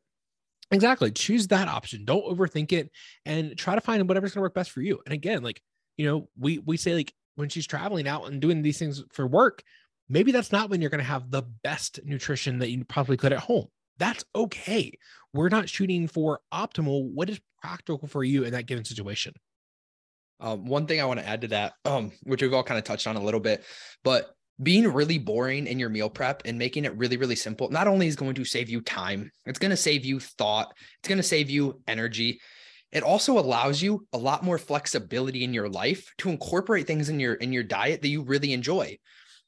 Exactly. 0.71 1.11
Choose 1.11 1.47
that 1.47 1.67
option. 1.67 2.05
Don't 2.05 2.23
overthink 2.25 2.71
it 2.71 2.89
and 3.25 3.57
try 3.57 3.75
to 3.75 3.81
find 3.81 4.07
whatever's 4.07 4.31
going 4.33 4.39
to 4.39 4.43
work 4.43 4.53
best 4.53 4.71
for 4.71 4.81
you. 4.81 4.99
And 5.05 5.13
again, 5.13 5.43
like, 5.43 5.61
you 5.97 6.05
know, 6.05 6.29
we 6.39 6.59
we 6.59 6.77
say 6.77 6.93
like 6.95 7.13
when 7.35 7.49
she's 7.49 7.67
traveling 7.67 8.07
out 8.07 8.27
and 8.27 8.41
doing 8.41 8.61
these 8.61 8.79
things 8.79 9.03
for 9.11 9.27
work, 9.27 9.63
maybe 10.09 10.31
that's 10.31 10.51
not 10.51 10.69
when 10.69 10.81
you're 10.81 10.89
going 10.89 10.99
to 10.99 11.05
have 11.05 11.31
the 11.31 11.43
best 11.63 11.99
nutrition 12.03 12.59
that 12.59 12.69
you 12.69 12.83
probably 12.85 13.17
could 13.17 13.33
at 13.33 13.39
home. 13.39 13.67
That's 13.97 14.23
okay. 14.35 14.91
We're 15.33 15.49
not 15.49 15.69
shooting 15.69 16.07
for 16.07 16.39
optimal. 16.53 17.09
What 17.11 17.29
is 17.29 17.39
practical 17.61 18.07
for 18.07 18.23
you 18.23 18.43
in 18.43 18.51
that 18.53 18.65
given 18.65 18.83
situation? 18.83 19.33
Um, 20.39 20.65
one 20.65 20.87
thing 20.87 20.99
I 20.99 21.05
want 21.05 21.19
to 21.19 21.27
add 21.27 21.41
to 21.41 21.47
that, 21.49 21.73
um, 21.85 22.11
which 22.23 22.41
we've 22.41 22.53
all 22.53 22.63
kind 22.63 22.79
of 22.79 22.83
touched 22.83 23.05
on 23.05 23.15
a 23.15 23.23
little 23.23 23.39
bit, 23.39 23.63
but 24.03 24.31
being 24.61 24.91
really 24.91 25.17
boring 25.17 25.67
in 25.67 25.79
your 25.79 25.89
meal 25.89 26.09
prep 26.09 26.41
and 26.45 26.57
making 26.57 26.85
it 26.85 26.97
really, 26.97 27.17
really 27.17 27.35
simple, 27.35 27.69
not 27.69 27.87
only 27.87 28.07
is 28.07 28.15
going 28.15 28.35
to 28.35 28.45
save 28.45 28.69
you 28.69 28.81
time, 28.81 29.31
it's 29.45 29.59
going 29.59 29.71
to 29.71 29.77
save 29.77 30.03
you 30.03 30.19
thought, 30.19 30.73
it's 30.99 31.07
going 31.07 31.17
to 31.17 31.23
save 31.23 31.49
you 31.49 31.81
energy. 31.87 32.39
It 32.91 33.03
also 33.03 33.39
allows 33.39 33.81
you 33.81 34.05
a 34.13 34.17
lot 34.17 34.43
more 34.43 34.57
flexibility 34.57 35.43
in 35.43 35.53
your 35.53 35.69
life 35.69 36.11
to 36.19 36.29
incorporate 36.29 36.87
things 36.87 37.09
in 37.09 37.19
your 37.19 37.35
in 37.35 37.53
your 37.53 37.63
diet 37.63 38.01
that 38.01 38.09
you 38.09 38.21
really 38.21 38.53
enjoy. 38.53 38.97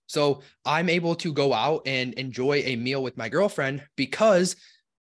So 0.08 0.42
I'm 0.66 0.90
able 0.90 1.16
to 1.16 1.34
go 1.34 1.54
out 1.54 1.84
and 1.86 2.14
enjoy 2.14 2.64
a 2.66 2.76
meal 2.76 3.02
with 3.02 3.18
my 3.18 3.30
girlfriend 3.30 3.84
because 3.96 4.56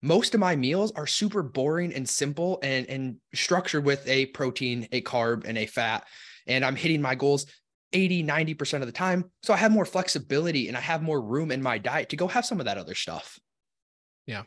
most 0.02 0.34
of 0.34 0.40
my 0.40 0.56
meals 0.56 0.92
are 0.92 1.06
super 1.06 1.42
boring 1.42 1.92
and 1.94 2.08
simple 2.08 2.58
and, 2.62 2.88
and 2.88 3.16
structured 3.34 3.84
with 3.84 4.06
a 4.06 4.26
protein, 4.26 4.88
a 4.92 5.02
carb, 5.02 5.44
and 5.44 5.58
a 5.58 5.66
fat. 5.66 6.06
And 6.46 6.64
I'm 6.64 6.76
hitting 6.76 7.02
my 7.02 7.14
goals 7.14 7.46
80, 7.92 8.24
90% 8.24 8.80
of 8.80 8.86
the 8.86 8.92
time. 8.92 9.30
So 9.42 9.54
I 9.54 9.56
have 9.56 9.72
more 9.72 9.84
flexibility 9.84 10.68
and 10.68 10.76
I 10.76 10.80
have 10.80 11.02
more 11.02 11.20
room 11.20 11.50
in 11.50 11.62
my 11.62 11.78
diet 11.78 12.10
to 12.10 12.16
go 12.16 12.28
have 12.28 12.46
some 12.46 12.60
of 12.60 12.66
that 12.66 12.78
other 12.78 12.94
stuff. 12.94 13.38
Yeah. 14.26 14.42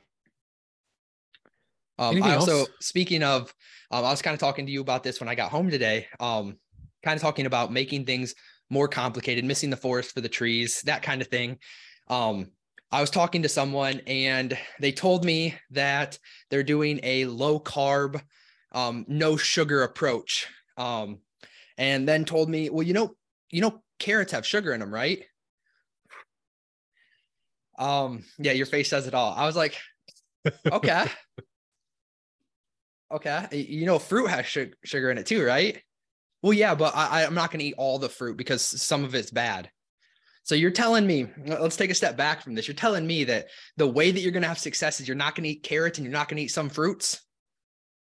Um, 1.99 2.23
I 2.23 2.35
also, 2.35 2.59
else? 2.59 2.69
speaking 2.79 3.23
of, 3.23 3.53
um, 3.91 4.05
I 4.05 4.09
was 4.09 4.21
kind 4.21 4.33
of 4.33 4.39
talking 4.39 4.65
to 4.65 4.71
you 4.71 4.81
about 4.81 5.03
this 5.03 5.19
when 5.19 5.27
I 5.27 5.35
got 5.35 5.51
home 5.51 5.69
today. 5.69 6.07
Um, 6.19 6.57
kind 7.03 7.15
of 7.15 7.21
talking 7.21 7.45
about 7.45 7.73
making 7.73 8.05
things 8.05 8.33
more 8.69 8.87
complicated, 8.87 9.43
missing 9.43 9.69
the 9.69 9.77
forest 9.77 10.13
for 10.13 10.21
the 10.21 10.29
trees, 10.29 10.81
that 10.83 11.01
kind 11.01 11.21
of 11.21 11.27
thing. 11.27 11.57
Um, 12.07 12.51
I 12.91 13.01
was 13.01 13.09
talking 13.09 13.43
to 13.43 13.49
someone 13.49 14.01
and 14.07 14.57
they 14.79 14.91
told 14.91 15.25
me 15.25 15.55
that 15.71 16.17
they're 16.49 16.63
doing 16.63 16.99
a 17.03 17.25
low 17.25 17.59
carb, 17.59 18.21
um, 18.71 19.05
no 19.07 19.35
sugar 19.35 19.83
approach. 19.83 20.47
Um, 20.77 21.19
and 21.77 22.07
then 22.07 22.25
told 22.25 22.49
me, 22.49 22.69
well, 22.69 22.83
you 22.83 22.93
know, 22.93 23.15
you 23.51 23.61
know, 23.61 23.83
carrots 23.99 24.31
have 24.31 24.45
sugar 24.45 24.73
in 24.73 24.79
them, 24.79 24.93
right? 24.93 25.23
Um, 27.77 28.23
yeah, 28.37 28.53
your 28.53 28.65
face 28.65 28.89
says 28.89 29.05
it 29.05 29.13
all. 29.13 29.33
I 29.33 29.45
was 29.45 29.55
like, 29.55 29.77
okay. 30.71 31.05
Okay. 33.11 33.47
You 33.51 33.85
know, 33.85 33.99
fruit 33.99 34.27
has 34.27 34.45
sugar 34.45 35.11
in 35.11 35.17
it 35.17 35.25
too, 35.25 35.43
right? 35.43 35.81
Well, 36.41 36.53
yeah, 36.53 36.75
but 36.75 36.95
I, 36.95 37.25
I'm 37.25 37.33
not 37.33 37.51
going 37.51 37.59
to 37.59 37.65
eat 37.65 37.75
all 37.77 37.99
the 37.99 38.09
fruit 38.09 38.37
because 38.37 38.61
some 38.61 39.03
of 39.03 39.13
it's 39.13 39.31
bad. 39.31 39.69
So 40.43 40.55
you're 40.55 40.71
telling 40.71 41.05
me, 41.05 41.27
let's 41.45 41.75
take 41.75 41.91
a 41.91 41.95
step 41.95 42.17
back 42.17 42.41
from 42.41 42.55
this. 42.55 42.67
You're 42.67 42.75
telling 42.75 43.05
me 43.05 43.25
that 43.25 43.47
the 43.77 43.87
way 43.87 44.09
that 44.09 44.19
you're 44.21 44.31
going 44.31 44.43
to 44.43 44.47
have 44.47 44.57
success 44.57 44.99
is 44.99 45.07
you're 45.07 45.15
not 45.17 45.35
going 45.35 45.43
to 45.43 45.49
eat 45.49 45.63
carrots 45.63 45.99
and 45.99 46.05
you're 46.05 46.13
not 46.13 46.27
going 46.27 46.37
to 46.37 46.43
eat 46.43 46.51
some 46.51 46.69
fruits. 46.69 47.21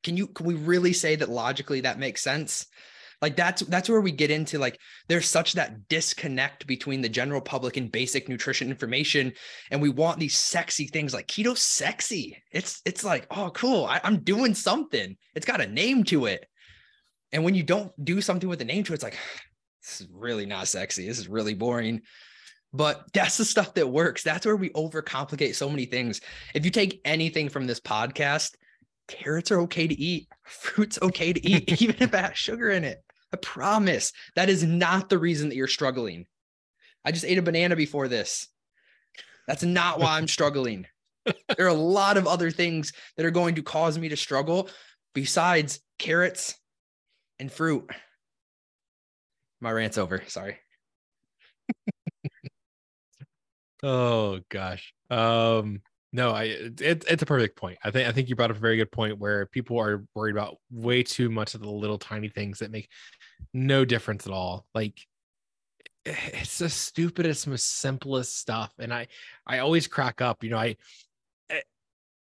Can 0.04 0.18
you, 0.18 0.28
can 0.28 0.46
we 0.46 0.56
really 0.56 0.94
say 0.94 1.16
that 1.18 1.30
logically 1.30 1.82
that 1.82 2.00
makes 2.00 2.24
sense? 2.24 2.66
Like 3.22 3.36
that's 3.36 3.62
that's 3.64 3.88
where 3.88 4.02
we 4.02 4.12
get 4.12 4.32
into 4.32 4.58
like 4.58 4.80
there's 5.08 5.28
such 5.28 5.54
that 5.54 5.88
disconnect 5.90 6.66
between 6.66 7.02
the 7.02 7.10
general 7.10 7.40
public 7.40 7.78
and 7.78 7.92
basic 7.92 8.28
nutrition 8.28 8.70
information, 8.70 9.34
and 9.70 9.80
we 9.80 9.90
want 9.90 10.20
these 10.20 10.36
sexy 10.36 10.88
things 10.88 11.14
like 11.14 11.28
keto 11.28 11.56
sexy. 11.56 12.42
It's 12.52 12.82
it's 12.84 13.04
like 13.04 13.28
oh 13.30 13.52
cool, 13.52 13.86
I, 13.86 14.02
I'm 14.04 14.24
doing 14.24 14.56
something. 14.56 15.16
It's 15.36 15.46
got 15.46 15.62
a 15.62 15.68
name 15.68 16.04
to 16.06 16.26
it, 16.26 16.48
and 17.32 17.44
when 17.44 17.54
you 17.54 17.62
don't 17.62 17.92
do 18.04 18.22
something 18.22 18.50
with 18.50 18.62
a 18.62 18.66
name 18.66 18.84
to 18.86 18.94
it, 18.94 18.96
it's 18.96 19.04
like 19.04 19.18
this 19.84 20.02
is 20.02 20.08
really 20.12 20.48
not 20.48 20.68
sexy. 20.68 21.08
This 21.08 21.20
is 21.20 21.28
really 21.28 21.54
boring. 21.54 22.02
But 22.74 23.04
that's 23.14 23.36
the 23.38 23.44
stuff 23.44 23.74
that 23.74 23.90
works. 23.90 24.24
That's 24.24 24.46
where 24.46 24.56
we 24.56 24.70
overcomplicate 24.70 25.56
so 25.56 25.70
many 25.70 25.86
things. 25.86 26.22
If 26.56 26.64
you 26.64 26.72
take 26.72 27.02
anything 27.04 27.50
from 27.50 27.68
this 27.68 27.82
podcast, 27.82 28.56
carrots 29.10 29.52
are 29.52 29.60
okay 29.62 29.88
to 29.88 30.00
eat, 30.00 30.30
fruit's 30.44 31.02
okay 31.02 31.34
to 31.34 31.46
eat, 31.48 31.70
even 31.82 31.98
if 32.00 32.14
it 32.14 32.20
has 32.20 32.38
sugar 32.38 32.70
in 32.70 32.84
it. 32.84 33.04
I 33.34 33.38
promise 33.38 34.12
that 34.36 34.50
is 34.50 34.64
not 34.64 35.10
the 35.10 35.18
reason 35.18 35.50
that 35.50 35.56
you're 35.56 35.68
struggling. 35.68 36.26
I 37.06 37.12
just 37.12 37.26
ate 37.26 37.38
a 37.38 37.42
banana 37.42 37.76
before 37.76 38.08
this. 38.08 38.48
That's 39.48 39.64
not 39.64 40.00
why 40.00 40.18
I'm 40.18 40.28
struggling. 40.28 40.86
there 41.26 41.66
are 41.66 41.68
a 41.68 41.74
lot 41.74 42.18
of 42.18 42.28
other 42.28 42.52
things 42.52 42.94
that 43.18 43.26
are 43.26 43.32
going 43.32 43.56
to 43.56 43.64
cause 43.64 43.98
me 43.98 44.10
to 44.10 44.18
struggle 44.18 44.70
besides 45.14 45.80
carrots 45.98 46.56
and 47.40 47.52
fruit. 47.52 47.90
My 49.60 49.72
rant's 49.72 49.98
over. 49.98 50.24
Sorry. 50.28 50.58
oh 53.84 54.40
gosh. 54.50 54.94
Um 55.10 55.82
no, 56.14 56.32
I 56.32 56.44
it, 56.44 57.06
it's 57.08 57.24
a 57.24 57.26
perfect 57.26 57.58
point. 57.58 57.78
I 57.84 57.92
think 57.92 58.08
I 58.08 58.12
think 58.12 58.28
you 58.28 58.36
brought 58.36 58.52
up 58.52 58.58
a 58.58 58.60
very 58.60 58.78
good 58.78 58.92
point 58.92 59.18
where 59.18 59.46
people 59.46 59.80
are 59.80 60.04
worried 60.14 60.36
about 60.36 60.58
way 60.70 61.04
too 61.04 61.30
much 61.30 61.56
of 61.56 61.62
the 61.62 61.70
little 61.70 61.98
tiny 61.98 62.28
things 62.28 62.60
that 62.60 62.72
make 62.72 62.90
no 63.54 63.86
difference 63.86 64.28
at 64.28 64.34
all. 64.34 64.66
Like 64.76 65.00
eh, 66.06 66.16
it's 66.34 66.58
the 66.60 66.70
stupidest, 66.70 67.48
most 67.48 67.80
simplest 67.80 68.38
stuff. 68.38 68.74
And 68.78 68.94
I 68.94 69.08
I 69.48 69.60
always 69.60 69.88
crack 69.88 70.20
up. 70.20 70.44
You 70.44 70.50
know, 70.50 70.58
I 70.58 70.76
eh, 71.50 71.62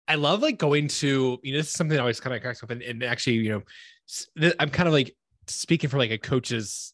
I 0.08 0.16
love 0.16 0.42
like 0.42 0.58
going 0.58 0.88
to, 0.88 1.40
you 1.44 1.52
know, 1.52 1.60
this 1.60 1.68
is 1.68 1.74
something 1.74 1.96
that 1.96 2.02
always 2.02 2.22
kind 2.22 2.36
of 2.36 2.42
cracks 2.42 2.64
up 2.64 2.72
and, 2.72 2.82
and 2.82 3.04
actually, 3.04 3.38
you 3.38 3.50
know, 3.50 4.54
I'm 4.60 4.70
kind 4.70 4.88
of 4.88 4.94
like 4.94 5.16
speaking 5.48 5.90
for 5.90 5.98
like 5.98 6.12
a 6.12 6.18
coach's 6.18 6.94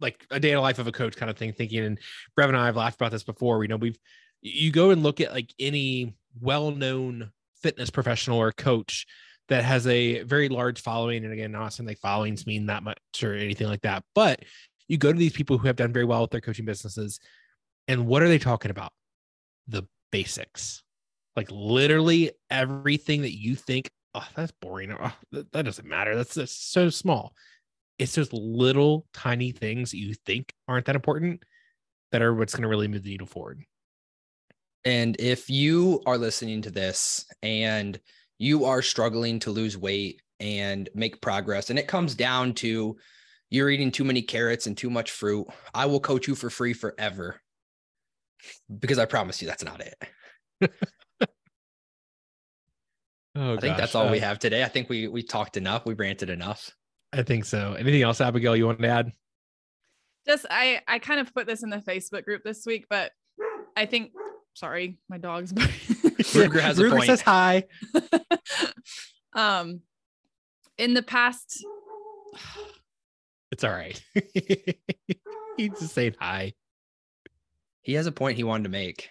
like 0.00 0.24
a 0.30 0.40
day 0.40 0.50
in 0.50 0.54
the 0.54 0.60
life 0.60 0.78
of 0.78 0.86
a 0.86 0.92
coach 0.92 1.16
kind 1.16 1.28
of 1.28 1.36
thing, 1.36 1.52
thinking, 1.52 1.84
and 1.84 1.98
Brev 2.38 2.48
and 2.48 2.56
I 2.56 2.66
have 2.66 2.76
laughed 2.76 3.00
about 3.00 3.10
this 3.10 3.24
before. 3.24 3.58
We 3.58 3.66
know 3.66 3.76
we've 3.76 3.98
you 4.40 4.70
go 4.70 4.90
and 4.90 5.02
look 5.02 5.20
at 5.20 5.32
like 5.32 5.52
any 5.58 6.14
well-known 6.40 7.30
fitness 7.62 7.90
professional 7.90 8.38
or 8.38 8.52
coach 8.52 9.06
that 9.48 9.64
has 9.64 9.86
a 9.86 10.22
very 10.22 10.48
large 10.48 10.80
following. 10.80 11.24
And 11.24 11.32
again, 11.32 11.52
not 11.52 11.72
saying 11.72 11.86
like 11.86 11.98
followings 11.98 12.46
mean 12.46 12.66
that 12.66 12.82
much 12.82 12.98
or 13.22 13.34
anything 13.34 13.66
like 13.66 13.82
that, 13.82 14.04
but 14.14 14.40
you 14.88 14.98
go 14.98 15.12
to 15.12 15.18
these 15.18 15.32
people 15.32 15.58
who 15.58 15.66
have 15.66 15.76
done 15.76 15.92
very 15.92 16.04
well 16.04 16.22
with 16.22 16.30
their 16.30 16.40
coaching 16.40 16.64
businesses. 16.64 17.18
And 17.88 18.06
what 18.06 18.22
are 18.22 18.28
they 18.28 18.38
talking 18.38 18.70
about? 18.70 18.92
The 19.66 19.84
basics. 20.12 20.82
Like 21.34 21.50
literally 21.50 22.32
everything 22.50 23.22
that 23.22 23.36
you 23.36 23.54
think, 23.54 23.90
oh, 24.14 24.26
that's 24.34 24.52
boring. 24.60 24.92
Oh, 24.92 25.12
that, 25.32 25.50
that 25.52 25.64
doesn't 25.64 25.86
matter. 25.86 26.14
That's, 26.14 26.52
so 26.52 26.90
small. 26.90 27.32
It's 27.98 28.14
those 28.14 28.32
little 28.32 29.06
tiny 29.12 29.50
things 29.50 29.90
that 29.90 29.98
you 29.98 30.14
think 30.14 30.52
aren't 30.68 30.86
that 30.86 30.96
important 30.96 31.42
that 32.12 32.22
are 32.22 32.34
what's 32.34 32.54
going 32.54 32.62
to 32.62 32.68
really 32.68 32.88
move 32.88 33.02
the 33.02 33.10
needle 33.10 33.26
forward. 33.26 33.64
And 34.84 35.16
if 35.18 35.50
you 35.50 36.02
are 36.06 36.18
listening 36.18 36.62
to 36.62 36.70
this 36.70 37.26
and 37.42 37.98
you 38.38 38.64
are 38.64 38.82
struggling 38.82 39.40
to 39.40 39.50
lose 39.50 39.76
weight 39.76 40.22
and 40.40 40.88
make 40.94 41.20
progress, 41.20 41.70
and 41.70 41.78
it 41.78 41.88
comes 41.88 42.14
down 42.14 42.54
to 42.54 42.96
you're 43.50 43.70
eating 43.70 43.90
too 43.90 44.04
many 44.04 44.22
carrots 44.22 44.66
and 44.66 44.76
too 44.76 44.90
much 44.90 45.10
fruit, 45.10 45.46
I 45.74 45.86
will 45.86 46.00
coach 46.00 46.28
you 46.28 46.34
for 46.34 46.50
free 46.50 46.74
forever 46.74 47.40
because 48.78 48.98
I 48.98 49.06
promise 49.06 49.40
you 49.42 49.48
that's 49.48 49.64
not 49.64 49.80
it. 49.80 49.96
oh, 53.36 53.54
I 53.54 53.56
think 53.56 53.62
gosh. 53.62 53.78
that's 53.78 53.94
all 53.94 54.08
uh, 54.08 54.12
we 54.12 54.20
have 54.20 54.38
today. 54.38 54.62
I 54.62 54.68
think 54.68 54.88
we 54.88 55.08
we 55.08 55.22
talked 55.22 55.56
enough. 55.56 55.86
We 55.86 55.94
ranted 55.94 56.30
enough. 56.30 56.70
I 57.12 57.22
think 57.22 57.44
so. 57.44 57.74
Anything 57.74 58.02
else, 58.02 58.20
Abigail, 58.20 58.54
you 58.54 58.66
want 58.66 58.80
to 58.80 58.88
add? 58.88 59.12
Just 60.26 60.46
I 60.50 60.80
I 60.86 60.98
kind 60.98 61.20
of 61.20 61.32
put 61.34 61.46
this 61.46 61.62
in 61.62 61.70
the 61.70 61.78
Facebook 61.78 62.24
group 62.24 62.42
this 62.44 62.66
week, 62.66 62.86
but 62.90 63.12
I 63.76 63.86
think 63.86 64.12
sorry, 64.58 64.98
my 65.08 65.18
dog's 65.18 65.52
Ruger 65.52 66.60
has 66.60 66.78
a 66.78 66.84
Ruger 66.84 66.90
point. 66.90 67.06
says 67.06 67.20
hi. 67.20 67.64
um 69.34 69.80
in 70.76 70.94
the 70.94 71.02
past 71.02 71.64
it's 73.50 73.64
all 73.64 73.70
right. 73.70 74.00
He's 75.56 75.70
just 75.80 75.94
saying 75.94 76.14
hi. 76.18 76.52
He 77.82 77.94
has 77.94 78.06
a 78.06 78.12
point 78.12 78.36
he 78.36 78.44
wanted 78.44 78.64
to 78.64 78.68
make. 78.68 79.08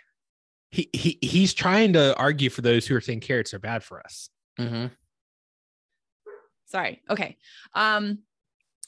He 0.69 0.89
he 0.93 1.17
he's 1.21 1.53
trying 1.53 1.93
to 1.93 2.15
argue 2.17 2.49
for 2.49 2.61
those 2.61 2.85
who 2.85 2.95
are 2.95 3.01
saying 3.01 3.21
carrots 3.21 3.53
are 3.53 3.59
bad 3.59 3.83
for 3.83 3.99
us. 3.99 4.29
Mm-hmm. 4.59 4.87
Sorry. 6.67 7.01
Okay. 7.09 7.37
Um, 7.73 8.19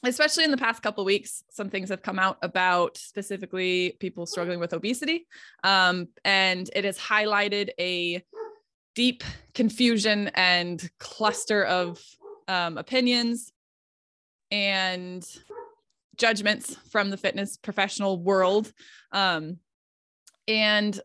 especially 0.02 0.44
in 0.44 0.50
the 0.50 0.56
past 0.56 0.82
couple 0.82 1.04
weeks 1.04 1.42
some 1.50 1.68
things 1.68 1.88
have 1.88 2.02
come 2.02 2.18
out 2.18 2.38
about 2.42 2.96
specifically 2.96 3.96
people 4.00 4.26
struggling 4.26 4.60
with 4.60 4.72
obesity 4.72 5.26
um, 5.64 6.08
and 6.24 6.70
it 6.74 6.84
has 6.84 6.98
highlighted 6.98 7.70
a 7.78 8.22
deep 8.94 9.22
confusion 9.54 10.30
and 10.34 10.90
cluster 10.98 11.64
of 11.64 12.02
um, 12.48 12.78
opinions 12.78 13.52
and 14.50 15.26
judgments 16.16 16.76
from 16.90 17.10
the 17.10 17.16
fitness 17.16 17.56
professional 17.56 18.18
world 18.20 18.72
um, 19.12 19.58
and 20.48 21.00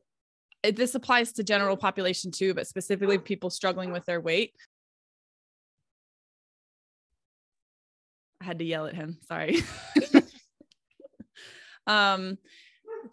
this 0.72 0.96
applies 0.96 1.32
to 1.34 1.44
general 1.44 1.78
population 1.78 2.32
too, 2.32 2.54
but 2.54 2.68
specifically 2.68 3.18
people 3.18 3.50
struggling 3.50 3.92
with 3.92 4.06
their 4.06 4.22
weight. 4.22 4.54
I 8.42 8.46
had 8.46 8.60
to 8.60 8.66
yell 8.66 8.88
at 8.88 8.96
him. 8.96 9.18
Sorry. 9.28 9.62
um, 11.88 12.38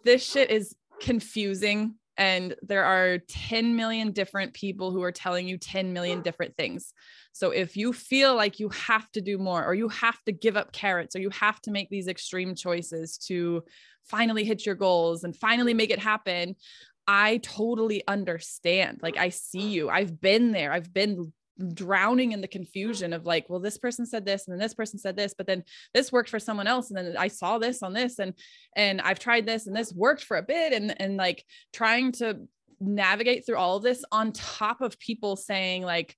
this 0.03 0.25
shit 0.25 0.49
is 0.49 0.75
confusing 1.01 1.95
and 2.17 2.55
there 2.61 2.83
are 2.83 3.17
10 3.17 3.75
million 3.75 4.11
different 4.11 4.53
people 4.53 4.91
who 4.91 5.01
are 5.01 5.11
telling 5.11 5.47
you 5.47 5.57
10 5.57 5.93
million 5.93 6.21
different 6.21 6.55
things. 6.55 6.93
So 7.31 7.49
if 7.49 7.75
you 7.75 7.91
feel 7.91 8.35
like 8.35 8.59
you 8.59 8.69
have 8.69 9.11
to 9.13 9.21
do 9.21 9.39
more 9.39 9.65
or 9.65 9.73
you 9.73 9.89
have 9.89 10.21
to 10.25 10.31
give 10.31 10.55
up 10.55 10.71
carrots 10.71 11.15
or 11.15 11.19
you 11.19 11.31
have 11.31 11.59
to 11.61 11.71
make 11.71 11.89
these 11.89 12.07
extreme 12.07 12.53
choices 12.53 13.17
to 13.29 13.63
finally 14.03 14.43
hit 14.43 14.65
your 14.65 14.75
goals 14.75 15.23
and 15.23 15.35
finally 15.35 15.73
make 15.73 15.89
it 15.89 15.99
happen, 15.99 16.55
I 17.07 17.37
totally 17.37 18.03
understand. 18.07 18.99
Like 19.01 19.17
I 19.17 19.29
see 19.29 19.69
you. 19.69 19.89
I've 19.89 20.21
been 20.21 20.51
there. 20.51 20.71
I've 20.71 20.93
been 20.93 21.33
drowning 21.73 22.31
in 22.31 22.41
the 22.41 22.47
confusion 22.47 23.13
of 23.13 23.25
like 23.25 23.47
well 23.47 23.59
this 23.59 23.77
person 23.77 24.05
said 24.05 24.25
this 24.25 24.47
and 24.47 24.53
then 24.53 24.59
this 24.59 24.73
person 24.73 24.97
said 24.97 25.15
this 25.15 25.35
but 25.37 25.45
then 25.45 25.63
this 25.93 26.11
worked 26.11 26.29
for 26.29 26.39
someone 26.39 26.65
else 26.65 26.89
and 26.89 26.97
then 26.97 27.15
i 27.17 27.27
saw 27.27 27.59
this 27.59 27.83
on 27.83 27.93
this 27.93 28.17
and 28.17 28.33
and 28.75 28.99
i've 29.01 29.19
tried 29.19 29.45
this 29.45 29.67
and 29.67 29.75
this 29.75 29.93
worked 29.93 30.23
for 30.23 30.37
a 30.37 30.41
bit 30.41 30.73
and 30.73 30.99
and 30.99 31.15
like 31.15 31.45
trying 31.71 32.11
to 32.11 32.39
navigate 32.79 33.45
through 33.45 33.57
all 33.57 33.77
of 33.77 33.83
this 33.83 34.03
on 34.11 34.31
top 34.31 34.81
of 34.81 34.97
people 34.97 35.35
saying 35.35 35.83
like 35.83 36.17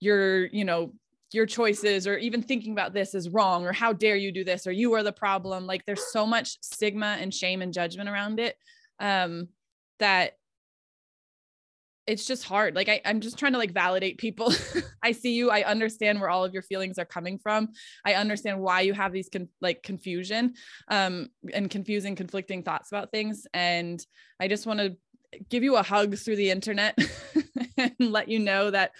you're 0.00 0.46
you 0.46 0.64
know 0.64 0.92
your 1.32 1.46
choices 1.46 2.06
or 2.06 2.16
even 2.16 2.42
thinking 2.42 2.72
about 2.72 2.94
this 2.94 3.14
is 3.14 3.28
wrong 3.28 3.66
or 3.66 3.72
how 3.72 3.92
dare 3.92 4.16
you 4.16 4.32
do 4.32 4.44
this 4.44 4.66
or 4.66 4.72
you 4.72 4.92
are 4.94 5.02
the 5.02 5.12
problem. 5.12 5.66
Like 5.66 5.84
there's 5.84 6.12
so 6.12 6.26
much 6.26 6.56
stigma 6.62 7.16
and 7.20 7.34
shame 7.34 7.62
and 7.62 7.72
judgment 7.72 8.08
around 8.08 8.40
it 8.40 8.56
um 8.98 9.48
that 9.98 10.32
it's 12.06 12.24
just 12.24 12.44
hard. 12.44 12.76
Like 12.76 12.88
I, 12.88 13.00
I'm 13.04 13.20
just 13.20 13.38
trying 13.38 13.52
to 13.52 13.58
like 13.58 13.72
validate 13.72 14.18
people. 14.18 14.52
I 15.02 15.12
see 15.12 15.34
you. 15.34 15.50
I 15.50 15.62
understand 15.62 16.20
where 16.20 16.30
all 16.30 16.44
of 16.44 16.52
your 16.52 16.62
feelings 16.62 16.98
are 16.98 17.04
coming 17.04 17.38
from. 17.38 17.68
I 18.04 18.14
understand 18.14 18.60
why 18.60 18.82
you 18.82 18.94
have 18.94 19.12
these 19.12 19.28
con- 19.28 19.48
like 19.60 19.82
confusion 19.82 20.54
um, 20.88 21.28
and 21.52 21.68
confusing, 21.68 22.14
conflicting 22.14 22.62
thoughts 22.62 22.92
about 22.92 23.10
things. 23.10 23.46
And 23.52 24.04
I 24.40 24.48
just 24.48 24.66
want 24.66 24.80
to 24.80 24.96
give 25.50 25.62
you 25.62 25.76
a 25.76 25.82
hug 25.82 26.16
through 26.16 26.36
the 26.36 26.50
internet 26.50 26.96
and 27.76 27.94
let 27.98 28.28
you 28.28 28.38
know 28.38 28.70
that 28.70 28.92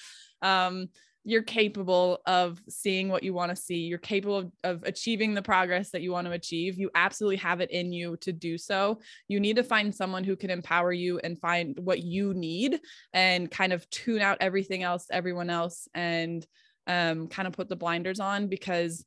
um, 0.42 0.88
you're 1.26 1.42
capable 1.42 2.20
of 2.24 2.62
seeing 2.68 3.08
what 3.08 3.24
you 3.24 3.34
want 3.34 3.50
to 3.50 3.56
see. 3.56 3.78
You're 3.78 3.98
capable 3.98 4.38
of, 4.38 4.52
of, 4.62 4.82
achieving 4.84 5.34
the 5.34 5.42
progress 5.42 5.90
that 5.90 6.00
you 6.00 6.12
want 6.12 6.28
to 6.28 6.32
achieve. 6.32 6.78
You 6.78 6.88
absolutely 6.94 7.38
have 7.38 7.60
it 7.60 7.72
in 7.72 7.92
you 7.92 8.16
to 8.18 8.32
do 8.32 8.56
so. 8.56 9.00
You 9.26 9.40
need 9.40 9.56
to 9.56 9.64
find 9.64 9.92
someone 9.92 10.22
who 10.22 10.36
can 10.36 10.50
empower 10.50 10.92
you 10.92 11.18
and 11.18 11.36
find 11.36 11.76
what 11.80 12.00
you 12.04 12.32
need 12.32 12.78
and 13.12 13.50
kind 13.50 13.72
of 13.72 13.90
tune 13.90 14.20
out 14.20 14.38
everything 14.40 14.84
else, 14.84 15.06
everyone 15.10 15.50
else, 15.50 15.88
and 15.94 16.46
um, 16.86 17.26
kind 17.26 17.48
of 17.48 17.54
put 17.54 17.68
the 17.68 17.74
blinders 17.74 18.20
on 18.20 18.46
because 18.46 19.04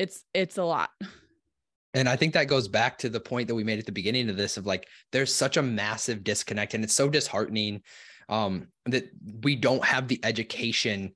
it's 0.00 0.24
it's 0.34 0.58
a 0.58 0.64
lot. 0.64 0.90
And 1.94 2.08
I 2.08 2.16
think 2.16 2.34
that 2.34 2.48
goes 2.48 2.66
back 2.66 2.98
to 2.98 3.08
the 3.08 3.20
point 3.20 3.46
that 3.46 3.54
we 3.54 3.62
made 3.62 3.78
at 3.78 3.86
the 3.86 3.92
beginning 3.92 4.28
of 4.28 4.36
this 4.36 4.56
of 4.56 4.66
like 4.66 4.88
there's 5.12 5.32
such 5.32 5.56
a 5.56 5.62
massive 5.62 6.24
disconnect 6.24 6.74
and 6.74 6.82
it's 6.82 6.94
so 6.94 7.08
disheartening 7.08 7.82
um, 8.28 8.68
that 8.86 9.08
we 9.42 9.54
don't 9.54 9.84
have 9.84 10.08
the 10.08 10.20
education 10.24 11.12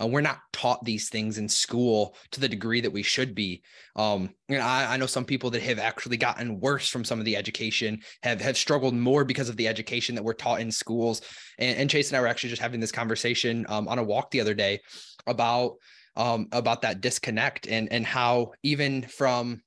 uh, 0.00 0.06
we're 0.06 0.20
not 0.20 0.40
taught 0.52 0.84
these 0.84 1.08
things 1.08 1.38
in 1.38 1.48
school 1.48 2.16
to 2.30 2.40
the 2.40 2.48
degree 2.48 2.80
that 2.80 2.92
we 2.92 3.02
should 3.02 3.34
be. 3.34 3.62
Um, 3.96 4.30
and 4.48 4.62
I, 4.62 4.94
I, 4.94 4.96
know 4.96 5.06
some 5.06 5.24
people 5.24 5.50
that 5.50 5.62
have 5.62 5.78
actually 5.78 6.16
gotten 6.16 6.60
worse 6.60 6.88
from 6.88 7.04
some 7.04 7.18
of 7.18 7.24
the 7.24 7.36
education, 7.36 8.00
have 8.22 8.40
have 8.40 8.56
struggled 8.56 8.94
more 8.94 9.24
because 9.24 9.48
of 9.48 9.56
the 9.56 9.68
education 9.68 10.14
that 10.14 10.24
we're 10.24 10.34
taught 10.34 10.60
in 10.60 10.70
schools. 10.70 11.22
And, 11.58 11.78
and 11.78 11.90
Chase 11.90 12.10
and 12.10 12.16
I 12.16 12.20
were 12.20 12.26
actually 12.26 12.50
just 12.50 12.62
having 12.62 12.80
this 12.80 12.92
conversation 12.92 13.66
um, 13.68 13.88
on 13.88 13.98
a 13.98 14.04
walk 14.04 14.30
the 14.30 14.40
other 14.40 14.54
day 14.54 14.80
about 15.26 15.76
um, 16.16 16.48
about 16.52 16.82
that 16.82 17.00
disconnect 17.00 17.66
and 17.66 17.90
and 17.92 18.04
how 18.04 18.52
even 18.62 19.02
from 19.02 19.62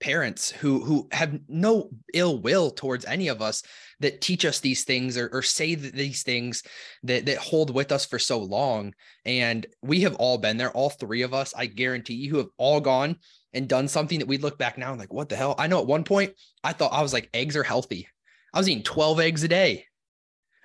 parents 0.00 0.50
who 0.50 0.80
who 0.80 1.08
have 1.10 1.38
no 1.48 1.90
ill 2.12 2.38
will 2.38 2.70
towards 2.70 3.04
any 3.04 3.28
of 3.28 3.40
us 3.40 3.62
that 4.00 4.20
teach 4.20 4.44
us 4.44 4.60
these 4.60 4.84
things 4.84 5.16
or, 5.16 5.28
or 5.32 5.42
say 5.42 5.74
these 5.74 6.22
things 6.22 6.62
that 7.02 7.26
that 7.26 7.38
hold 7.38 7.74
with 7.74 7.92
us 7.92 8.04
for 8.04 8.18
so 8.18 8.38
long. 8.38 8.94
And 9.24 9.66
we 9.82 10.00
have 10.02 10.14
all 10.16 10.38
been 10.38 10.58
there 10.58 10.70
all 10.70 10.90
three 10.90 11.22
of 11.22 11.34
us 11.34 11.54
i 11.56 11.66
guarantee 11.66 12.14
you 12.14 12.30
who 12.30 12.38
have 12.38 12.48
all 12.58 12.80
gone 12.80 13.16
and 13.52 13.68
done 13.68 13.88
something 13.88 14.18
that 14.18 14.28
we 14.28 14.38
look 14.38 14.58
back 14.58 14.76
now 14.76 14.90
and 14.90 15.00
like 15.00 15.12
what 15.12 15.28
the 15.28 15.36
hell? 15.36 15.54
I 15.58 15.66
know 15.66 15.80
at 15.80 15.86
one 15.86 16.04
point 16.04 16.34
i 16.62 16.72
thought 16.72 16.92
i 16.92 17.02
was 17.02 17.12
like 17.12 17.30
eggs 17.32 17.56
are 17.56 17.62
healthy. 17.62 18.08
I 18.52 18.58
was 18.58 18.68
eating 18.68 18.84
12 18.84 19.20
eggs 19.20 19.44
a 19.44 19.48
day. 19.48 19.86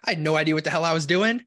I 0.03 0.11
had 0.11 0.19
no 0.19 0.35
idea 0.35 0.55
what 0.55 0.63
the 0.63 0.69
hell 0.69 0.85
i 0.85 0.93
was 0.93 1.05
doing. 1.05 1.41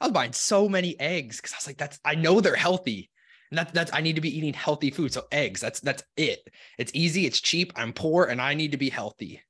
I 0.00 0.06
was 0.06 0.12
buying 0.12 0.32
so 0.32 0.68
many 0.68 0.98
eggs 0.98 1.36
because 1.36 1.52
i 1.52 1.56
was 1.56 1.66
like 1.66 1.78
that's 1.78 2.00
i 2.04 2.14
know 2.14 2.40
they're 2.40 2.56
healthy 2.56 3.10
and 3.50 3.58
that's 3.58 3.72
that's 3.72 3.92
I 3.92 4.00
need 4.00 4.16
to 4.16 4.20
be 4.20 4.36
eating 4.36 4.54
healthy 4.54 4.90
food. 4.90 5.12
So 5.12 5.24
eggs, 5.32 5.60
that's 5.60 5.80
that's 5.80 6.02
it. 6.16 6.48
It's 6.78 6.92
easy, 6.94 7.26
it's 7.26 7.40
cheap. 7.40 7.72
I'm 7.76 7.92
poor 7.92 8.24
and 8.24 8.40
I 8.40 8.54
need 8.54 8.72
to 8.72 8.78
be 8.78 8.90
healthy. 8.90 9.42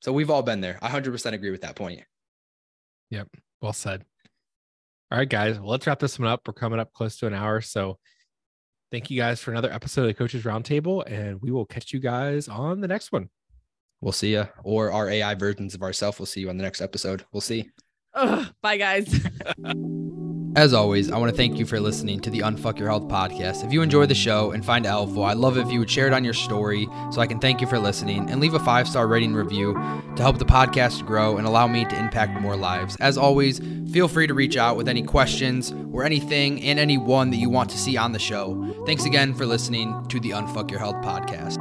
So 0.00 0.12
we've 0.12 0.30
all 0.30 0.42
been 0.42 0.60
there. 0.60 0.78
I 0.82 0.90
100% 0.90 1.32
agree 1.32 1.50
with 1.50 1.62
that 1.62 1.76
point. 1.76 2.02
Yep. 3.10 3.28
Well 3.62 3.72
said. 3.72 4.04
All 5.10 5.18
right, 5.18 5.28
guys. 5.28 5.58
Well, 5.58 5.70
let's 5.70 5.86
wrap 5.86 5.98
this 5.98 6.18
one 6.18 6.28
up. 6.28 6.42
We're 6.46 6.52
coming 6.52 6.80
up 6.80 6.92
close 6.92 7.16
to 7.18 7.26
an 7.26 7.34
hour. 7.34 7.60
So 7.60 7.98
thank 8.90 9.10
you 9.10 9.16
guys 9.16 9.40
for 9.40 9.50
another 9.50 9.72
episode 9.72 10.02
of 10.02 10.08
the 10.08 10.14
Coaches 10.14 10.44
Roundtable, 10.44 11.10
and 11.10 11.40
we 11.40 11.50
will 11.50 11.64
catch 11.64 11.92
you 11.92 12.00
guys 12.00 12.48
on 12.48 12.80
the 12.80 12.88
next 12.88 13.12
one. 13.12 13.30
We'll 14.00 14.12
see 14.12 14.32
you, 14.32 14.46
or 14.62 14.92
our 14.92 15.08
AI 15.08 15.34
versions 15.34 15.74
of 15.74 15.82
ourselves. 15.82 16.18
We'll 16.18 16.26
see 16.26 16.40
you 16.40 16.50
on 16.50 16.56
the 16.56 16.64
next 16.64 16.80
episode. 16.80 17.24
We'll 17.32 17.40
see. 17.40 17.70
Ugh, 18.14 18.46
bye, 18.62 18.76
guys. 18.76 19.26
As 20.56 20.72
always, 20.72 21.10
I 21.10 21.18
want 21.18 21.32
to 21.32 21.36
thank 21.36 21.58
you 21.58 21.66
for 21.66 21.80
listening 21.80 22.20
to 22.20 22.30
the 22.30 22.38
Unfuck 22.38 22.78
Your 22.78 22.86
Health 22.88 23.08
podcast. 23.08 23.64
If 23.64 23.72
you 23.72 23.82
enjoy 23.82 24.06
the 24.06 24.14
show 24.14 24.52
and 24.52 24.64
find 24.64 24.86
it 24.86 24.88
helpful, 24.88 25.24
I'd 25.24 25.36
love 25.36 25.58
if 25.58 25.68
you 25.72 25.80
would 25.80 25.90
share 25.90 26.06
it 26.06 26.12
on 26.12 26.22
your 26.22 26.32
story 26.32 26.86
so 27.10 27.20
I 27.20 27.26
can 27.26 27.40
thank 27.40 27.60
you 27.60 27.66
for 27.66 27.76
listening 27.80 28.30
and 28.30 28.40
leave 28.40 28.54
a 28.54 28.60
five 28.60 28.86
star 28.86 29.08
rating 29.08 29.34
review 29.34 29.74
to 29.74 30.22
help 30.22 30.38
the 30.38 30.44
podcast 30.44 31.04
grow 31.04 31.38
and 31.38 31.46
allow 31.46 31.66
me 31.66 31.84
to 31.86 31.98
impact 31.98 32.40
more 32.40 32.54
lives. 32.54 32.96
As 33.00 33.18
always, 33.18 33.60
feel 33.90 34.06
free 34.06 34.28
to 34.28 34.34
reach 34.34 34.56
out 34.56 34.76
with 34.76 34.86
any 34.86 35.02
questions 35.02 35.74
or 35.92 36.04
anything 36.04 36.62
and 36.62 36.78
anyone 36.78 37.30
that 37.30 37.38
you 37.38 37.50
want 37.50 37.70
to 37.70 37.78
see 37.78 37.96
on 37.96 38.12
the 38.12 38.20
show. 38.20 38.84
Thanks 38.86 39.06
again 39.06 39.34
for 39.34 39.46
listening 39.46 40.06
to 40.06 40.20
the 40.20 40.30
Unfuck 40.30 40.70
Your 40.70 40.78
Health 40.78 41.04
podcast. 41.04 41.58